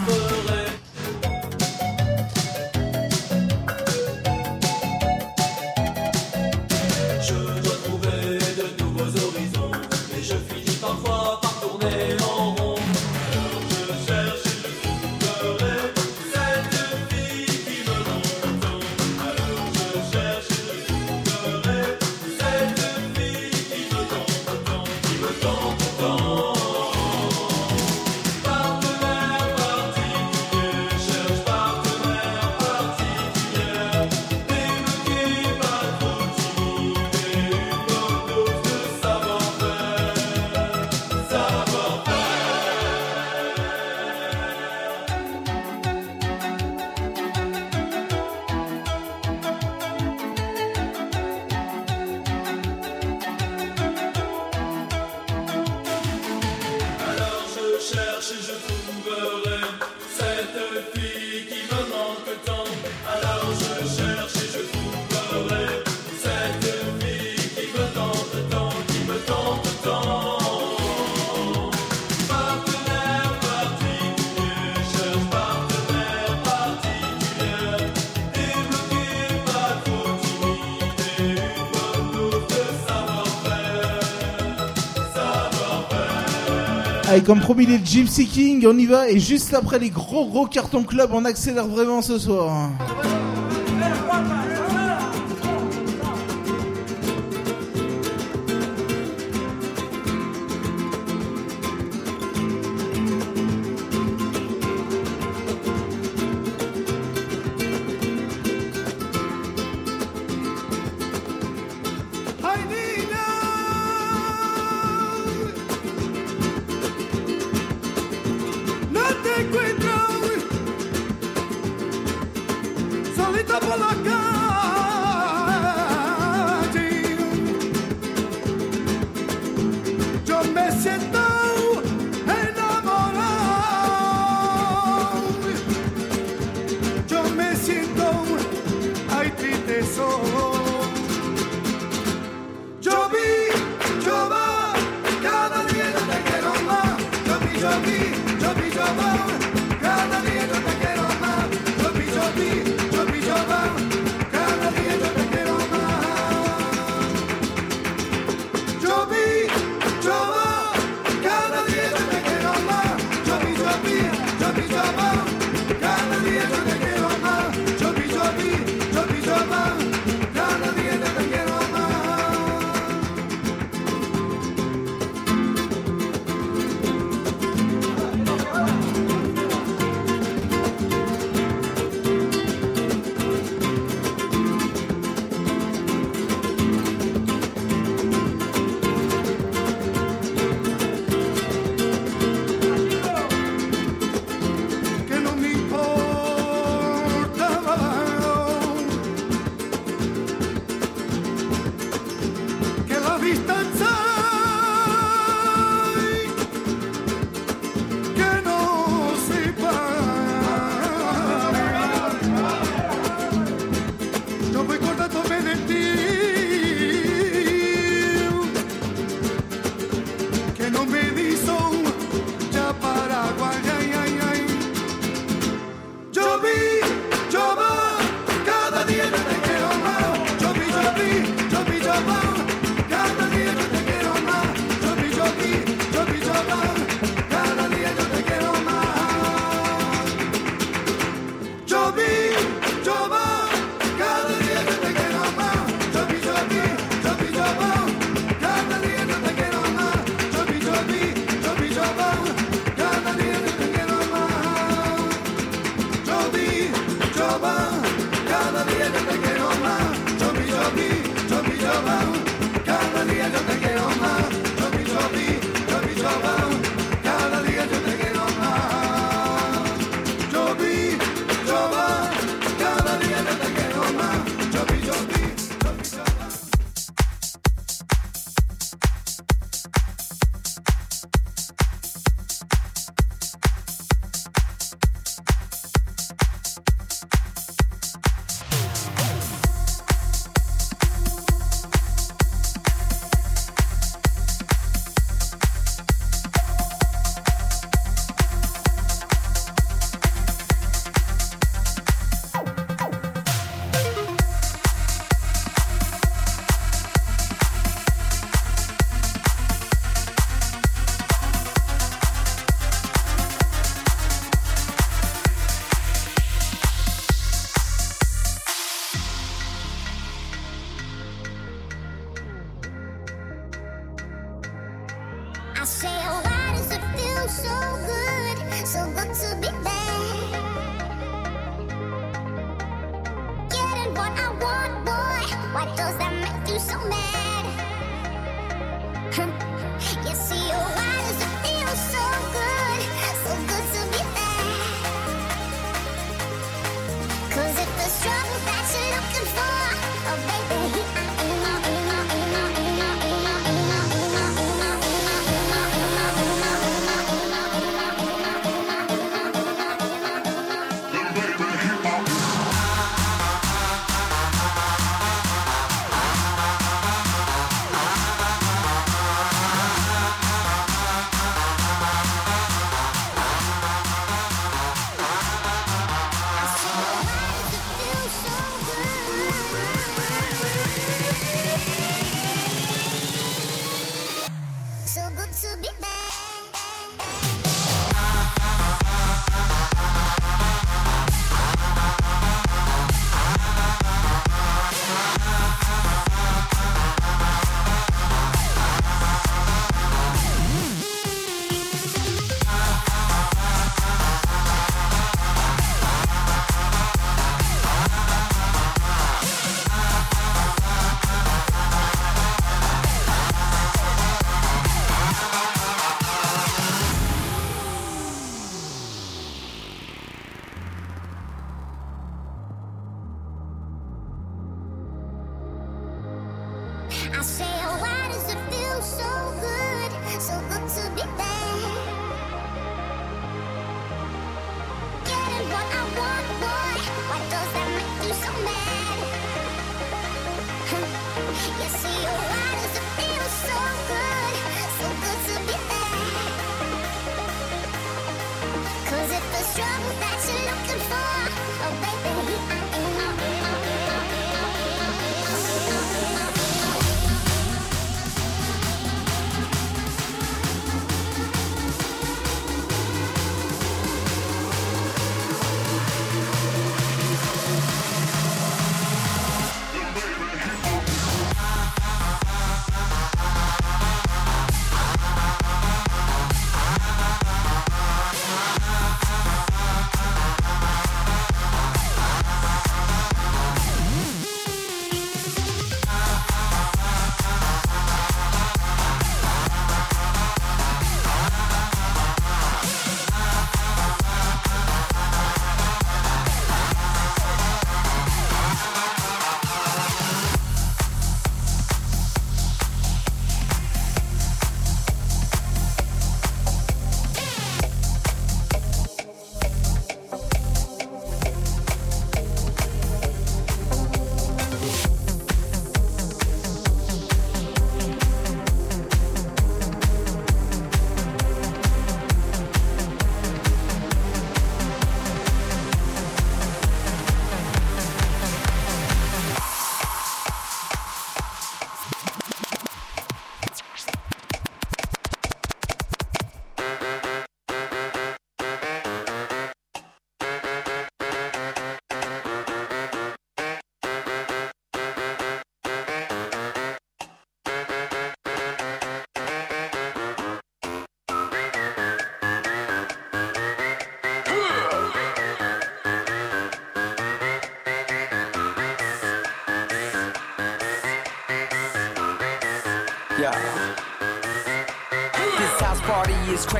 [87.24, 90.84] comme promis les Gypsy King, on y va et juste après les gros gros cartons
[90.84, 92.70] club, on accélère vraiment ce soir.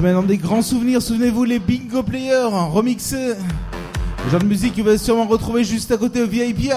[0.00, 3.34] maintenant des grands souvenirs, souvenez-vous les Bingo Players hein, remixés.
[4.30, 6.70] Genre de musique que vous allez sûrement retrouver juste à côté au VIP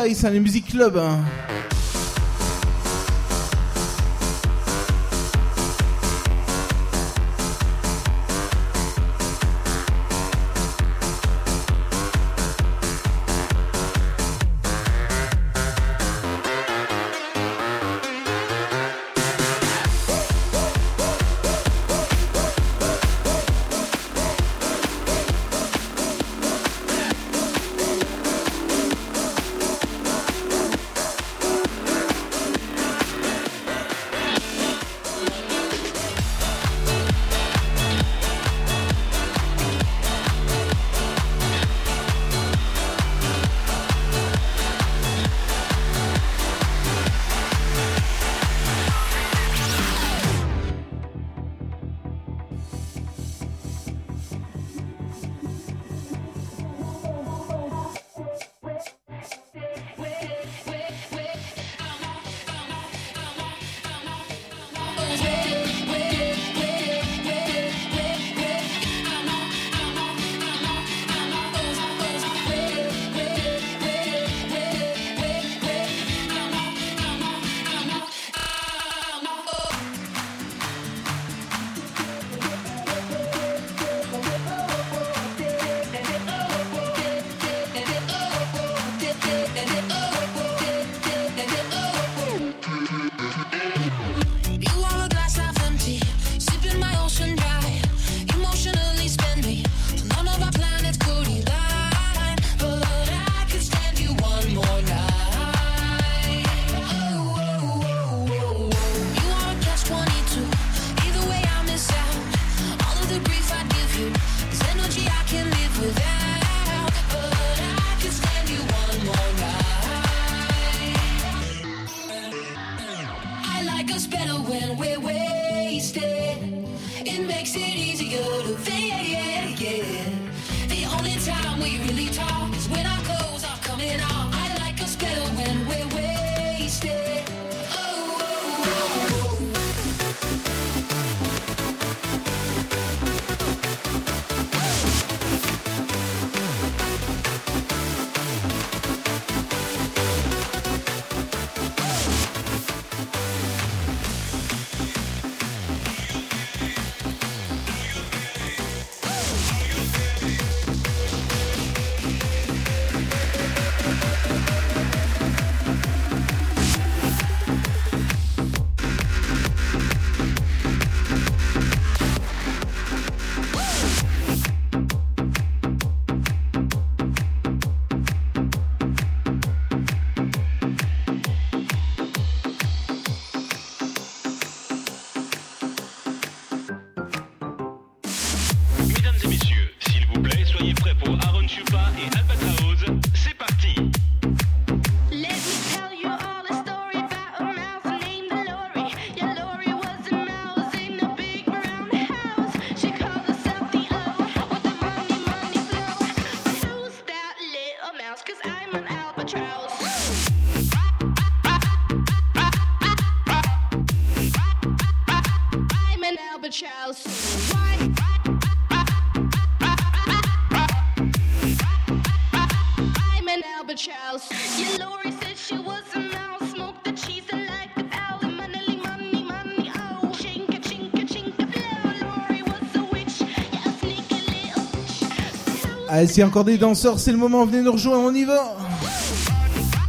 [236.03, 238.57] Voilà, s'il encore des danseurs, c'est le moment, venez nous rejoindre, on y va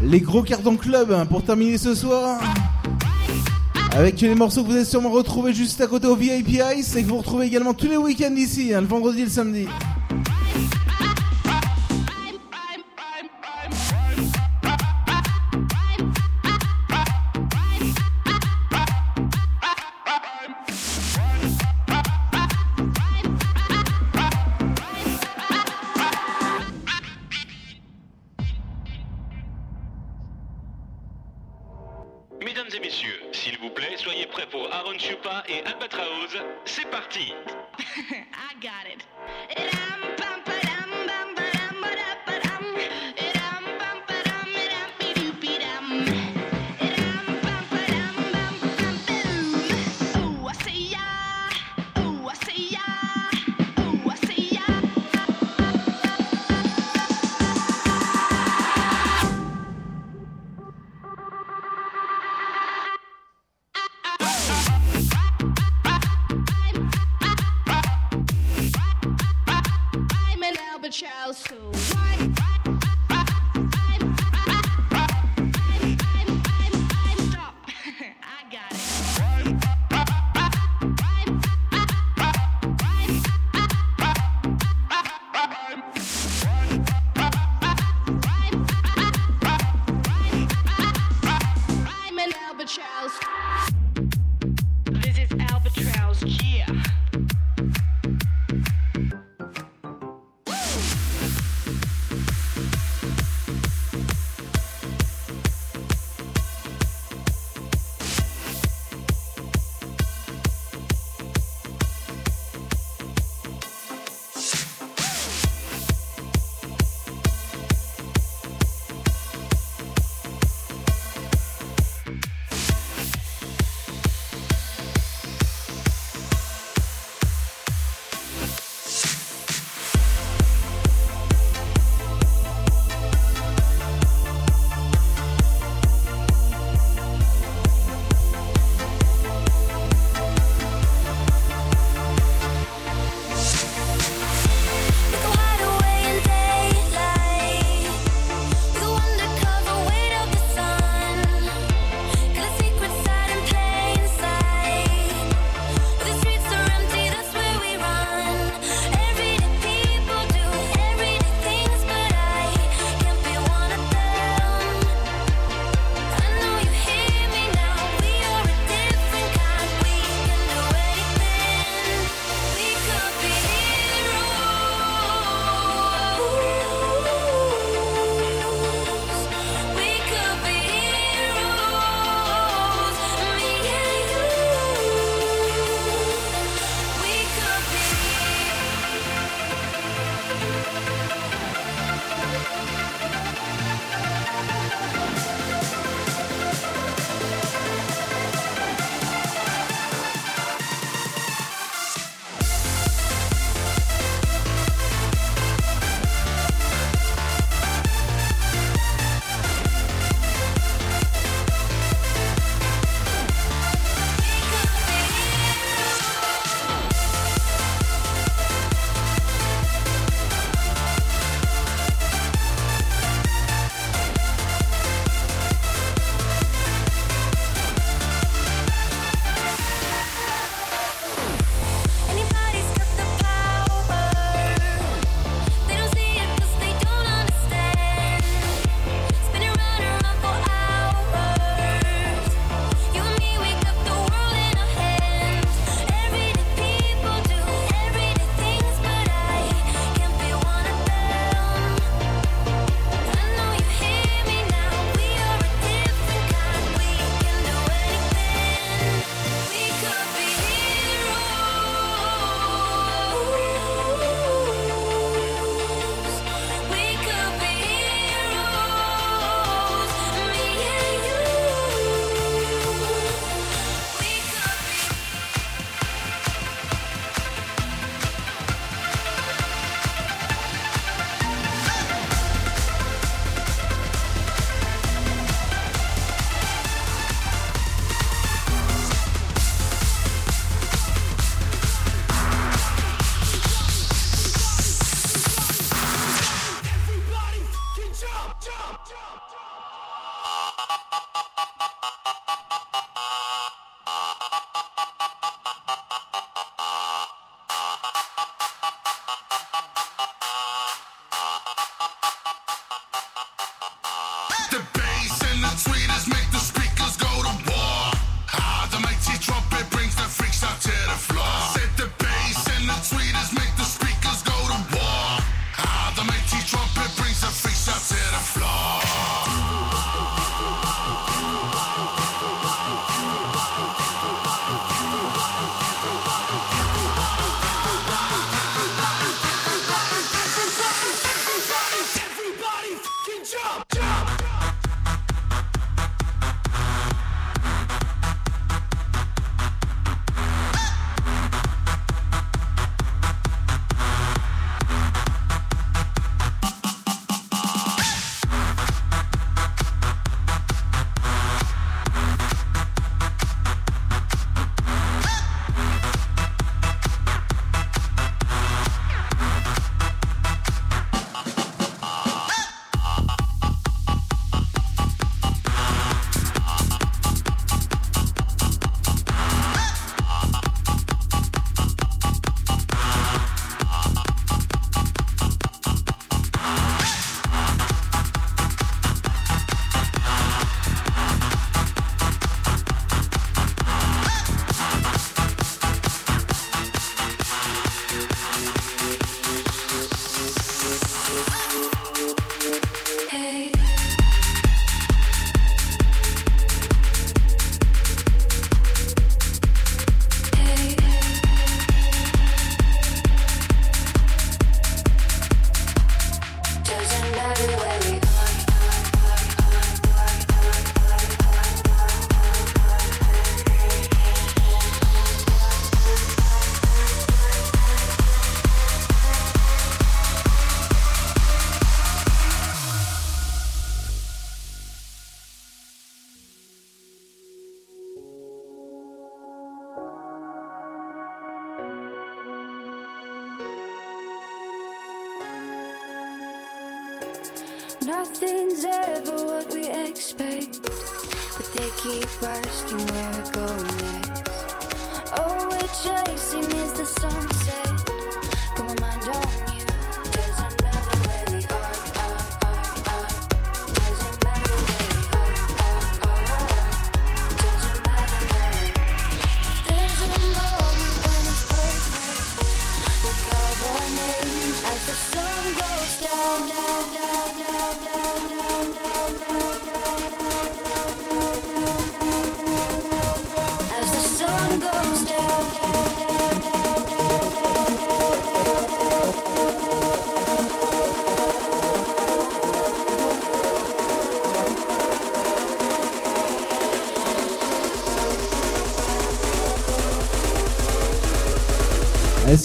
[0.00, 2.40] Les gros cartons club hein, pour terminer ce soir.
[3.96, 7.02] Avec les morceaux que vous avez sûrement retrouvés juste à côté au VIP Ice et
[7.02, 9.66] que vous retrouvez également tous les week-ends ici, hein, le vendredi et le samedi.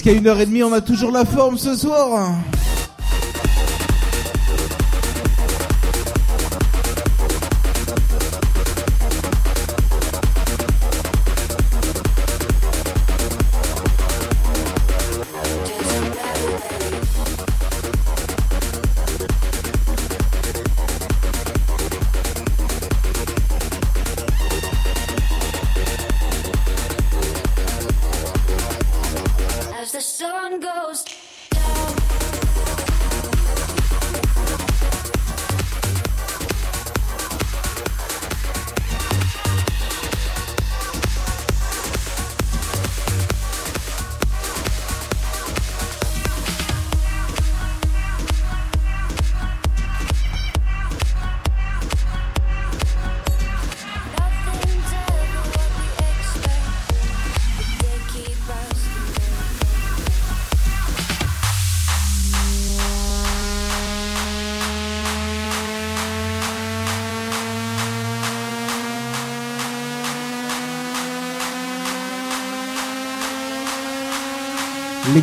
[0.01, 2.31] Jusqu'à 1h30, on a toujours la forme ce soir.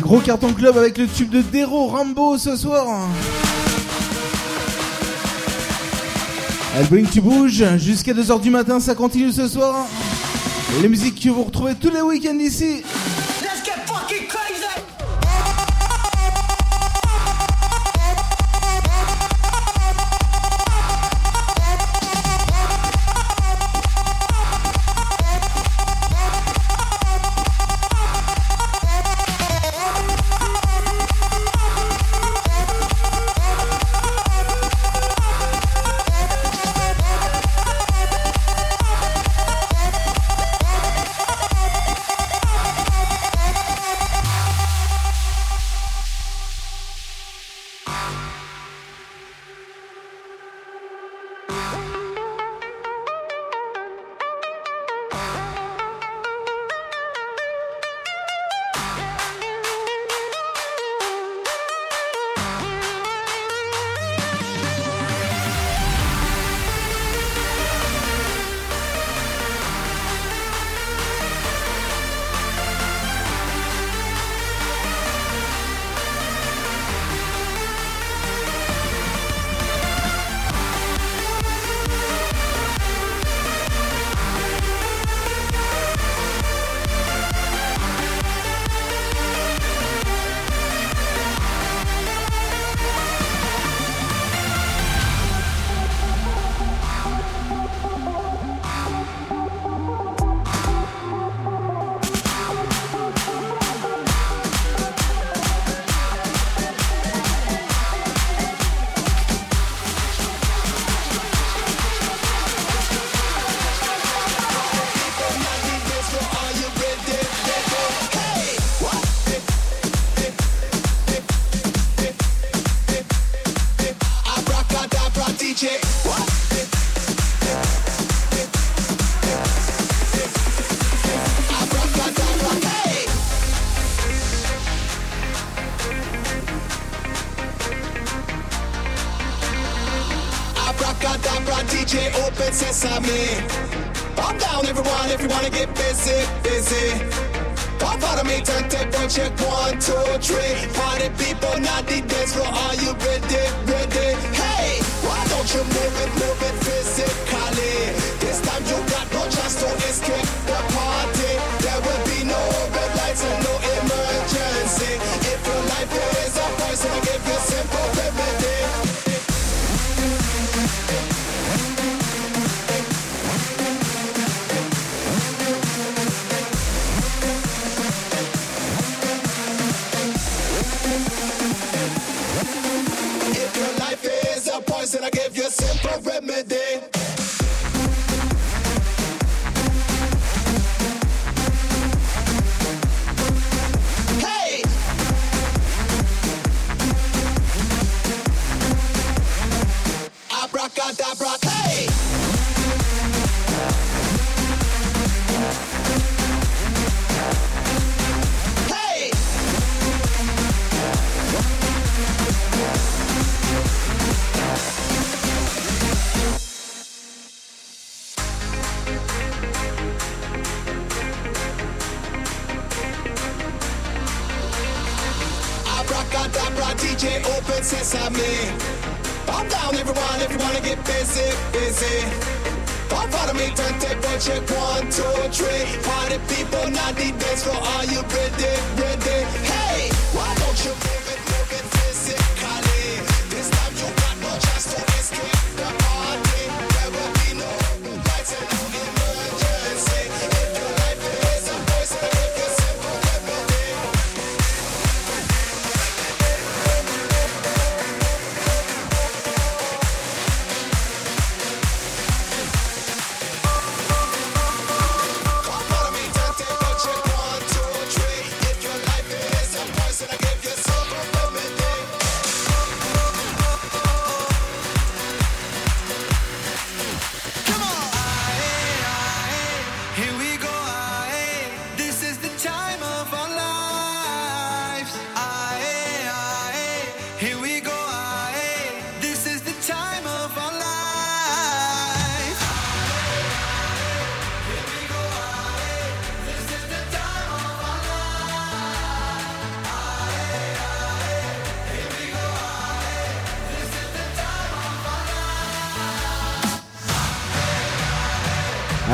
[0.07, 3.09] Gros carton club avec le tube de Dero Rambo ce soir.
[6.77, 9.85] Album tu bouges jusqu'à 2h du matin, ça continue ce soir.
[10.81, 12.83] Les musiques que vous retrouvez tous les week-ends ici.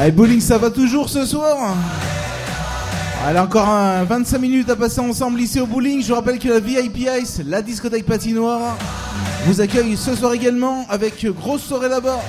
[0.04, 1.78] Ah, Allez, bowling, ça va toujours ce soir
[3.26, 3.68] Allez, encore
[4.06, 6.02] 25 minutes à passer ensemble ici au bowling.
[6.02, 8.76] Je vous rappelle que la VIP Ice, la discothèque patinoire,
[9.46, 12.20] vous accueille ce soir également avec grosse soirée là-bas.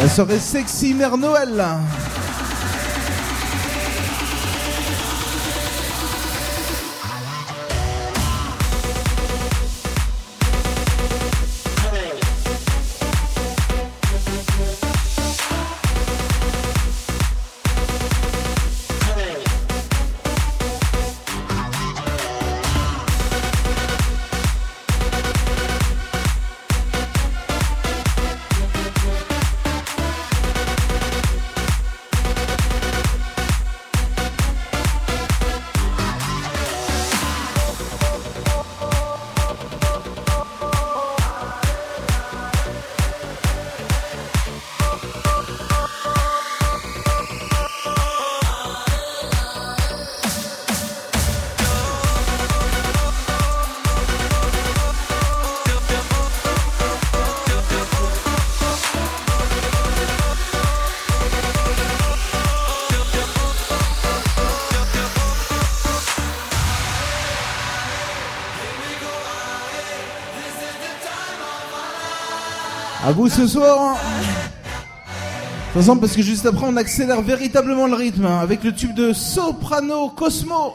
[0.00, 1.60] La soirée sexy Mère Noël.
[73.14, 73.78] bout ce soir.
[73.80, 73.94] Hein.
[73.94, 78.72] De toute façon, parce que juste après, on accélère véritablement le rythme hein, avec le
[78.72, 80.74] tube de Soprano Cosmo.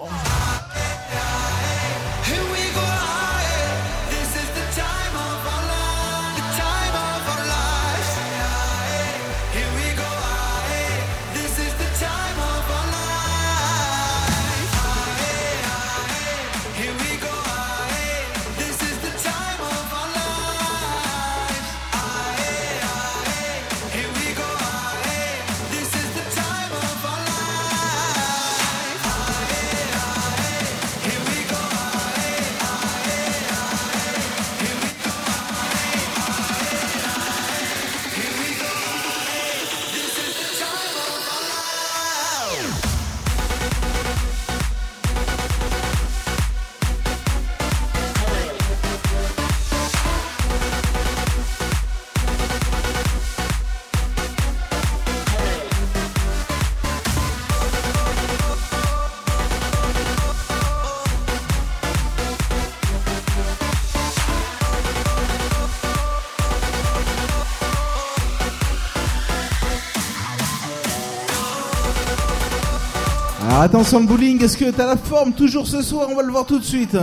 [73.61, 76.07] Attention le bowling, est-ce que t'as la forme toujours ce soir?
[76.09, 76.95] On va le voir tout de suite.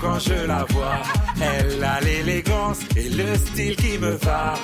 [0.00, 1.02] quand je la vois.
[1.40, 4.54] Elle a l'élégance et le style qui me va.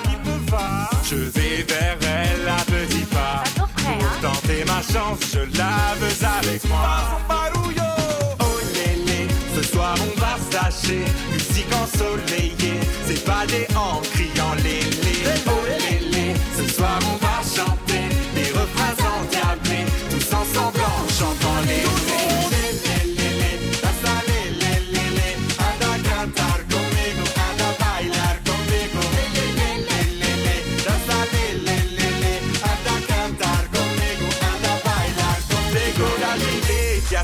[1.03, 3.43] Je vais vers elle à petits pas.
[3.55, 7.17] Pour tenter ma chance, je la veux avec moi.
[9.57, 13.27] Oh ce soir on va s'acheter Musique ensoleillée, c'est
[13.75, 14.85] en criant lélé
[15.47, 18.03] Oh lélé, ce soir on va chanter
[18.35, 21.47] Des refrains endiablés, tous ensemble en chantant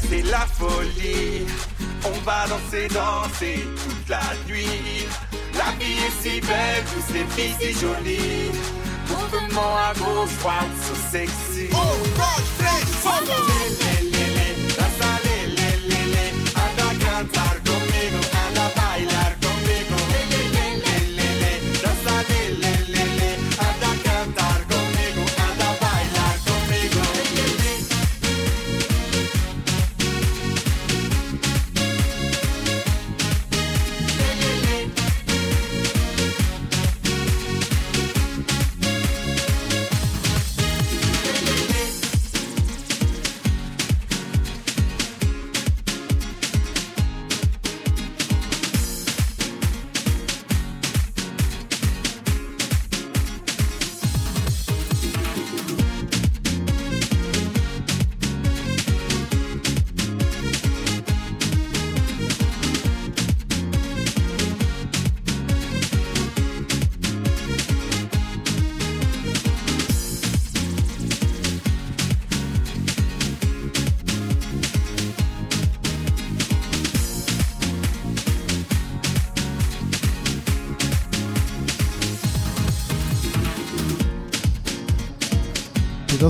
[0.10, 1.46] c'est la folie
[2.06, 5.08] On va danser, danser toute la nuit.
[5.54, 8.52] La vie est si belle, tous les filles si jolies
[9.08, 11.70] Mouvement à gauche, droite, so sexy.
[11.74, 11.78] Oh,
[17.24, 17.73] anda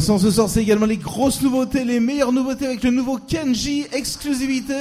[0.03, 3.87] Attention, ce soir, c'est également les grosses nouveautés, les meilleures nouveautés avec le nouveau Kenji,
[3.93, 4.73] exclusivité.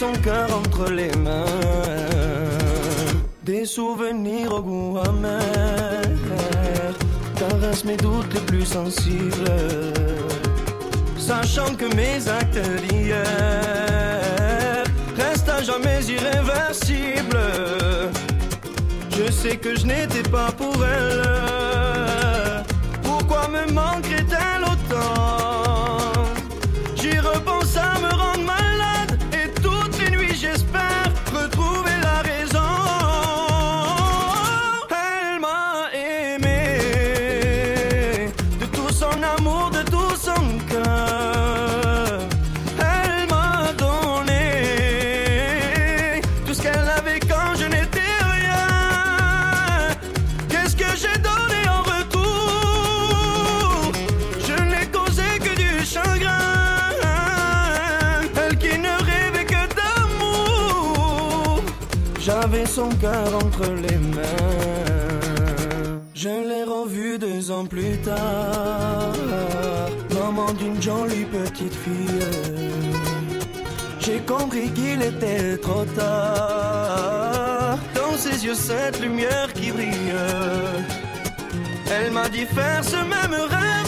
[0.00, 1.44] Son cœur entre les mains.
[3.44, 6.00] Des souvenirs au goût amer.
[7.38, 9.52] Caresse mes doutes les plus sensibles.
[11.18, 13.24] Sachant que mes actes d'hier
[15.18, 17.48] restent à jamais irréversibles.
[19.10, 21.22] Je sais que je n'étais pas pour elle.
[23.02, 24.09] Pourquoi me manquerait-elle
[70.14, 72.24] Maman d'une jolie petite fille.
[74.00, 77.78] J'ai compris qu'il était trop tard.
[77.94, 80.14] Dans ses yeux, cette lumière qui brille.
[81.90, 83.79] Elle m'a dit faire ce même rêve.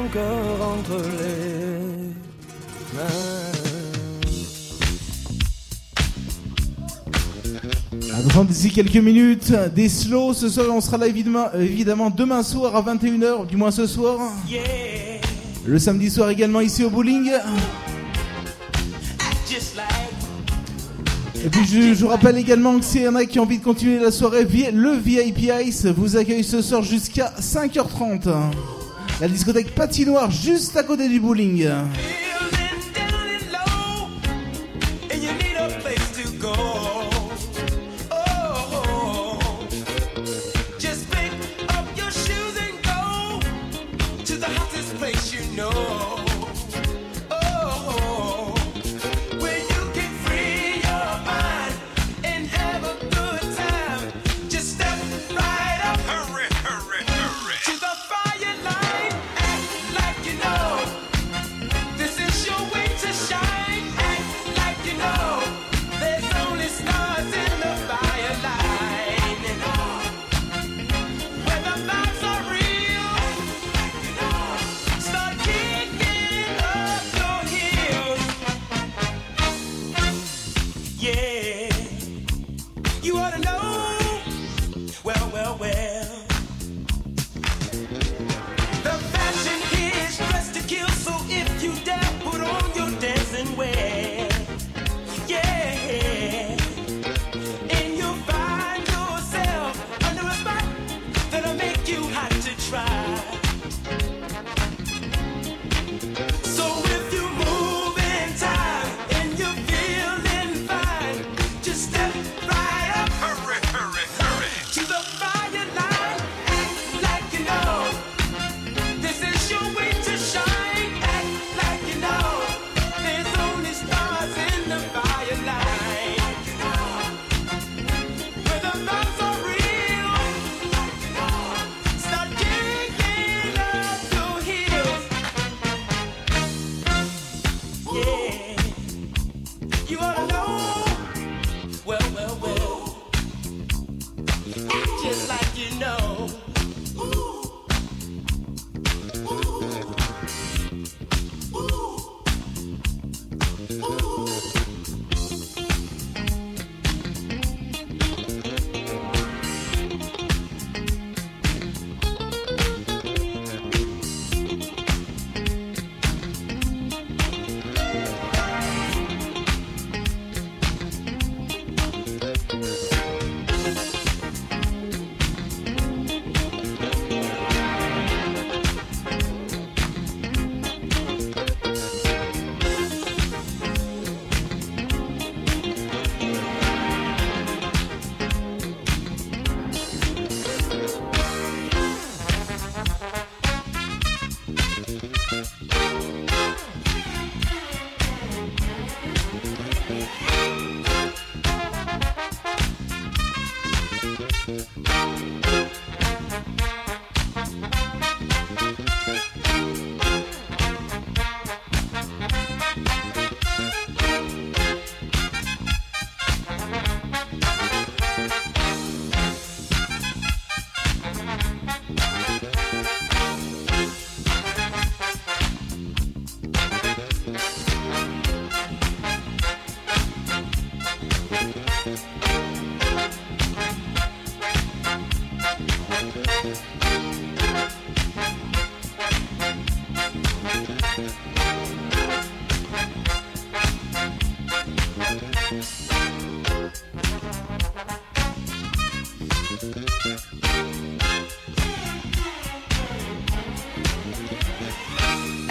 [0.00, 2.14] Son cœur entre les
[2.96, 3.04] mains.
[8.18, 10.32] Attention, d'ici quelques minutes, des slows.
[10.32, 14.18] Ce soir, on sera là évidemment, évidemment demain soir à 21h, du moins ce soir.
[15.66, 17.30] Le samedi soir également ici au bowling.
[21.44, 23.58] Et puis je, je vous rappelle également que s'il y en a qui ont envie
[23.58, 28.79] de continuer la soirée, le VIP Ice vous accueille ce soir jusqu'à 5h30.
[29.20, 31.68] La discothèque patinoire juste à côté du bowling.